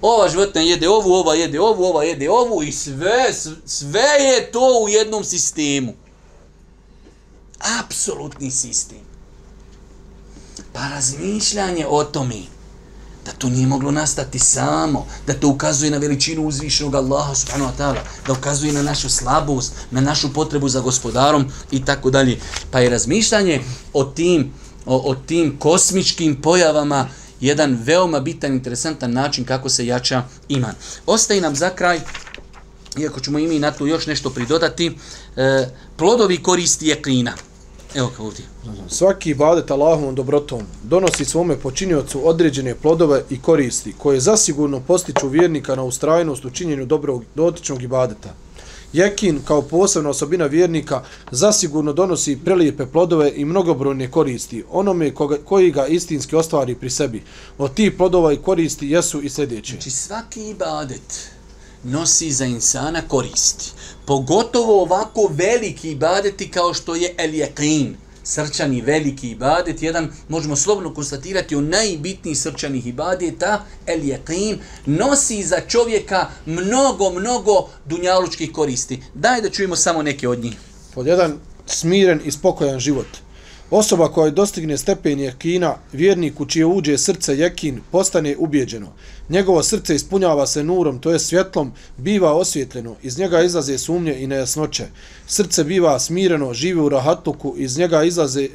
Ova 0.00 0.28
životinja 0.28 0.64
jede 0.64 0.88
ovu, 0.88 1.12
ova 1.12 1.34
jede 1.34 1.60
ovu, 1.60 1.84
ova 1.84 2.04
jede 2.04 2.30
ovu 2.30 2.62
i 2.62 2.72
sve, 2.72 3.34
sve 3.66 4.00
je 4.00 4.52
to 4.52 4.82
u 4.84 4.88
jednom 4.88 5.24
sistemu. 5.24 5.94
Apsolutni 7.80 8.50
sistem. 8.50 8.98
Pa 10.72 10.88
razmišljanje 10.88 11.86
o 11.88 12.04
tome 12.04 12.53
da 13.24 13.32
to 13.32 13.48
nije 13.48 13.66
moglo 13.66 13.90
nastati 13.90 14.38
samo, 14.38 15.06
da 15.26 15.34
to 15.34 15.48
ukazuje 15.48 15.90
na 15.90 15.98
veličinu 15.98 16.46
uzvišenog 16.46 16.94
Allaha 16.94 17.34
subhanahu 17.34 17.72
wa 17.72 17.76
ta'ala, 17.78 18.00
da 18.26 18.32
ukazuje 18.32 18.72
na 18.72 18.82
našu 18.82 19.08
slabost, 19.08 19.72
na 19.90 20.00
našu 20.00 20.32
potrebu 20.32 20.68
za 20.68 20.80
gospodarom 20.80 21.46
i 21.70 21.84
tako 21.84 22.10
dalje. 22.10 22.38
Pa 22.70 22.80
je 22.80 22.90
razmišljanje 22.90 23.60
o 23.92 24.04
tim, 24.04 24.52
o, 24.86 25.10
o 25.10 25.14
tim 25.14 25.56
kosmičkim 25.58 26.40
pojavama 26.42 27.08
jedan 27.40 27.78
veoma 27.82 28.20
bitan, 28.20 28.52
interesantan 28.52 29.12
način 29.12 29.44
kako 29.44 29.68
se 29.68 29.86
jača 29.86 30.22
iman. 30.48 30.74
Ostaje 31.06 31.40
nam 31.40 31.56
za 31.56 31.70
kraj, 31.70 32.00
iako 32.98 33.20
ćemo 33.20 33.38
i 33.38 33.48
mi 33.48 33.58
na 33.58 33.70
to 33.70 33.86
još 33.86 34.06
nešto 34.06 34.30
pridodati, 34.30 34.98
e, 35.36 35.68
plodovi 35.96 36.42
koristi 36.42 36.86
je 36.86 37.02
klina. 37.02 37.32
Evo 37.94 38.10
kao 38.16 38.26
ovdje. 38.26 38.44
Svaki 38.88 39.30
ibadet 39.30 39.70
Allahovom 39.70 40.14
dobrotom 40.14 40.62
donosi 40.82 41.24
svome 41.24 41.56
počiniocu 41.56 42.28
određene 42.28 42.74
plodove 42.74 43.22
i 43.30 43.40
koristi 43.40 43.94
koje 43.98 44.20
zasigurno 44.20 44.80
postiču 44.80 45.28
vjernika 45.28 45.76
na 45.76 45.82
ustrajnost 45.82 46.44
u 46.44 46.50
činjenju 46.50 46.86
dobrog 46.86 47.24
dotičnog 47.34 47.82
ibadeta. 47.82 48.34
Jekin 48.92 49.40
kao 49.44 49.62
posebna 49.62 50.10
osobina 50.10 50.46
vjernika 50.46 51.02
zasigurno 51.30 51.92
donosi 51.92 52.38
prelijepe 52.44 52.86
plodove 52.86 53.32
i 53.34 53.44
mnogobrojne 53.44 54.10
koristi 54.10 54.64
onome 54.70 55.14
koga, 55.14 55.36
koji 55.44 55.70
ga 55.70 55.86
istinski 55.86 56.36
ostvari 56.36 56.74
pri 56.74 56.90
sebi. 56.90 57.22
Od 57.58 57.74
tih 57.74 57.92
plodova 57.92 58.32
i 58.32 58.36
koristi 58.36 58.90
jesu 58.90 59.22
i 59.22 59.28
sljedeće. 59.28 59.72
Znači 59.72 59.90
svaki 59.90 60.48
ibadet 60.48 61.33
nosi 61.84 62.32
za 62.32 62.44
insana 62.44 63.02
koristi. 63.08 63.72
Pogotovo 64.06 64.82
ovako 64.82 65.30
veliki 65.30 65.90
ibadeti 65.90 66.50
kao 66.50 66.74
što 66.74 66.94
je 66.94 67.14
El 67.18 67.30
Yaqin, 67.30 67.94
srčani 68.22 68.80
veliki 68.80 69.30
ibadet, 69.30 69.82
jedan 69.82 70.12
možemo 70.28 70.56
slobno 70.56 70.94
konstatirati 70.94 71.56
o 71.56 71.60
najbitnijih 71.60 72.38
srčanih 72.38 72.86
ibadeta, 72.86 73.64
El 73.86 74.00
Yaqin, 74.00 74.58
nosi 74.86 75.42
za 75.42 75.60
čovjeka 75.68 76.26
mnogo, 76.46 77.10
mnogo 77.10 77.68
dunjalučkih 77.86 78.52
koristi. 78.52 79.02
Daj 79.14 79.40
da 79.40 79.50
čujemo 79.50 79.76
samo 79.76 80.02
neke 80.02 80.28
od 80.28 80.38
njih. 80.38 80.56
Pod 80.94 81.06
jedan 81.06 81.38
smiren 81.66 82.20
i 82.24 82.30
spokojan 82.30 82.80
život– 82.80 83.06
Osoba 83.70 84.08
koja 84.08 84.30
dostigne 84.30 84.78
stepen 84.78 85.20
jekina, 85.20 85.74
vjernik 85.92 86.40
u 86.40 86.46
čije 86.46 86.66
uđe 86.66 86.98
srce 86.98 87.38
jekin, 87.38 87.80
postane 87.90 88.36
ubjeđeno. 88.38 88.92
Njegovo 89.28 89.62
srce 89.62 89.94
ispunjava 89.94 90.46
se 90.46 90.64
nurom, 90.64 90.98
to 90.98 91.10
je 91.10 91.18
svjetlom, 91.18 91.72
biva 91.96 92.32
osvjetljeno, 92.32 92.96
iz 93.02 93.18
njega 93.18 93.42
izlaze 93.42 93.78
sumnje 93.78 94.22
i 94.22 94.26
nejasnoće. 94.26 94.84
Srce 95.26 95.64
biva 95.64 95.98
smireno, 95.98 96.54
živi 96.54 96.80
u 96.80 96.88
rahatluku, 96.88 97.54
iz 97.56 97.78
njega 97.78 98.02
izlaze 98.02 98.48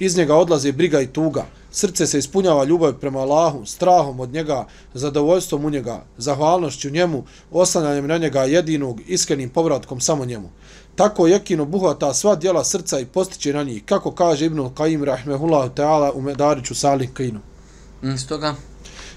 Iz 0.00 0.16
njega 0.16 0.36
odlaze 0.36 0.72
briga 0.72 1.00
i 1.00 1.06
tuga. 1.06 1.46
Srce 1.70 2.06
se 2.06 2.18
ispunjava 2.18 2.64
ljubav 2.64 2.92
prema 3.00 3.20
Allahu, 3.20 3.66
strahom 3.66 4.20
od 4.20 4.32
njega, 4.32 4.66
zadovoljstvom 4.94 5.64
u 5.64 5.70
njega, 5.70 6.04
zahvalnošću 6.18 6.90
njemu, 6.90 7.24
oslanjanjem 7.50 8.06
na 8.06 8.18
njega 8.18 8.44
jedinog, 8.44 9.00
iskrenim 9.06 9.50
povratkom 9.50 10.00
samo 10.00 10.24
njemu. 10.24 10.50
Tako 10.98 11.26
jekino 11.26 11.64
buhvata 11.64 12.14
sva 12.14 12.36
dijela 12.36 12.64
srca 12.64 13.00
i 13.00 13.06
postiče 13.06 13.52
na 13.52 13.62
njih, 13.62 13.82
kako 13.84 14.10
kaže 14.10 14.46
Ibn 14.46 14.60
Qaim 14.60 15.04
rahmehullahu 15.04 15.70
ta'ala 15.74 16.10
u 16.14 16.20
Medariću 16.20 16.74
Salih 16.74 17.10
Kinu. 17.14 17.40
Mm, 18.02 18.16
Stoga, 18.16 18.54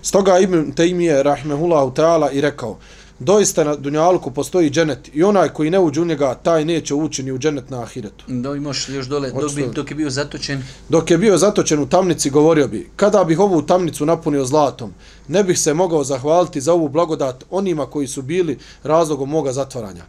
Stoga 0.02 0.40
Ibn 0.40 0.74
Taymije 0.76 1.24
rahmehullahu 1.24 1.92
ta'ala 1.92 2.32
i 2.32 2.42
rekao, 2.42 2.78
doista 3.20 3.64
na 3.64 3.76
dunjalku 3.76 4.32
postoji 4.32 4.70
dženet 4.70 5.10
i 5.14 5.24
onaj 5.24 5.50
koji 5.50 5.70
ne 5.70 5.80
uđe 5.80 6.02
u 6.02 6.06
njega, 6.06 6.36
taj 6.36 6.66
neće 6.66 6.94
ući 6.94 7.24
ni 7.24 7.32
u 7.32 7.40
dženet 7.40 7.70
na 7.70 7.82
ahiretu. 7.82 8.26
da 8.28 8.56
možeš 8.56 8.90
još 8.90 9.06
dole, 9.06 9.32
dok, 9.32 9.56
bi, 9.56 9.68
dok 9.76 9.92
je 9.92 9.96
bio 9.96 10.10
zatočen, 10.10 10.64
Dok 10.90 11.12
je 11.12 11.18
bio 11.18 11.38
zatočen 11.38 11.80
u 11.80 11.90
tamnici, 11.90 12.30
govorio 12.30 12.68
bi, 12.68 12.90
kada 12.96 13.24
bih 13.24 13.40
ovu 13.40 13.62
tamnicu 13.62 14.06
napunio 14.06 14.46
zlatom, 14.46 14.94
ne 15.28 15.44
bih 15.44 15.60
se 15.60 15.74
mogao 15.74 16.04
zahvaliti 16.04 16.62
za 16.62 16.74
ovu 16.74 16.90
blagodat 16.90 17.44
onima 17.50 17.86
koji 17.86 18.08
su 18.08 18.22
bili 18.22 18.58
razlogom 18.84 19.30
moga 19.30 19.54
zatvaranja. 19.54 20.04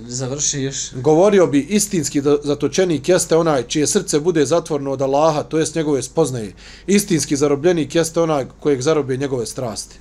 Završi 0.00 0.60
još. 0.60 0.92
Govorio 0.94 1.46
bi, 1.46 1.60
istinski 1.60 2.22
zatočenik 2.44 3.08
jeste 3.08 3.36
onaj 3.36 3.62
čije 3.62 3.86
srce 3.86 4.20
bude 4.20 4.46
zatvorno 4.46 4.90
od 4.90 5.02
Allaha, 5.02 5.42
to 5.42 5.58
jest 5.58 5.74
njegove 5.74 6.02
spoznaje. 6.02 6.54
Istinski 6.86 7.36
zarobljenik 7.36 7.94
jeste 7.94 8.20
onaj 8.20 8.46
kojeg 8.60 8.80
zarobije 8.82 9.16
njegove 9.16 9.46
strasti. 9.46 9.96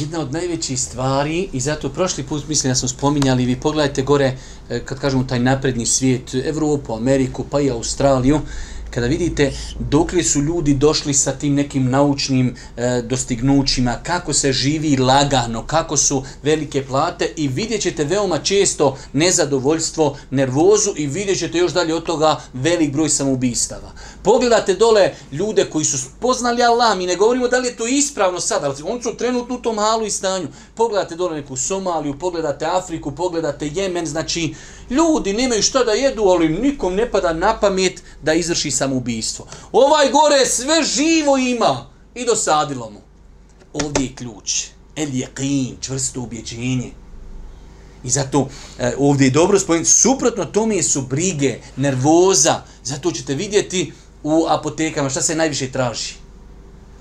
jedna 0.00 0.20
od 0.20 0.32
najvećih 0.32 0.80
stvari 0.80 1.48
i 1.52 1.60
zato 1.60 1.88
prošli 1.88 2.24
put 2.24 2.48
mislim 2.48 2.70
da 2.70 2.74
smo 2.74 2.88
spominjali 2.88 3.44
vi 3.44 3.60
pogledajte 3.60 4.02
gore 4.02 4.36
e, 4.70 4.84
kad 4.84 5.00
kažemo 5.00 5.24
taj 5.24 5.38
napredni 5.38 5.86
svijet 5.86 6.34
Evropu, 6.34 6.94
Ameriku 6.94 7.44
pa 7.50 7.60
i 7.60 7.70
Australiju 7.70 8.40
kada 8.98 9.06
vidite 9.06 9.52
dokle 9.78 10.22
su 10.22 10.40
ljudi 10.42 10.74
došli 10.74 11.14
sa 11.14 11.32
tim 11.32 11.54
nekim 11.54 11.90
naučnim 11.90 12.56
e, 12.76 13.02
dostignućima, 13.02 13.98
kako 14.02 14.32
se 14.32 14.52
živi 14.52 14.96
lagano, 14.96 15.66
kako 15.66 15.96
su 15.96 16.24
velike 16.42 16.86
plate 16.86 17.32
i 17.36 17.48
vidjet 17.48 17.80
ćete 17.80 18.04
veoma 18.04 18.38
često 18.38 18.96
nezadovoljstvo, 19.12 20.16
nervozu 20.30 20.90
i 20.96 21.06
vidjet 21.06 21.38
ćete 21.38 21.58
još 21.58 21.72
dalje 21.72 21.94
od 21.94 22.04
toga 22.04 22.40
velik 22.52 22.92
broj 22.92 23.08
samoubistava. 23.08 23.92
Pogledate 24.22 24.74
dole 24.74 25.14
ljude 25.32 25.64
koji 25.64 25.84
su 25.84 25.98
poznali 26.20 26.62
Allah, 26.62 26.98
mi 26.98 27.06
ne 27.06 27.16
govorimo 27.16 27.48
da 27.48 27.58
li 27.58 27.68
je 27.68 27.76
to 27.76 27.86
ispravno 27.86 28.40
sad, 28.40 28.64
ali 28.64 28.74
oni 28.84 29.02
su 29.02 29.16
trenutno 29.16 29.54
u 29.54 29.62
tom 29.62 29.78
halu 29.78 30.06
i 30.06 30.10
stanju. 30.10 30.48
Pogledate 30.74 31.16
dole 31.16 31.36
neku 31.36 31.56
Somaliju, 31.56 32.18
pogledate 32.18 32.66
Afriku, 32.66 33.10
pogledate 33.10 33.70
Jemen, 33.74 34.06
znači 34.06 34.54
ljudi 34.90 35.32
nemaju 35.32 35.62
šta 35.62 35.84
da 35.84 35.92
jedu, 35.92 36.22
ali 36.22 36.48
nikom 36.48 36.94
ne 36.94 37.10
pada 37.10 37.32
na 37.32 37.60
pamet 37.60 38.02
da 38.22 38.34
izvrši 38.34 38.70
samoubistvo. 38.70 39.46
Ovaj 39.72 40.10
gore 40.10 40.46
sve 40.46 40.82
živo 40.82 41.36
ima 41.36 41.86
i 42.14 42.24
dosadilo 42.24 42.90
mu. 42.90 43.00
Ovdje 43.72 44.04
je 44.04 44.14
ključ. 44.14 44.64
El 44.96 45.08
jeqin, 45.08 45.76
čvrsto 45.80 46.20
ubjeđenje. 46.20 46.90
I 48.04 48.10
zato 48.10 48.48
e, 48.78 48.94
ovdje 48.98 49.24
je 49.24 49.30
dobro 49.30 49.58
spomenuti, 49.58 49.90
suprotno 49.90 50.44
tome 50.44 50.82
su 50.82 51.02
brige, 51.02 51.58
nervoza. 51.76 52.62
Zato 52.84 53.12
ćete 53.12 53.34
vidjeti 53.34 53.92
u 54.22 54.46
apotekama 54.48 55.10
šta 55.10 55.22
se 55.22 55.34
najviše 55.34 55.72
traži. 55.72 56.14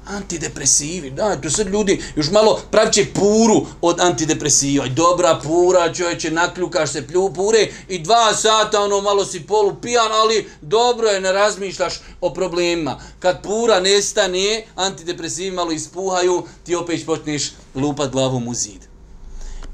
Antidepresivi, 0.09 1.09
da, 1.11 1.41
tu 1.41 1.49
sad 1.49 1.67
ljudi 1.67 2.03
još 2.15 2.31
malo 2.31 2.61
praviće 2.71 3.05
puru 3.13 3.65
od 3.81 3.99
antidepresiva. 3.99 4.85
I 4.85 4.89
dobra 4.89 5.39
pura, 5.43 5.93
čovječe, 5.93 6.31
nakljukaš 6.31 6.91
se 6.91 7.07
plju 7.07 7.33
pure 7.33 7.67
i 7.87 7.99
dva 7.99 8.33
sata, 8.33 8.81
ono, 8.81 9.01
malo 9.01 9.25
si 9.25 9.39
polu 9.39 9.75
pijan, 9.81 10.11
ali 10.11 10.49
dobro 10.61 11.07
je, 11.07 11.21
ne 11.21 11.31
razmišljaš 11.31 11.93
o 12.21 12.33
problemima. 12.33 12.99
Kad 13.19 13.43
pura 13.43 13.79
nestane, 13.79 14.65
antidepresivi 14.75 15.51
malo 15.51 15.71
ispuhaju, 15.71 16.43
ti 16.63 16.75
opet 16.75 17.05
počneš 17.05 17.51
lupat 17.75 18.11
glavom 18.11 18.47
u 18.47 18.53
zid. 18.53 18.81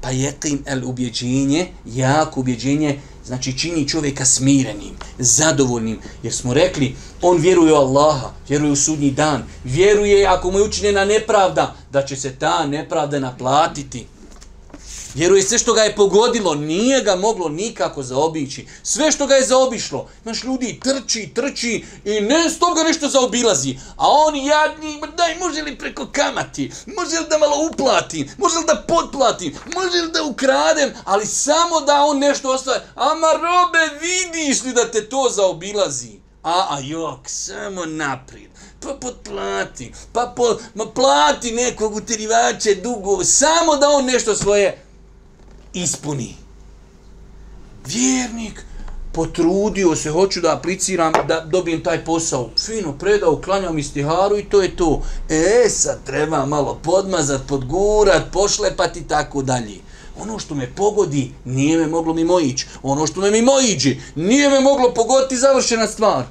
Pa 0.00 0.10
jeqin 0.10 0.58
el 0.66 0.88
ubjeđenje, 0.88 1.66
jako 1.84 2.40
ubjeđenje, 2.40 3.00
znači 3.26 3.58
čini 3.58 3.88
čovjeka 3.88 4.24
smirenim, 4.24 4.94
zadovoljnim, 5.18 5.98
jer 6.22 6.32
smo 6.32 6.54
rekli, 6.54 6.96
on 7.22 7.36
vjeruje 7.40 7.72
u 7.72 7.76
Allaha, 7.76 8.30
vjeruje 8.48 8.72
u 8.72 8.76
sudnji 8.76 9.10
dan, 9.10 9.42
vjeruje 9.64 10.26
ako 10.26 10.50
mu 10.50 10.58
je 10.58 10.64
učinjena 10.64 11.04
nepravda, 11.04 11.74
da 11.92 12.06
će 12.06 12.16
se 12.16 12.34
ta 12.34 12.66
nepravda 12.66 13.20
naplatiti. 13.20 14.06
Vjeruje 15.14 15.42
sve 15.42 15.58
što 15.58 15.72
ga 15.72 15.82
je 15.82 15.96
pogodilo, 15.96 16.54
nije 16.54 17.00
ga 17.02 17.16
moglo 17.16 17.48
nikako 17.48 18.02
zaobići. 18.02 18.66
Sve 18.82 19.12
što 19.12 19.26
ga 19.26 19.34
je 19.34 19.46
zaobišlo. 19.46 20.08
Znaš, 20.22 20.44
ljudi 20.44 20.80
trči, 20.82 21.30
trči 21.34 21.84
i 22.04 22.20
ne 22.20 22.50
stop 22.50 22.76
ga 22.76 22.82
nešto 22.82 23.08
zaobilazi. 23.08 23.78
A 23.96 24.08
oni 24.08 24.46
jadni, 24.46 25.00
daj, 25.16 25.38
može 25.38 25.62
li 25.62 25.78
preko 25.78 26.06
kamati? 26.12 26.72
Može 26.86 27.18
li 27.18 27.26
da 27.30 27.38
malo 27.38 27.68
uplatim? 27.72 28.28
Može 28.38 28.58
li 28.58 28.64
da 28.66 28.84
potplatim? 28.88 29.54
Može 29.74 30.02
li 30.02 30.12
da 30.12 30.22
ukradem? 30.22 30.92
Ali 31.04 31.26
samo 31.26 31.80
da 31.80 32.04
on 32.04 32.18
nešto 32.18 32.50
ostaje. 32.52 32.86
Ama 32.94 33.32
robe, 33.32 33.98
vidiš 34.00 34.62
li 34.62 34.72
da 34.72 34.90
te 34.90 35.08
to 35.08 35.28
zaobilazi? 35.30 36.12
A, 36.42 36.66
a 36.70 36.80
jok, 36.80 37.20
samo 37.26 37.84
naprijed. 37.86 38.50
Pa 38.80 38.94
potplati, 39.00 39.92
pa 40.12 40.32
po, 40.36 40.56
ma 40.74 40.86
plati 40.86 41.52
nekog 41.52 41.96
utirivače 41.96 42.74
dugo, 42.74 43.24
samo 43.24 43.76
da 43.76 43.88
on 43.88 44.04
nešto 44.04 44.34
svoje 44.34 44.83
ispuni. 45.74 46.34
Vjernik 47.86 48.64
potrudio 49.12 49.96
se, 49.96 50.10
hoću 50.10 50.40
da 50.40 50.56
apliciram, 50.56 51.12
da 51.28 51.40
dobijem 51.40 51.82
taj 51.82 52.04
posao. 52.04 52.50
Fino 52.58 52.92
predao, 52.98 53.40
klanjam 53.44 53.78
istiharu 53.78 54.38
i 54.38 54.44
to 54.44 54.62
je 54.62 54.76
to. 54.76 55.02
E, 55.28 55.68
sad 55.68 56.04
treba 56.04 56.46
malo 56.46 56.80
podmazat, 56.82 57.40
podgurat, 57.48 58.22
pošlepati 58.32 59.00
i 59.00 59.08
tako 59.08 59.42
dalje. 59.42 59.78
Ono 60.20 60.38
što 60.38 60.54
me 60.54 60.74
pogodi, 60.74 61.30
nije 61.44 61.78
me 61.78 61.86
moglo 61.86 62.14
mimo 62.14 62.40
ići. 62.40 62.66
Ono 62.82 63.06
što 63.06 63.20
me 63.20 63.30
mimo 63.30 63.52
iđi, 63.68 64.00
nije 64.14 64.50
me 64.50 64.60
moglo 64.60 64.94
pogoditi 64.94 65.36
završena 65.36 65.86
stvar. 65.86 66.24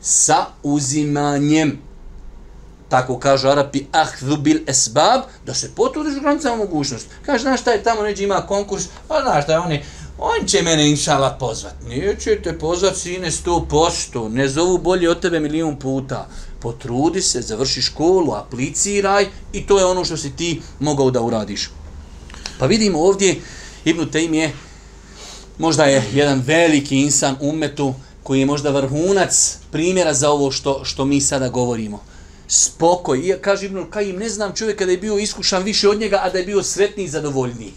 Sa 0.00 0.46
uzimanjem 0.62 1.78
tako 2.92 3.18
kažu 3.18 3.48
Arapi, 3.48 3.86
ahdhu 3.92 4.36
bil 4.36 4.58
esbab, 4.66 5.22
da 5.46 5.54
se 5.54 5.70
potrudiš 5.74 6.16
u 6.16 6.20
granicama 6.20 6.56
mogućnost. 6.56 7.06
Kaže, 7.26 7.42
znaš 7.42 7.60
šta 7.60 7.70
je 7.70 7.82
tamo, 7.82 8.02
neđe 8.02 8.24
ima 8.24 8.46
konkurs, 8.46 8.84
a 9.08 9.22
znaš 9.22 9.44
šta 9.44 9.52
je, 9.52 9.58
oni, 9.58 9.82
on 10.18 10.46
će 10.46 10.62
mene 10.62 10.90
inšala 10.90 11.30
pozvat. 11.40 11.74
Neće 11.88 12.36
te 12.42 12.58
pozvat, 12.58 12.96
sine, 12.96 13.30
sto 13.30 13.66
posto, 13.70 14.28
ne 14.28 14.48
zovu 14.48 14.78
bolje 14.78 15.10
od 15.10 15.20
tebe 15.20 15.40
milijun 15.40 15.78
puta. 15.78 16.28
Potrudi 16.60 17.22
se, 17.22 17.40
završi 17.40 17.82
školu, 17.82 18.34
apliciraj 18.34 19.26
i 19.52 19.66
to 19.66 19.78
je 19.78 19.84
ono 19.84 20.04
što 20.04 20.16
si 20.16 20.36
ti 20.36 20.60
mogao 20.80 21.10
da 21.10 21.22
uradiš. 21.22 21.70
Pa 22.58 22.66
vidimo 22.66 23.00
ovdje, 23.00 23.40
Ibn 23.84 24.10
Tejm 24.10 24.34
je, 24.34 24.52
možda 25.58 25.84
je 25.84 26.04
jedan 26.12 26.42
veliki 26.46 27.00
insan 27.00 27.36
umetu, 27.40 27.94
koji 28.22 28.40
je 28.40 28.46
možda 28.46 28.70
vrhunac 28.70 29.58
primjera 29.70 30.14
za 30.14 30.30
ovo 30.30 30.50
što, 30.50 30.84
što 30.84 31.04
mi 31.04 31.20
sada 31.20 31.48
govorimo 31.48 32.11
spokoj. 32.52 33.18
I 33.18 33.34
kaže 33.40 33.66
Ibnul 33.66 33.90
Kajim, 33.90 34.16
ne 34.16 34.28
znam 34.28 34.52
čovjeka 34.54 34.84
da 34.84 34.90
je 34.90 34.98
bio 34.98 35.18
iskušan 35.18 35.62
više 35.62 35.88
od 35.88 36.00
njega, 36.00 36.20
a 36.22 36.30
da 36.30 36.38
je 36.38 36.44
bio 36.44 36.62
sretniji 36.62 37.04
i 37.04 37.08
zadovoljniji. 37.08 37.72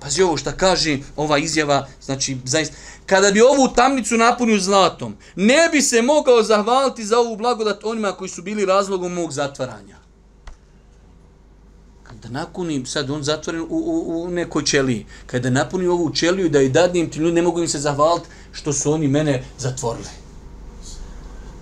Pazi 0.00 0.22
ovo 0.22 0.36
što 0.36 0.52
kaže 0.56 0.98
ova 1.16 1.38
izjava, 1.38 1.86
znači 2.02 2.36
zaista, 2.44 2.76
kada 3.06 3.30
bi 3.30 3.40
ovu 3.40 3.68
tamnicu 3.76 4.16
napunio 4.16 4.58
zlatom, 4.58 5.16
ne 5.36 5.68
bi 5.72 5.82
se 5.82 6.02
mogao 6.02 6.42
zahvaliti 6.42 7.04
za 7.04 7.18
ovu 7.18 7.36
blagodat 7.36 7.84
onima 7.84 8.12
koji 8.12 8.28
su 8.28 8.42
bili 8.42 8.64
razlogom 8.64 9.12
mog 9.12 9.32
zatvaranja. 9.32 9.96
Kada 12.02 12.28
napunim, 12.28 12.86
sad 12.86 13.10
on 13.10 13.22
zatvoren 13.22 13.60
u, 13.60 13.66
u, 13.70 14.22
u 14.22 14.30
nekoj 14.30 14.64
ćeliji, 14.64 15.06
kada 15.26 15.50
napunim 15.50 15.90
ovu 15.90 16.10
ćeliju 16.10 16.48
da 16.48 16.60
i 16.60 16.68
dadnim, 16.68 17.10
ti 17.10 17.18
ljudi 17.18 17.34
ne 17.34 17.42
mogu 17.42 17.60
im 17.60 17.68
se 17.68 17.78
zahvaliti 17.78 18.28
što 18.52 18.72
su 18.72 18.92
oni 18.92 19.08
mene 19.08 19.44
zatvorili. 19.58 20.17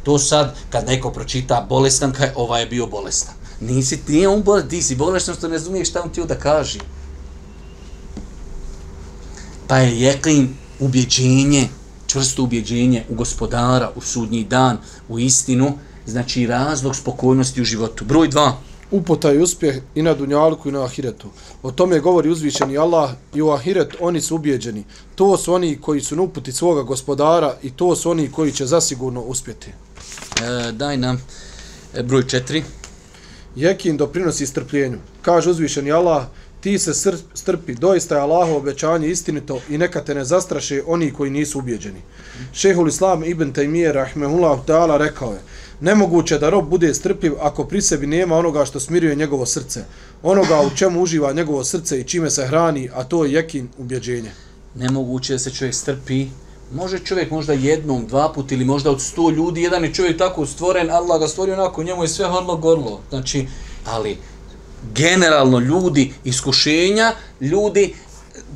To 0.06 0.18
sad, 0.18 0.54
kad 0.70 0.86
neko 0.86 1.10
pročita 1.10 1.66
bolestan, 1.68 2.12
kaj 2.12 2.30
ovaj 2.36 2.62
je 2.62 2.66
bio 2.66 2.86
bolestan. 2.86 3.34
Nisi 3.60 3.96
ti, 3.96 4.12
nije 4.12 4.28
on 4.28 4.42
bolestan, 4.42 4.70
ti 4.70 4.82
si 4.82 4.94
bolestan 4.94 5.34
što 5.34 5.48
ne 5.48 5.56
razumiješ 5.56 5.88
šta 5.90 6.02
on 6.02 6.10
ti 6.10 6.22
da 6.28 6.34
kaže. 6.38 6.78
Pa 9.66 9.78
je 9.78 10.00
jeklin 10.00 10.54
ubjeđenje, 10.80 11.68
čvrsto 12.06 12.42
ubjeđenje 12.42 13.04
u 13.08 13.14
gospodara, 13.14 13.90
u 13.96 14.00
sudnji 14.00 14.44
dan, 14.44 14.78
u 15.08 15.18
istinu, 15.18 15.72
znači 16.06 16.46
razlog 16.46 16.96
spokojnosti 16.96 17.62
u 17.62 17.64
životu. 17.64 18.04
Broj 18.04 18.28
dva. 18.28 18.56
Upota 18.90 19.32
i 19.32 19.38
uspjeh 19.38 19.82
i 19.94 20.02
na 20.02 20.14
dunjalku 20.14 20.68
i 20.68 20.72
na 20.72 20.84
ahiretu. 20.84 21.28
O 21.62 21.70
tome 21.70 22.00
govori 22.00 22.30
uzvišeni 22.30 22.78
Allah 22.78 23.10
i 23.34 23.42
u 23.42 23.50
ahiret 23.50 23.96
oni 24.00 24.20
su 24.20 24.34
ubjeđeni. 24.36 24.84
To 25.14 25.36
su 25.36 25.54
oni 25.54 25.80
koji 25.80 26.00
su 26.00 26.16
na 26.16 26.22
uputi 26.22 26.52
svoga 26.52 26.82
gospodara 26.82 27.56
i 27.62 27.70
to 27.70 27.96
su 27.96 28.10
oni 28.10 28.30
koji 28.30 28.52
će 28.52 28.66
zasigurno 28.66 29.20
uspjeti. 29.20 29.72
E, 30.42 30.72
daj 30.72 30.96
nam 30.96 31.22
e, 31.94 32.02
broj 32.02 32.26
četiri. 32.26 32.64
Jekin 33.56 33.96
doprinosi 33.96 34.46
strpljenju. 34.46 34.98
Kaže 35.22 35.50
uzvišeni 35.50 35.92
Allah, 35.92 36.26
ti 36.60 36.78
se 36.78 36.94
strpi, 37.34 37.74
doista 37.74 38.14
je 38.14 38.20
Allaho 38.20 38.56
obećanje 38.56 39.08
istinito 39.08 39.60
i 39.68 39.78
neka 39.78 40.00
te 40.00 40.14
ne 40.14 40.24
zastraše 40.24 40.82
oni 40.86 41.12
koji 41.12 41.30
nisu 41.30 41.58
ubjeđeni. 41.58 42.00
Šehul 42.52 42.88
Islam 42.88 43.24
ibn 43.24 43.52
Taymiye 43.52 43.92
rahmehullah 43.92 44.58
ta'ala 44.66 44.98
rekao 44.98 45.32
je, 45.32 45.40
nemoguće 45.80 46.38
da 46.38 46.50
rob 46.50 46.68
bude 46.68 46.94
strpljiv 46.94 47.32
ako 47.40 47.64
pri 47.64 47.82
sebi 47.82 48.06
nema 48.06 48.36
onoga 48.36 48.64
što 48.64 48.80
smiruje 48.80 49.14
njegovo 49.14 49.46
srce, 49.46 49.84
onoga 50.22 50.60
u 50.60 50.76
čemu 50.76 51.02
uživa 51.02 51.32
njegovo 51.32 51.64
srce 51.64 52.00
i 52.00 52.04
čime 52.04 52.30
se 52.30 52.46
hrani, 52.46 52.90
a 52.94 53.04
to 53.04 53.24
je 53.24 53.32
jekin 53.32 53.68
ubjeđenje. 53.78 54.30
Nemoguće 54.74 55.32
da 55.32 55.38
se 55.38 55.50
čovjek 55.50 55.74
strpi 55.74 56.26
Može 56.72 56.98
čovjek 56.98 57.30
možda 57.30 57.52
jednom, 57.52 58.06
dva 58.06 58.32
put 58.32 58.52
ili 58.52 58.64
možda 58.64 58.90
od 58.90 59.02
sto 59.02 59.30
ljudi, 59.30 59.62
jedan 59.62 59.84
je 59.84 59.94
čovjek 59.94 60.18
tako 60.18 60.46
stvoren, 60.46 60.90
Allah 60.90 61.20
ga 61.20 61.28
stvorio 61.28 61.54
onako, 61.54 61.82
njemu 61.82 62.02
je 62.02 62.08
sve 62.08 62.26
horlo 62.26 62.56
gorlo. 62.56 63.00
Znači, 63.10 63.46
ali 63.84 64.18
generalno 64.94 65.58
ljudi, 65.58 66.12
iskušenja, 66.24 67.12
ljudi, 67.40 67.94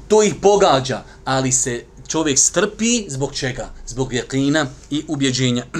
to 0.09 0.23
ih 0.23 0.35
pogađa, 0.43 1.03
ali 1.25 1.53
se 1.53 1.85
čovjek 2.09 2.39
strpi 2.39 3.05
zbog 3.09 3.35
čega? 3.35 3.71
Zbog 3.87 4.13
jakina 4.13 4.67
i 4.91 5.05
ubjeđenja. 5.09 5.67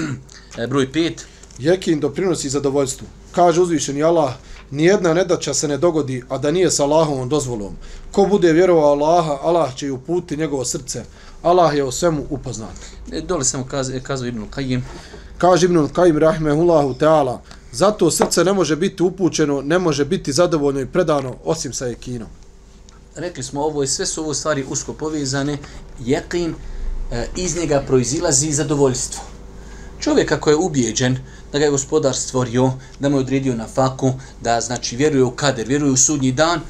E, 0.57 0.67
broj 0.67 0.91
pet. 0.91 1.25
Jekin 1.59 1.99
doprinosi 1.99 2.49
zadovoljstvu. 2.49 3.07
Kaže 3.31 3.61
uzvišeni 3.61 4.03
Allah, 4.03 4.33
nijedna 4.71 5.13
nedaća 5.13 5.53
se 5.53 5.67
ne 5.67 5.77
dogodi, 5.77 6.23
a 6.29 6.37
da 6.37 6.51
nije 6.51 6.71
sa 6.71 6.83
Allahovom 6.83 7.29
dozvolom. 7.29 7.75
Ko 8.11 8.25
bude 8.25 8.51
vjerovao 8.51 8.91
Allaha, 8.91 9.37
Allah 9.41 9.75
će 9.75 9.87
ju 9.87 9.97
puti 9.97 10.37
njegovo 10.37 10.65
srce. 10.65 11.03
Allah 11.41 11.75
je 11.75 11.83
o 11.83 11.91
svemu 11.91 12.23
upoznat. 12.29 12.75
E, 13.11 13.21
dole 13.21 13.45
samo 13.45 13.65
kazao 13.65 13.99
kaza 14.03 14.27
Ibn 14.27 14.43
Qajim. 14.51 14.81
Kaže 15.37 15.65
Ibn 15.65 15.77
Qajim 15.77 16.19
rahmehullahu 16.19 16.93
ta'ala, 16.93 17.37
zato 17.71 18.11
srce 18.11 18.43
ne 18.43 18.53
može 18.53 18.75
biti 18.75 19.03
upućeno, 19.03 19.61
ne 19.61 19.79
može 19.79 20.05
biti 20.05 20.33
zadovoljno 20.33 20.81
i 20.81 20.85
predano, 20.85 21.35
osim 21.45 21.73
sa 21.73 21.85
jekinom. 21.85 22.27
Rekli 23.15 23.43
smo 23.43 23.61
ovo 23.61 23.83
i 23.83 23.87
sve 23.87 24.05
su 24.05 24.21
ovo 24.21 24.33
stvari 24.33 24.65
usko 24.69 24.93
povezane. 24.93 25.57
Jekin, 25.99 26.55
e, 27.11 27.27
iz 27.35 27.57
njega 27.57 27.83
proizilazi 27.87 28.51
zadovoljstvo. 28.51 29.21
Čovjek 29.99 30.31
ako 30.31 30.49
je 30.49 30.55
ubijeđen 30.55 31.17
da 31.51 31.59
ga 31.59 31.65
je 31.65 31.71
gospodar 31.71 32.15
stvorio, 32.15 32.71
da 32.99 33.09
mu 33.09 33.17
je 33.17 33.21
odredio 33.21 33.55
na 33.55 33.67
faku, 33.67 34.13
da 34.41 34.61
znači 34.61 34.95
vjeruje 34.95 35.23
u 35.23 35.31
kader, 35.31 35.67
vjeruje 35.67 35.91
u 35.91 35.97
sudnji 35.97 36.31
dan, 36.31 36.61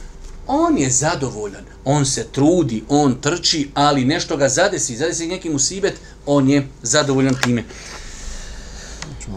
on 0.48 0.78
je 0.78 0.90
zadovoljan, 0.90 1.66
on 1.86 2.06
se 2.06 2.28
trudi, 2.32 2.84
on 2.90 3.16
trči, 3.22 3.72
ali 3.74 4.06
nešto 4.06 4.38
ga 4.38 4.50
zadesi, 4.50 4.98
zadesi 4.98 5.28
neki 5.28 5.50
musibet, 5.50 5.94
on 6.26 6.50
je 6.50 6.68
zadovoljan 6.82 7.36
time. 7.44 7.64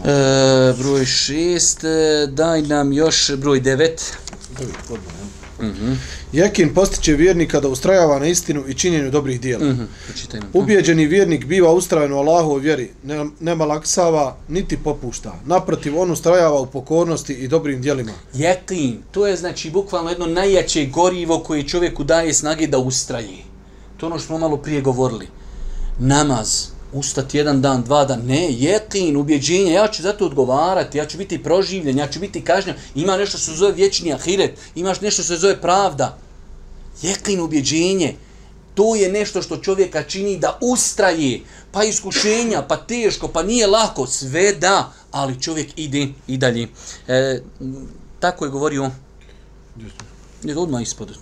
E, 0.05 0.73
broj 0.77 1.05
šest, 1.05 1.83
daj 2.27 2.61
nam 2.61 2.93
još 2.93 3.31
broj 3.35 3.59
devet. 3.59 4.17
Mm 5.61 5.65
-hmm. 5.65 5.95
Jekin 6.31 6.73
postiće 6.73 7.13
vjernika 7.13 7.59
da 7.59 7.67
ustrajava 7.67 8.19
na 8.19 8.25
istinu 8.25 8.63
i 8.67 8.73
činjenju 8.73 9.11
dobrih 9.11 9.41
dijela. 9.41 9.65
Mm 9.65 9.77
-hmm. 9.77 10.41
Ubijeđeni 10.53 11.05
vjernik 11.05 11.45
biva 11.45 11.71
ustrajan 11.71 12.13
u 12.13 12.17
Allahovoj 12.17 12.61
vjeri, 12.61 12.91
ne, 13.03 13.25
ne 13.39 13.55
malaksava, 13.55 14.37
niti 14.47 14.77
popušta. 14.77 15.39
Naprotiv, 15.45 15.99
on 15.99 16.11
ustrajava 16.11 16.59
u 16.59 16.65
pokornosti 16.65 17.33
i 17.33 17.47
dobrim 17.47 17.81
dijelima. 17.81 18.11
Jekin, 18.33 18.97
to 19.11 19.27
je 19.27 19.35
znači 19.35 19.71
bukvalno 19.71 20.09
jedno 20.09 20.25
najjače 20.25 20.85
gorivo 20.85 21.39
koje 21.39 21.67
čovjeku 21.67 22.03
daje 22.03 22.33
snage 22.33 22.67
da 22.67 22.77
ustraje. 22.77 23.37
To 23.97 24.05
ono 24.05 24.17
što 24.17 24.27
smo 24.27 24.37
malo 24.37 24.57
prije 24.57 24.81
govorili. 24.81 25.27
Namaz, 25.99 26.74
ustati 26.95 27.37
jedan 27.37 27.61
dan, 27.61 27.83
dva 27.83 28.05
dan, 28.05 28.21
ne, 28.25 28.51
jekin, 28.51 29.17
ubjeđenje, 29.17 29.73
ja 29.73 29.87
ću 29.87 30.03
zato 30.03 30.25
odgovarati, 30.25 30.97
ja 30.97 31.05
ću 31.05 31.17
biti 31.17 31.43
proživljen, 31.43 31.97
ja 31.97 32.07
ću 32.07 32.19
biti 32.19 32.41
kažnjen, 32.41 32.75
ima 32.95 33.17
nešto 33.17 33.37
što 33.37 33.51
se 33.51 33.57
zove 33.57 33.71
vječni 33.71 34.13
ahiret, 34.13 34.59
imaš 34.75 35.01
nešto 35.01 35.23
što 35.23 35.33
se 35.33 35.39
zove 35.39 35.61
pravda. 35.61 36.17
Jekin, 37.01 37.41
ubjeđenje, 37.41 38.15
to 38.75 38.95
je 38.95 39.11
nešto 39.11 39.41
što 39.41 39.57
čovjeka 39.57 40.03
čini 40.03 40.37
da 40.37 40.57
ustraje, 40.61 41.41
pa 41.71 41.83
iskušenja, 41.83 42.61
pa 42.61 42.77
teško, 42.77 43.27
pa 43.27 43.43
nije 43.43 43.67
lako, 43.67 44.07
sve 44.07 44.53
da, 44.53 44.93
ali 45.11 45.41
čovjek 45.41 45.69
ide 45.75 46.07
i 46.27 46.37
dalje. 46.37 46.67
E, 47.07 47.41
tako 48.19 48.45
je 48.45 48.51
govorio, 48.51 48.91
je 50.43 50.57
odmah 50.57 50.81
ispod. 50.81 51.17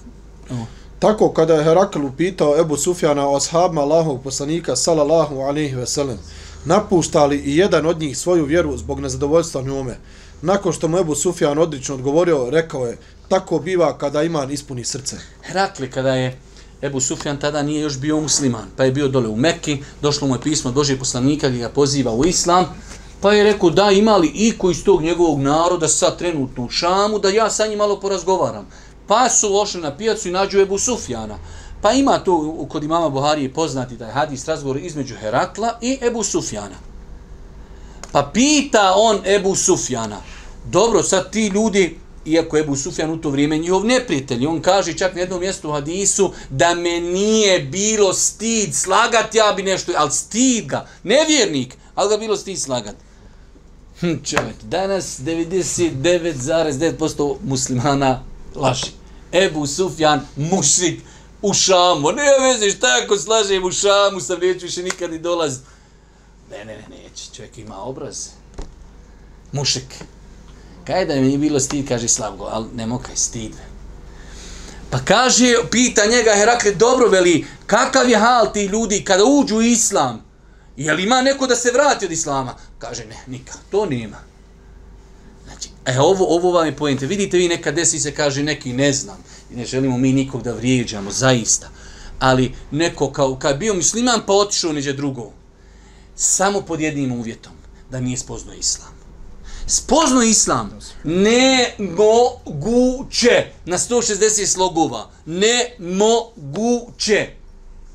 Ovo. 0.49 0.67
Tako 1.04 1.30
kada 1.30 1.54
je 1.54 1.64
Herakl 1.64 2.06
upitao 2.06 2.60
Ebu 2.60 2.78
Sufjana 2.78 3.30
o 3.30 3.36
ashabima 3.36 3.82
Allahovog 3.82 4.24
poslanika 4.24 4.76
sallallahu 4.76 5.39
alaihi 5.39 5.76
ve 5.76 5.86
sellem, 5.86 6.18
napuštali 6.66 7.38
i 7.38 7.58
jedan 7.58 7.86
od 7.86 7.99
njih 7.99 8.18
svoju 8.18 8.45
vjeru 8.45 8.78
zbog 8.78 8.99
nezadovoljstva 8.99 9.62
njome. 9.62 9.97
Nakon 10.41 10.74
što 10.74 10.88
mu 10.88 10.97
Ebu 10.97 11.16
Sufjan 11.16 11.58
odlično 11.58 11.95
odgovorio, 11.95 12.49
rekao 12.49 12.86
je, 12.86 12.97
tako 13.28 13.60
biva 13.60 13.97
kada 13.97 14.24
iman 14.24 14.51
ispuni 14.51 14.84
srce. 14.84 15.16
Herakli 15.41 15.91
kada 15.91 16.14
je 16.14 16.39
Ebu 16.82 16.99
Sufjan 16.99 17.39
tada 17.39 17.64
nije 17.64 17.82
još 17.82 17.99
bio 17.99 18.20
musliman, 18.20 18.68
pa 18.78 18.84
je 18.84 18.91
bio 18.91 19.08
dole 19.08 19.28
u 19.28 19.36
Mekki, 19.36 19.84
došlo 20.01 20.28
mu 20.28 20.36
je 20.36 20.41
pismo 20.41 20.72
Božije 20.72 20.99
poslanika 20.99 21.49
gdje 21.49 21.60
ga 21.60 21.70
poziva 21.70 22.14
u 22.14 22.26
Islam, 22.26 22.66
pa 23.22 23.34
je 23.34 23.43
rekao 23.43 23.70
da 23.70 23.91
imali 23.91 24.28
iko 24.28 24.72
iz 24.72 24.84
tog 24.84 25.01
njegovog 25.01 25.39
naroda 25.39 25.88
sad 25.88 26.18
trenutno 26.18 26.66
u 26.66 26.70
Šamu, 26.70 27.20
da 27.20 27.30
ja 27.30 27.49
sa 27.49 27.68
njim 27.68 27.78
malo 27.78 27.99
porazgovaram. 27.99 28.68
Pa 29.08 29.30
su 29.30 29.60
ošli 29.60 29.82
na 29.82 29.97
pijacu 29.97 30.28
i 30.28 30.32
nađu 30.32 30.60
Ebu 30.60 30.80
Sufjana. 30.80 31.38
Pa 31.82 31.91
ima 31.91 32.20
to 32.20 32.66
kod 32.70 32.84
imama 32.84 33.10
Buharije 33.10 33.54
poznati 33.54 33.97
taj 33.97 34.12
hadis 34.12 34.47
razgovor 34.47 34.78
između 34.78 35.16
Herakla 35.16 35.78
i 35.82 35.97
Ebu 36.01 36.24
Sufjana. 36.24 36.76
Pa 38.12 38.32
pita 38.34 38.93
on 38.95 39.20
Ebu 39.26 39.56
Sufjana, 39.56 40.22
dobro, 40.66 41.04
sad 41.04 41.32
ti 41.32 41.47
ljudi, 41.47 41.97
iako 42.26 42.58
Ebu 42.58 42.76
Sufjan 42.76 43.12
u 43.12 43.18
to 43.18 43.30
vrijeme 43.30 43.58
njihov 43.58 43.86
neprijatelj, 43.86 44.47
on 44.47 44.62
kaže 44.62 44.93
čak 44.93 45.16
na 45.16 45.22
jednom 45.22 45.39
mjestu 45.39 45.70
u 45.70 45.72
hadisu 45.72 46.32
da 46.49 46.76
me 46.76 46.99
nije 46.99 47.60
bilo 47.60 48.14
stid 48.14 48.76
slagat, 48.76 49.36
ja 49.36 49.54
bi 49.56 49.64
nešto, 49.64 49.91
ali 49.97 50.12
stid 50.12 50.66
ga, 50.66 50.88
nevjernik, 51.04 51.76
ali 51.95 52.10
ga 52.10 52.18
bilo 52.18 52.38
stid 52.38 52.60
slagat. 52.60 52.95
Hm, 53.99 54.16
čovjek, 54.24 54.56
danas 54.64 55.20
99,9% 55.20 57.36
muslimana 57.43 58.24
laži. 58.56 58.91
Ebu 59.32 59.68
Sufjan, 59.68 60.28
mušik, 60.36 61.01
u 61.41 61.54
šamu. 61.54 62.12
Ne 62.12 62.47
veze, 62.47 62.78
šta 62.78 62.88
ako 63.04 63.18
slažem 63.18 63.64
u 63.64 63.72
šamu, 63.72 64.20
sam 64.20 64.39
neću 64.39 64.66
više 64.66 64.84
nikad 64.84 65.12
ni 65.12 65.20
dolaz. 65.20 65.60
Ne, 66.51 66.66
ne, 66.66 66.78
ne, 66.78 66.88
neće. 66.89 67.24
Čovjek 67.36 67.58
ima 67.58 67.84
obraz. 67.84 68.28
Mušik. 69.51 70.04
Kaj 70.86 71.06
da 71.06 71.16
mi 71.16 71.32
je 71.32 71.38
bilo 71.38 71.60
stid, 71.60 71.88
kaže 71.88 72.08
Slavko, 72.08 72.49
ali 72.51 72.68
ne 72.76 72.88
mokaj 72.88 73.16
stid. 73.16 73.51
Pa 74.89 74.99
kaže, 74.99 75.56
pita 75.72 76.06
njega 76.06 76.32
Herakle, 76.36 76.72
dobro 76.72 77.08
veli, 77.10 77.45
kakav 77.66 78.10
je 78.10 78.18
hal 78.18 78.54
ti 78.54 78.66
ljudi 78.66 79.04
kada 79.04 79.24
uđu 79.24 79.56
u 79.56 79.62
islam? 79.62 80.26
Je 80.78 80.93
li 80.93 81.04
ima 81.04 81.22
neko 81.22 81.47
da 81.47 81.56
se 81.56 81.72
vrati 81.72 82.06
od 82.06 82.12
islama? 82.12 82.56
Kaže, 82.80 83.06
ne, 83.06 83.24
nikad, 83.28 83.58
to 83.72 83.86
nema. 83.86 84.18
Znači, 85.64 85.97
e, 85.97 86.01
ovo, 86.01 86.36
ovo 86.36 86.51
vam 86.51 86.66
je 86.66 86.76
pojente. 86.76 87.05
Vidite 87.05 87.38
vi 87.38 87.47
nekad 87.47 87.76
desi 87.76 87.99
se 87.99 88.16
kaže 88.16 88.43
neki 88.43 88.74
ne 88.74 88.93
znam. 88.93 89.18
I 89.51 89.55
ne 89.55 89.66
želimo 89.66 89.97
mi 89.97 90.14
nikog 90.14 90.43
da 90.43 90.53
vrijeđamo, 90.53 91.11
zaista. 91.11 91.70
Ali 92.20 92.53
neko 92.72 93.11
kao, 93.11 93.36
kad 93.36 93.57
bio 93.57 93.74
musliman 93.74 94.22
pa 94.28 94.34
otišao 94.34 94.74
neđe 94.74 94.93
drugo. 94.93 95.32
Samo 96.16 96.61
pod 96.61 96.82
jednim 96.82 97.11
uvjetom. 97.11 97.53
Da 97.89 97.99
nije 97.99 98.18
spoznao 98.18 98.55
islam. 98.55 98.93
Spozno 99.68 100.22
islam. 100.22 100.80
Ne 101.03 101.76
moguće. 101.80 103.51
Na 103.66 103.78
160 103.78 104.45
slogova. 104.45 105.09
Ne 105.26 105.76
moguće. 105.80 107.30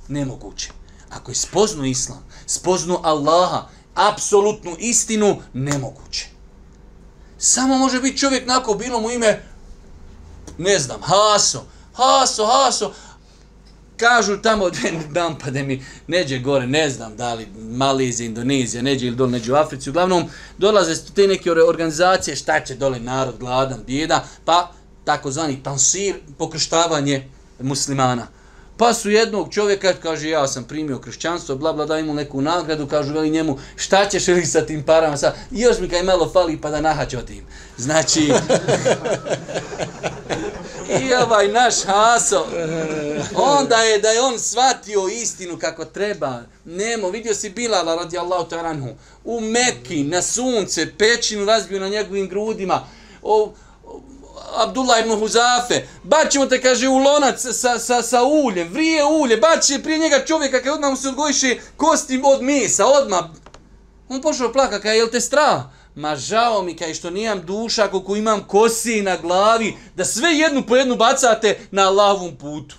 Nemoguće. 0.08 0.70
Ako 1.10 1.30
je 1.30 1.34
spozno 1.34 1.84
islam, 1.84 2.24
spozno 2.46 3.00
Allaha, 3.04 3.68
apsolutnu 3.94 4.76
istinu, 4.78 5.36
nemoguće. 5.52 6.37
Samo 7.38 7.78
može 7.78 8.00
biti 8.00 8.18
čovjek 8.18 8.46
nako 8.46 8.74
bilo 8.74 9.00
mu 9.00 9.10
ime, 9.10 9.42
ne 10.58 10.78
znam, 10.78 11.00
Haso. 11.02 11.64
Haso, 11.92 12.46
Haso. 12.46 12.92
Kažu 13.96 14.42
tamo, 14.42 14.70
dam 15.16 15.38
pa 15.38 15.50
da 15.50 15.62
mi 15.62 15.84
neđe 16.06 16.38
gore, 16.38 16.66
ne 16.66 16.90
znam 16.90 17.16
da 17.16 17.34
li 17.34 17.46
Malizija, 17.56 18.26
Indonezija, 18.26 18.82
neđe 18.82 19.06
ili 19.06 19.16
dole 19.16 19.30
neđe 19.30 19.52
u 19.52 19.56
Africi. 19.56 19.90
Uglavnom, 19.90 20.24
dolaze 20.58 20.94
te 21.14 21.26
neke 21.26 21.52
organizacije, 21.52 22.36
šta 22.36 22.60
će 22.60 22.74
dole 22.74 23.00
narod, 23.00 23.38
gladan, 23.38 23.80
bijeda, 23.86 24.24
pa 24.44 24.72
takozvani 25.04 25.60
pansir, 25.64 26.14
pokrštavanje 26.38 27.28
muslimana. 27.60 28.26
Pa 28.78 28.94
su 28.94 29.10
jednog 29.10 29.52
čovjeka, 29.52 29.92
kaže, 30.02 30.28
ja 30.28 30.48
sam 30.48 30.64
primio 30.64 30.98
kršćanstvo, 30.98 31.56
bla, 31.56 31.72
bla, 31.72 31.86
daj 31.86 32.02
mu 32.02 32.14
neku 32.14 32.40
nagradu, 32.40 32.86
kažu, 32.86 33.12
veli 33.12 33.30
njemu, 33.30 33.58
šta 33.76 34.08
ćeš 34.08 34.26
li 34.26 34.46
sa 34.46 34.66
tim 34.66 34.82
parama, 34.82 35.16
sa, 35.16 35.32
još 35.50 35.78
mi 35.78 35.88
kaj 35.88 36.02
malo 36.02 36.30
fali, 36.32 36.60
pa 36.60 36.70
da 36.70 36.80
nahaću 36.80 37.16
tim. 37.26 37.46
Znači, 37.76 38.20
i 41.00 41.14
ovaj 41.14 41.48
naš 41.48 41.74
Haso, 41.84 42.46
onda 43.34 43.76
je 43.76 43.98
da 43.98 44.08
je 44.08 44.20
on 44.20 44.38
shvatio 44.38 45.08
istinu 45.22 45.58
kako 45.58 45.84
treba, 45.84 46.42
nemo, 46.64 47.10
vidio 47.10 47.34
si 47.34 47.50
Bilala, 47.50 47.94
radi 47.94 48.18
Allahu 48.18 48.48
taranhu, 48.48 48.88
u 49.24 49.40
Mekki, 49.40 50.04
na 50.04 50.22
sunce, 50.22 50.92
pećinu 50.98 51.44
razbio 51.44 51.80
na 51.80 51.88
njegovim 51.88 52.28
grudima, 52.28 52.86
o, 53.22 53.52
Abdullah 54.56 55.00
ibn 55.00 55.18
Huzafe, 55.18 55.88
baćemo 56.02 56.46
te, 56.46 56.62
kaže, 56.62 56.88
u 56.88 56.98
lonac 56.98 57.40
sa, 57.52 57.78
sa, 57.78 58.02
sa 58.02 58.22
uljem, 58.22 58.68
vrije 58.68 59.04
ulje, 59.04 59.36
baće 59.36 59.82
prije 59.82 59.98
njega 59.98 60.24
čovjeka, 60.24 60.58
kada 60.58 60.74
odmah 60.74 60.90
mu 60.90 60.96
se 60.96 61.08
odgojiše 61.08 61.56
kosti 61.76 62.20
od 62.24 62.42
mesa, 62.42 62.86
odmah. 62.86 63.24
On 64.08 64.20
pošao 64.20 64.52
plaka, 64.52 64.80
kaže, 64.80 64.96
jel 64.96 65.08
te 65.08 65.20
strah? 65.20 65.62
Ma 65.94 66.16
žao 66.16 66.62
mi, 66.62 66.76
kaže, 66.76 66.94
što 66.94 67.10
nijam 67.10 67.42
duša, 67.46 67.88
koliko 67.88 68.16
imam 68.16 68.44
kosi 68.44 69.02
na 69.02 69.16
glavi, 69.16 69.76
da 69.96 70.04
sve 70.04 70.30
jednu 70.30 70.62
po 70.62 70.76
jednu 70.76 70.96
bacate 70.96 71.58
na 71.70 71.90
lavom 71.90 72.36
putu. 72.36 72.76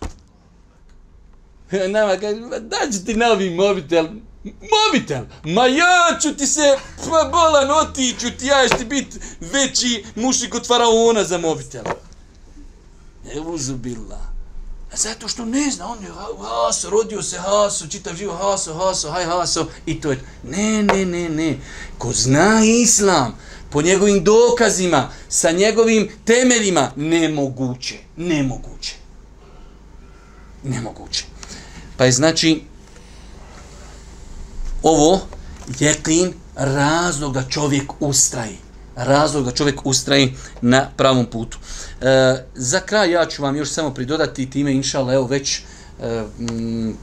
Nama 1.87 2.17
kaže, 2.17 2.41
dađi 2.59 3.05
ti 3.05 3.13
novi 3.13 3.49
mobitel, 3.49 4.07
Mobitel, 4.43 5.25
ma 5.43 5.67
ja 5.67 6.19
ću 6.21 6.37
ti 6.37 6.47
se, 6.47 6.77
pa 7.09 7.29
bolan 7.31 7.71
otiću 7.71 8.27
ti, 8.39 8.45
ja 8.45 8.67
ću 8.69 8.77
ti 8.77 8.85
biti 8.85 9.19
veći 9.39 10.05
mušik 10.15 10.55
od 10.55 10.67
faraona 10.67 11.23
za 11.23 11.37
mobitel. 11.37 11.83
E, 13.33 13.39
uzubila. 13.39 14.29
A 14.93 14.95
zato 14.95 15.27
što 15.27 15.45
ne 15.45 15.71
zna, 15.71 15.87
on 15.87 16.03
je 16.03 16.09
Haso, 16.41 16.89
rodio 16.89 17.21
se 17.21 17.37
Haso, 17.37 17.87
čitav 17.87 18.15
živo 18.15 18.33
Haso, 18.33 18.73
Haso, 18.73 19.11
haj 19.11 19.25
Haso, 19.25 19.67
i 19.85 20.01
to 20.01 20.11
je, 20.11 20.19
ne, 20.43 20.83
ne, 20.83 21.05
ne, 21.05 21.29
ne, 21.29 21.57
ko 21.97 22.11
zna 22.13 22.61
Islam, 22.65 23.37
po 23.69 23.81
njegovim 23.81 24.23
dokazima, 24.23 25.11
sa 25.29 25.51
njegovim 25.51 26.09
temeljima, 26.25 26.91
nemoguće, 26.95 27.97
nemoguće. 28.17 28.95
Nemoguće. 30.63 31.25
Pa 31.97 32.05
je 32.05 32.11
znači, 32.11 32.63
ovo 34.83 35.21
jeklin 35.79 36.33
razlog 36.55 37.33
da 37.33 37.43
čovjek 37.49 37.91
ustraji. 37.99 38.57
Razlog 38.95 39.45
da 39.45 39.51
čovjek 39.51 39.85
ustraji 39.85 40.33
na 40.61 40.89
pravom 40.97 41.25
putu. 41.25 41.57
E, 42.01 42.45
za 42.55 42.79
kraj 42.79 43.11
ja 43.11 43.25
ću 43.25 43.43
vam 43.43 43.55
još 43.55 43.69
samo 43.69 43.93
pridodati 43.93 44.49
time, 44.49 44.73
inšala, 44.73 45.13
evo 45.13 45.27
već 45.27 45.59
e, 45.59 45.61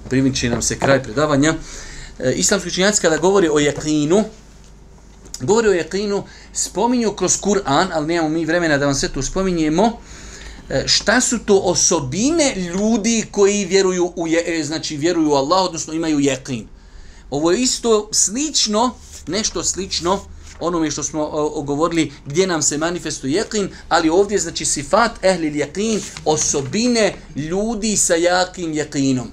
privinči 0.08 0.48
nam 0.48 0.62
se 0.62 0.78
kraj 0.78 1.02
predavanja. 1.02 1.54
E, 2.18 2.32
islamski 2.32 2.68
učinjaci 2.68 3.02
kada 3.02 3.16
govori 3.16 3.48
o 3.48 3.58
jeklinu, 3.58 4.24
govori 5.40 5.68
o 5.68 5.72
jeklinu, 5.72 6.24
spominju 6.52 7.12
kroz 7.12 7.40
Kur'an, 7.40 7.88
ali 7.92 8.06
nemamo 8.06 8.28
mi 8.28 8.44
vremena 8.44 8.78
da 8.78 8.86
vam 8.86 8.94
sve 8.94 9.08
to 9.08 9.22
spominjemo, 9.22 9.98
e, 10.68 10.84
šta 10.86 11.20
su 11.20 11.38
to 11.38 11.58
osobine 11.58 12.54
ljudi 12.56 13.26
koji 13.30 13.64
vjeruju 13.64 14.12
u 14.16 14.26
je, 14.26 14.42
e, 14.46 14.64
znači 14.64 14.96
vjeruju 14.96 15.30
u 15.30 15.34
Allah, 15.34 15.64
odnosno 15.64 15.92
imaju 15.92 16.20
jeklin. 16.20 16.66
Ovo 17.30 17.50
je 17.52 17.60
isto 17.60 18.08
slično, 18.12 18.94
nešto 19.26 19.64
slično 19.64 20.20
onome 20.60 20.90
što 20.90 21.02
smo 21.02 21.28
o, 21.32 21.62
govorili 21.62 22.12
gdje 22.26 22.46
nam 22.46 22.62
se 22.62 22.78
manifestuje 22.78 23.32
jekin, 23.32 23.68
ali 23.88 24.08
ovdje 24.08 24.38
znači 24.38 24.64
sifat 24.64 25.24
ehli 25.24 25.58
jekin, 25.58 26.00
osobine 26.24 27.14
ljudi 27.36 27.96
sa 27.96 28.14
jakim 28.14 28.72
jekinom. 28.72 29.28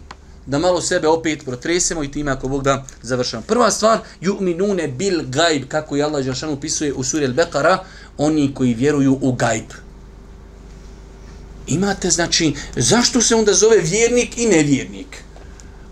Da 0.46 0.60
malo 0.60 0.82
sebe 0.82 1.08
opet 1.08 1.46
protresemo 1.46 2.04
i 2.04 2.12
time 2.12 2.32
ako 2.32 2.48
Bog 2.48 2.64
da 2.64 2.86
završamo. 3.02 3.44
Prva 3.48 3.72
stvar, 3.72 4.00
ju'minune 4.22 4.88
bil 4.98 5.22
gajb, 5.26 5.64
kako 5.68 5.96
je 5.96 6.04
Allah 6.04 6.24
Žešan 6.24 6.50
upisuje 6.50 6.94
u 6.94 7.04
suri 7.04 7.28
Al-Bekara, 7.28 7.78
oni 8.18 8.54
koji 8.54 8.74
vjeruju 8.74 9.18
u 9.22 9.32
gajb. 9.32 9.66
Imate, 11.68 12.10
znači, 12.10 12.54
zašto 12.76 13.22
se 13.22 13.36
onda 13.36 13.54
zove 13.54 13.78
vjernik 13.78 14.38
i 14.38 14.46
nevjernik? 14.46 15.24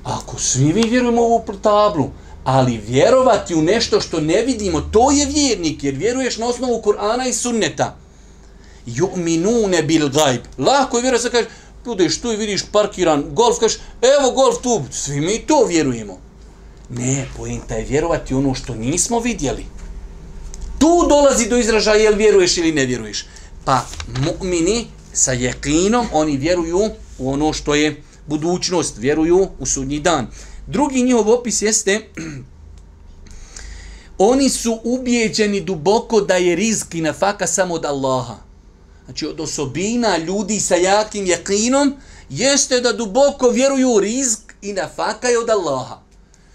Ako 0.04 0.40
svi 0.40 0.74
mi 0.74 0.90
vjerujemo 0.90 1.22
u 1.22 1.26
ovu 1.26 1.44
tablu, 1.62 2.10
ali 2.44 2.82
vjerovati 2.88 3.56
u 3.56 3.62
nešto 3.62 4.02
što 4.02 4.20
ne 4.20 4.42
vidimo, 4.42 4.82
to 4.82 5.12
je 5.12 5.26
vjernik, 5.26 5.84
jer 5.84 5.96
vjeruješ 5.96 6.38
na 6.38 6.46
osnovu 6.46 6.82
Kur'ana 6.82 7.30
i 7.30 7.34
sunneta. 7.34 7.98
Ju'minune 8.86 9.86
bil 9.86 10.10
gajb. 10.10 10.42
Lako 10.58 10.98
je 10.98 11.02
vjerovati, 11.02 11.30
kaže, 11.30 11.48
budeš 11.86 12.22
tu 12.22 12.32
i 12.32 12.36
vidiš 12.36 12.64
parkiran 12.72 13.26
golf, 13.32 13.60
kažeš, 13.60 13.80
evo 14.02 14.32
golf 14.32 14.62
tu, 14.62 14.82
svi 14.92 15.22
mi 15.22 15.40
to 15.40 15.66
vjerujemo. 15.66 16.18
Ne, 16.90 17.28
pojenta 17.38 17.76
je 17.76 17.86
vjerovati 17.86 18.34
ono 18.34 18.56
što 18.56 18.76
nismo 18.76 19.20
vidjeli. 19.20 19.66
Tu 20.80 21.06
dolazi 21.10 21.50
do 21.50 21.58
izražaja 21.58 22.04
jel 22.04 22.16
vjeruješ 22.16 22.58
ili 22.58 22.72
ne 22.72 22.86
vjeruješ. 22.86 23.26
Pa 23.66 23.86
mu'mini 24.08 24.86
sa 25.14 25.32
jekinom, 25.32 26.08
oni 26.14 26.38
vjeruju 26.38 26.90
u 27.20 27.32
ono 27.32 27.54
što 27.54 27.76
je 27.76 28.04
budućnost, 28.32 28.98
vjeruju 28.98 29.48
u 29.60 29.66
sudnji 29.66 30.00
dan. 30.00 30.28
Drugi 30.68 31.04
njihov 31.04 31.30
opis 31.30 31.62
jeste 31.62 32.00
oni 34.32 34.50
su 34.50 34.80
ubijeđeni 34.84 35.62
duboko 35.62 36.22
da 36.22 36.36
je 36.36 36.56
rizki 36.56 37.02
na 37.02 37.14
faka 37.14 37.48
samo 37.48 37.76
od 37.76 37.86
Allaha. 37.86 38.36
Znači 39.06 39.28
od 39.28 39.40
osobina 39.40 40.18
ljudi 40.18 40.60
sa 40.60 40.76
jakim 40.76 41.26
jakinom 41.26 41.96
jeste 42.30 42.82
da 42.82 42.94
duboko 42.94 43.50
vjeruju 43.50 43.90
u 43.90 44.00
rizk 44.00 44.40
i 44.62 44.74
na 44.74 44.90
faka 44.96 45.28
je 45.28 45.40
od 45.40 45.50
Allaha. 45.50 46.00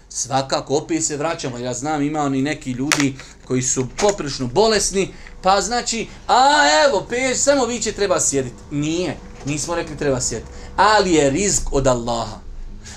Svakako, 0.09 0.77
opet 0.77 1.05
se 1.05 1.17
vraćamo, 1.17 1.57
ja 1.57 1.73
znam, 1.73 2.01
ima 2.01 2.21
oni 2.21 2.41
neki 2.41 2.71
ljudi 2.71 3.15
koji 3.45 3.61
su 3.61 3.87
poprično 3.97 4.47
bolesni, 4.47 5.13
pa 5.41 5.61
znači, 5.61 6.07
a 6.27 6.69
evo, 6.87 7.05
peš, 7.09 7.37
samo 7.37 7.65
vi 7.65 7.79
će 7.79 7.91
treba 7.91 8.19
sjediti. 8.19 8.55
Nije, 8.71 9.17
nismo 9.47 9.75
rekli 9.75 9.97
treba 9.97 10.21
sjediti 10.21 10.51
ali 10.77 11.13
je 11.13 11.29
rizk 11.29 11.63
od 11.71 11.87
Allaha. 11.87 12.39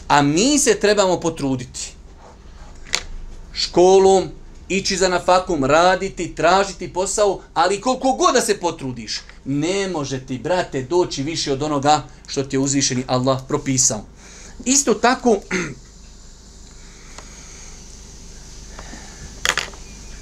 A 0.08 0.22
mi 0.22 0.58
se 0.58 0.74
trebamo 0.80 1.20
potruditi. 1.20 1.92
Školom, 3.52 4.28
ići 4.68 4.96
za 4.96 5.08
nafakum, 5.08 5.64
raditi, 5.64 6.34
tražiti 6.34 6.92
posao, 6.92 7.40
ali 7.54 7.80
koliko 7.80 8.12
god 8.12 8.34
da 8.34 8.40
se 8.40 8.60
potrudiš, 8.60 9.20
ne 9.44 9.88
može 9.88 10.26
ti, 10.26 10.38
brate, 10.38 10.82
doći 10.82 11.22
više 11.22 11.52
od 11.52 11.62
onoga 11.62 12.02
što 12.26 12.42
ti 12.42 12.56
je 12.56 12.60
uzvišeni 12.60 13.04
Allah 13.06 13.40
propisao. 13.48 14.04
Isto 14.64 14.94
tako, 14.94 15.36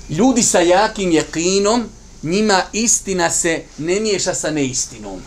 ljudi 0.19 0.43
sa 0.43 0.61
jakim 0.61 1.13
jekinom, 1.13 1.85
njima 2.23 2.63
istina 2.73 3.31
se 3.31 3.63
ne 3.79 4.01
miješa 4.01 4.35
sa 4.35 4.51
neistinom 4.51 5.21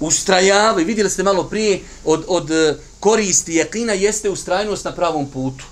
ustrajavaju, 0.00 0.86
vidjeli 0.86 1.10
ste 1.10 1.22
malo 1.22 1.44
prije, 1.44 1.80
od, 2.04 2.24
od 2.28 2.50
eh, 2.50 2.76
koristi 3.00 3.54
jakina 3.54 3.92
jeste 3.92 4.30
ustrajnost 4.30 4.84
na 4.84 4.94
pravom 4.94 5.30
putu. 5.30 5.64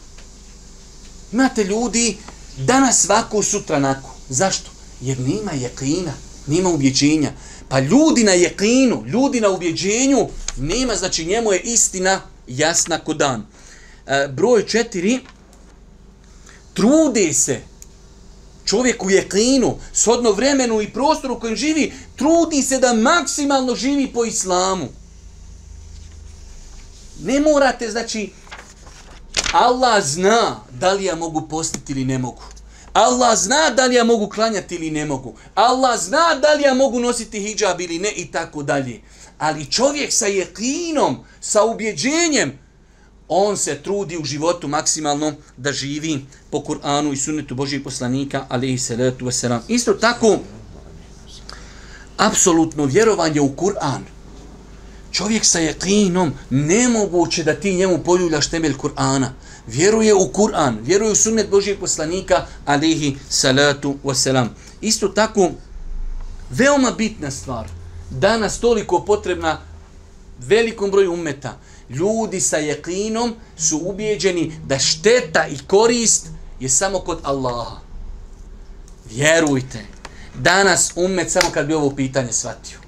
Imate 1.32 1.64
ljudi 1.64 2.16
danas 2.56 3.02
svako, 3.02 3.42
sutra 3.42 3.78
nako. 3.78 4.14
Zašto? 4.28 4.70
Jer 5.00 5.20
nima 5.20 5.52
jakina, 5.52 6.12
nima 6.46 6.68
ubjeđenja. 6.68 7.32
Pa 7.68 7.80
ljudi 7.80 8.24
na 8.24 8.32
jakinu, 8.32 9.04
ljudi 9.06 9.40
na 9.40 9.50
ubjeđenju, 9.50 10.28
nema, 10.56 10.96
znači 10.96 11.24
njemu 11.24 11.52
je 11.52 11.60
istina 11.60 12.20
jasna 12.46 12.98
ko 12.98 13.14
dan. 13.14 13.46
E, 14.06 14.28
broj 14.28 14.66
četiri, 14.66 15.20
trude 16.74 17.32
se, 17.32 17.60
čovjek 18.66 19.04
u 19.04 19.10
jeklinu, 19.10 19.78
shodno 19.92 20.32
vremenu 20.32 20.82
i 20.82 20.88
prostoru 20.88 21.34
u 21.34 21.40
kojem 21.40 21.56
živi, 21.56 21.92
trudi 22.16 22.62
se 22.62 22.78
da 22.78 22.92
maksimalno 22.92 23.74
živi 23.74 24.06
po 24.06 24.24
islamu. 24.24 24.88
Ne 27.22 27.40
morate, 27.40 27.90
znači, 27.90 28.32
Allah 29.52 30.04
zna 30.04 30.60
da 30.70 30.92
li 30.92 31.04
ja 31.04 31.14
mogu 31.14 31.48
postiti 31.48 31.92
ili 31.92 32.04
ne 32.04 32.18
mogu. 32.18 32.42
Allah 32.92 33.38
zna 33.38 33.70
da 33.70 33.86
li 33.86 33.94
ja 33.94 34.04
mogu 34.04 34.28
klanjati 34.28 34.74
ili 34.74 34.90
ne 34.90 35.04
mogu. 35.04 35.34
Allah 35.54 36.00
zna 36.00 36.34
da 36.34 36.52
li 36.54 36.62
ja 36.62 36.74
mogu 36.74 37.00
nositi 37.00 37.40
hijab 37.40 37.80
ili 37.80 37.98
ne 37.98 38.10
i 38.10 38.30
tako 38.30 38.62
dalje. 38.62 39.00
Ali 39.38 39.70
čovjek 39.70 40.12
sa 40.12 40.26
jeklinom, 40.26 41.24
sa 41.40 41.64
ubjeđenjem, 41.64 42.58
on 43.28 43.56
se 43.56 43.82
trudi 43.82 44.18
u 44.18 44.24
životu 44.24 44.68
maksimalno 44.68 45.32
da 45.56 45.72
živi 45.72 46.24
po 46.50 46.58
Kur'anu 46.58 47.12
i 47.12 47.16
sunnetu 47.16 47.54
Božijeg 47.54 47.84
poslanika, 47.84 48.46
alaihi 48.48 48.78
salatu 48.78 49.26
wasalam. 49.26 49.60
Isto 49.68 49.92
tako, 49.92 50.38
apsolutno 52.16 52.84
vjerovanje 52.84 53.40
u 53.40 53.56
Kur'an. 53.56 54.02
Čovjek 55.12 55.44
sa 55.44 55.58
jekinom, 55.58 56.32
nemoguće 56.50 57.44
da 57.44 57.54
ti 57.54 57.74
njemu 57.74 57.98
poljuljaš 58.04 58.50
temelj 58.50 58.74
Kur'ana. 58.76 59.28
Vjeruje 59.66 60.14
u 60.14 60.32
Kur'an, 60.32 60.78
vjeruje 60.82 61.12
u 61.12 61.14
sunnet 61.14 61.50
Božijeg 61.50 61.78
poslanika, 61.78 62.46
alaihi 62.66 63.16
salatu 63.28 63.96
wasalam. 64.04 64.48
Isto 64.80 65.08
tako, 65.08 65.50
veoma 66.50 66.90
bitna 66.90 67.30
stvar, 67.30 67.68
danas 68.10 68.60
toliko 68.60 69.04
potrebna 69.04 69.60
velikom 70.38 70.90
broju 70.90 71.12
umeta, 71.12 71.58
ljudi 71.90 72.40
sa 72.40 72.56
jekinom 72.56 73.34
su 73.58 73.80
ubijeđeni 73.84 74.52
da 74.66 74.78
šteta 74.78 75.46
i 75.46 75.58
korist 75.66 76.26
je 76.60 76.68
samo 76.68 76.98
kod 76.98 77.18
Allaha. 77.22 77.76
Vjerujte, 79.10 79.86
danas 80.34 80.92
umet 80.96 81.30
samo 81.30 81.50
kad 81.50 81.66
bi 81.66 81.74
ovo 81.74 81.90
pitanje 81.90 82.32
shvatio. 82.32 82.78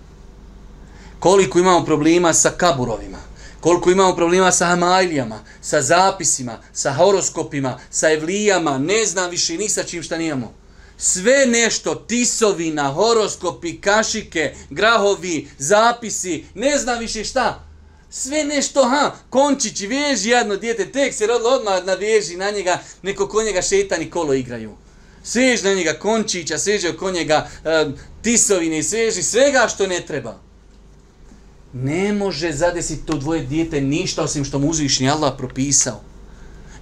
Koliko 1.19 1.59
imamo 1.59 1.85
problema 1.85 2.33
sa 2.33 2.51
kaburovima, 2.51 3.19
koliko 3.61 3.91
imamo 3.91 4.17
problema 4.17 4.53
sa 4.53 4.67
hamajlijama, 4.67 5.41
sa 5.61 5.83
zapisima, 5.83 6.59
sa 6.73 6.93
horoskopima, 6.93 7.79
sa 7.91 8.13
evlijama, 8.13 8.79
ne 8.79 9.07
znam 9.07 9.31
više 9.31 9.57
ni 9.57 9.69
sa 9.69 9.83
čim 9.83 10.03
šta 10.03 10.17
nijemo. 10.17 10.53
sve 11.01 11.47
nešto, 11.47 11.95
tisovina, 11.95 12.93
horoskopi, 12.93 13.81
kašike, 13.81 14.55
grahovi, 14.71 15.49
zapisi, 15.59 16.45
ne 16.55 16.79
znam 16.79 16.99
više 16.99 17.25
šta. 17.25 17.68
Sve 18.11 18.45
nešto, 18.45 18.85
ha, 18.85 19.17
končići, 19.31 19.87
veži 19.87 20.31
jedno 20.31 20.57
djete, 20.57 20.93
tek 20.93 21.15
se 21.15 21.27
rodilo 21.27 21.51
odmah 21.51 21.85
na 21.85 21.95
veži 21.95 22.37
na 22.37 22.51
njega, 22.51 22.79
neko 23.03 23.29
ko 23.29 23.43
njega 23.43 23.63
šetani 23.63 24.11
kolo 24.11 24.35
igraju. 24.35 24.77
Svež 25.23 25.63
na 25.63 25.75
njega 25.75 25.93
končića, 25.93 26.59
sveže 26.59 26.91
oko 26.91 27.11
njega 27.11 27.49
e, 27.65 27.87
tisovine, 28.23 28.83
sveži 28.83 29.23
svega 29.23 29.69
što 29.69 29.87
ne 29.87 30.01
treba. 30.01 30.41
Ne 31.73 32.13
može 32.13 32.53
zadesiti 32.53 33.07
to 33.07 33.15
dvoje 33.15 33.41
djete 33.41 33.81
ništa 33.81 34.23
osim 34.23 34.45
što 34.45 34.59
mu 34.59 34.69
uzvišnji 34.69 35.11
Allah 35.11 35.35
propisao. 35.39 36.01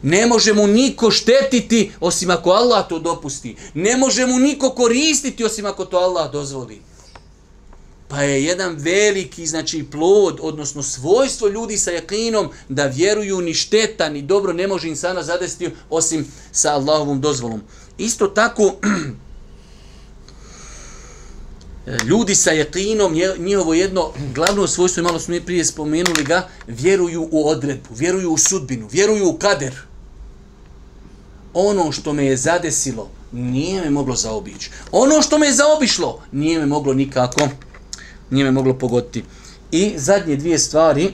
Ne 0.02 0.26
može 0.26 0.52
mu 0.52 0.66
niko 0.66 1.10
štetiti 1.10 1.92
osim 2.00 2.30
ako 2.30 2.50
Allah 2.50 2.88
to 2.88 2.98
dopusti. 2.98 3.56
Ne 3.74 3.96
može 3.96 4.26
mu 4.26 4.38
niko 4.38 4.70
koristiti 4.70 5.44
osim 5.44 5.66
ako 5.66 5.84
to 5.84 5.96
Allah 5.96 6.32
dozvoli. 6.32 6.80
Pa 8.08 8.22
je 8.22 8.44
jedan 8.44 8.76
veliki 8.78 9.46
znači 9.46 9.86
plod, 9.90 10.38
odnosno 10.42 10.82
svojstvo 10.82 11.48
ljudi 11.48 11.78
sa 11.78 11.90
jakinom 11.90 12.48
da 12.68 12.86
vjeruju 12.86 13.40
ni 13.40 13.54
šteta 13.54 14.08
ni 14.08 14.22
dobro 14.22 14.52
ne 14.52 14.66
može 14.66 14.88
insana 14.88 15.22
zadesti 15.22 15.70
osim 15.90 16.26
sa 16.52 16.72
Allahovom 16.72 17.20
dozvolom. 17.20 17.62
Isto 17.98 18.26
tako 18.26 18.74
ljudi 22.08 22.34
sa 22.34 22.50
jakinom, 22.50 23.14
njihovo 23.38 23.74
jedno 23.74 24.12
glavno 24.34 24.66
svojstvo, 24.66 25.02
malo 25.02 25.20
smo 25.20 25.36
prije 25.46 25.64
spomenuli 25.64 26.24
ga, 26.24 26.48
vjeruju 26.66 27.28
u 27.30 27.48
odredbu, 27.48 27.88
vjeruju 27.94 28.30
u 28.30 28.38
sudbinu, 28.38 28.88
vjeruju 28.92 29.28
u 29.28 29.38
kader. 29.38 29.74
Ono 31.54 31.92
što 31.92 32.12
me 32.12 32.26
je 32.26 32.36
zadesilo, 32.36 33.10
nije 33.32 33.82
me 33.82 33.90
moglo 33.90 34.14
zaobići. 34.14 34.70
Ono 34.92 35.22
što 35.22 35.38
me 35.38 35.46
je 35.46 35.52
zaobišlo, 35.52 36.22
nije 36.32 36.58
me 36.58 36.66
moglo 36.66 36.94
nikako, 36.94 37.48
nije 38.30 38.44
me 38.44 38.50
moglo 38.50 38.78
pogoditi. 38.78 39.24
I 39.70 39.94
zadnje 39.96 40.36
dvije 40.36 40.58
stvari, 40.58 41.12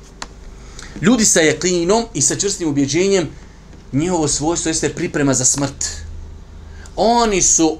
ljudi 1.06 1.24
sa 1.24 1.40
jakinom 1.40 2.04
i 2.14 2.22
sa 2.22 2.36
čvrstim 2.36 2.68
ubjeđenjem, 2.68 3.28
njihovo 3.92 4.28
svojstvo 4.28 4.68
jeste 4.68 4.88
priprema 4.88 5.34
za 5.34 5.44
smrt. 5.44 5.86
Oni 6.96 7.42
su 7.42 7.78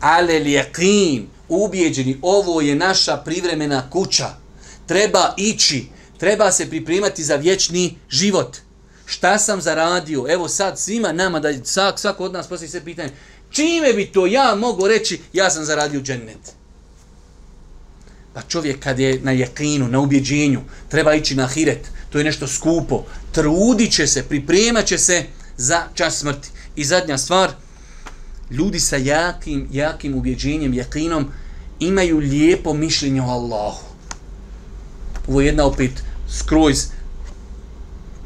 ale 0.00 0.40
lijeqin, 0.40 1.24
ubjeđeni, 1.48 2.18
ovo 2.22 2.60
je 2.60 2.74
naša 2.74 3.16
privremena 3.16 3.90
kuća. 3.90 4.28
Treba 4.86 5.34
ići, 5.36 5.86
treba 6.18 6.52
se 6.52 6.70
pripremati 6.70 7.24
za 7.24 7.36
vječni 7.36 7.98
život. 8.10 8.56
Šta 9.06 9.38
sam 9.38 9.60
zaradio? 9.60 10.26
Evo 10.28 10.48
sad 10.48 10.78
svima 10.78 11.12
nama, 11.12 11.40
da 11.40 11.64
svak, 11.64 11.98
svako 11.98 12.24
od 12.24 12.32
nas 12.32 12.48
postoji 12.48 12.68
se 12.68 12.84
pitanje, 12.84 13.10
čime 13.50 13.92
bi 13.92 14.06
to 14.06 14.26
ja 14.26 14.54
mogu 14.54 14.88
reći, 14.88 15.20
ja 15.32 15.50
sam 15.50 15.64
zaradio 15.64 16.00
džennet. 16.00 16.57
Pa 18.38 18.42
čovjek 18.42 18.78
kad 18.80 18.98
je 18.98 19.20
na 19.22 19.32
jekinu, 19.32 19.88
na 19.88 20.00
ubjeđenju, 20.00 20.60
treba 20.88 21.14
ići 21.14 21.34
na 21.34 21.46
hiret, 21.46 21.90
to 22.10 22.18
je 22.18 22.24
nešto 22.24 22.46
skupo, 22.46 23.04
trudit 23.32 23.92
će 23.92 24.06
se, 24.06 24.22
pripremat 24.22 24.86
će 24.86 24.98
se 24.98 25.24
za 25.56 25.82
čas 25.94 26.18
smrti. 26.18 26.48
I 26.76 26.84
zadnja 26.84 27.18
stvar, 27.18 27.50
ljudi 28.50 28.80
sa 28.80 28.96
jakim, 28.96 29.68
jakim 29.72 30.14
ubjeđenjem, 30.14 30.74
jakinom, 30.74 31.26
imaju 31.80 32.18
lijepo 32.18 32.74
mišljenje 32.74 33.22
o 33.22 33.24
Allahu. 33.24 33.84
Ovo 35.28 35.40
je 35.40 35.46
jedna 35.46 35.64
opet 35.64 36.02
skroz 36.28 36.86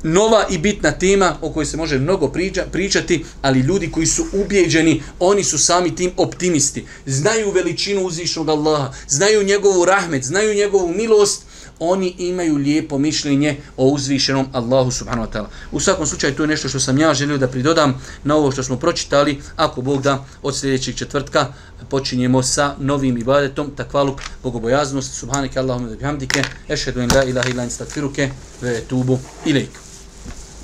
nova 0.03 0.47
i 0.51 0.59
bitna 0.59 0.93
tema 0.93 1.37
o 1.41 1.53
kojoj 1.53 1.67
se 1.67 1.77
može 1.77 1.99
mnogo 1.99 2.29
priča, 2.29 2.65
pričati, 2.73 3.25
ali 3.43 3.61
ljudi 3.61 3.91
koji 3.91 4.07
su 4.07 4.25
ubjeđeni, 4.33 5.03
oni 5.19 5.45
su 5.45 5.59
sami 5.59 5.97
tim 5.97 6.11
optimisti. 6.17 6.87
Znaju 7.07 7.51
veličinu 7.51 8.07
uzvišnog 8.07 8.49
Allaha, 8.49 8.93
znaju 9.09 9.43
njegovu 9.43 9.85
rahmet, 9.85 10.25
znaju 10.25 10.55
njegovu 10.55 10.95
milost, 10.95 11.43
oni 11.79 12.15
imaju 12.19 12.57
lijepo 12.57 12.99
mišljenje 12.99 13.57
o 13.77 13.87
uzvišenom 13.87 14.47
Allahu 14.53 14.91
subhanahu 14.91 15.27
wa 15.27 15.33
ta'ala. 15.33 15.47
U 15.73 15.81
svakom 15.81 16.07
slučaju 16.07 16.35
to 16.35 16.43
je 16.43 16.47
nešto 16.47 16.69
što 16.69 16.81
sam 16.81 16.99
ja 16.99 17.15
želio 17.15 17.39
da 17.39 17.49
pridodam 17.49 18.01
na 18.25 18.37
ovo 18.37 18.51
što 18.53 18.63
smo 18.63 18.77
pročitali. 18.77 19.41
Ako 19.57 19.83
Bog 19.83 20.03
da, 20.03 20.25
od 20.43 20.57
sljedećeg 20.57 20.95
četvrtka 20.97 21.47
počinjemo 21.91 22.43
sa 22.43 22.75
novim 22.79 23.19
ibadetom, 23.19 23.71
takvaluk, 23.77 24.21
bogobojaznost, 24.43 25.15
subhanike 25.15 25.59
Allahumma 25.59 25.89
da 25.89 25.97
bihamdike, 25.97 26.43
ešhedu 26.69 27.03
in 27.03 27.11
la 27.15 27.25
ilaha 27.25 27.49
ilan 27.49 27.71
stakfiruke, 27.71 28.31
ve 28.61 28.81
tubu 28.81 29.19
ilaikum. 29.45 29.82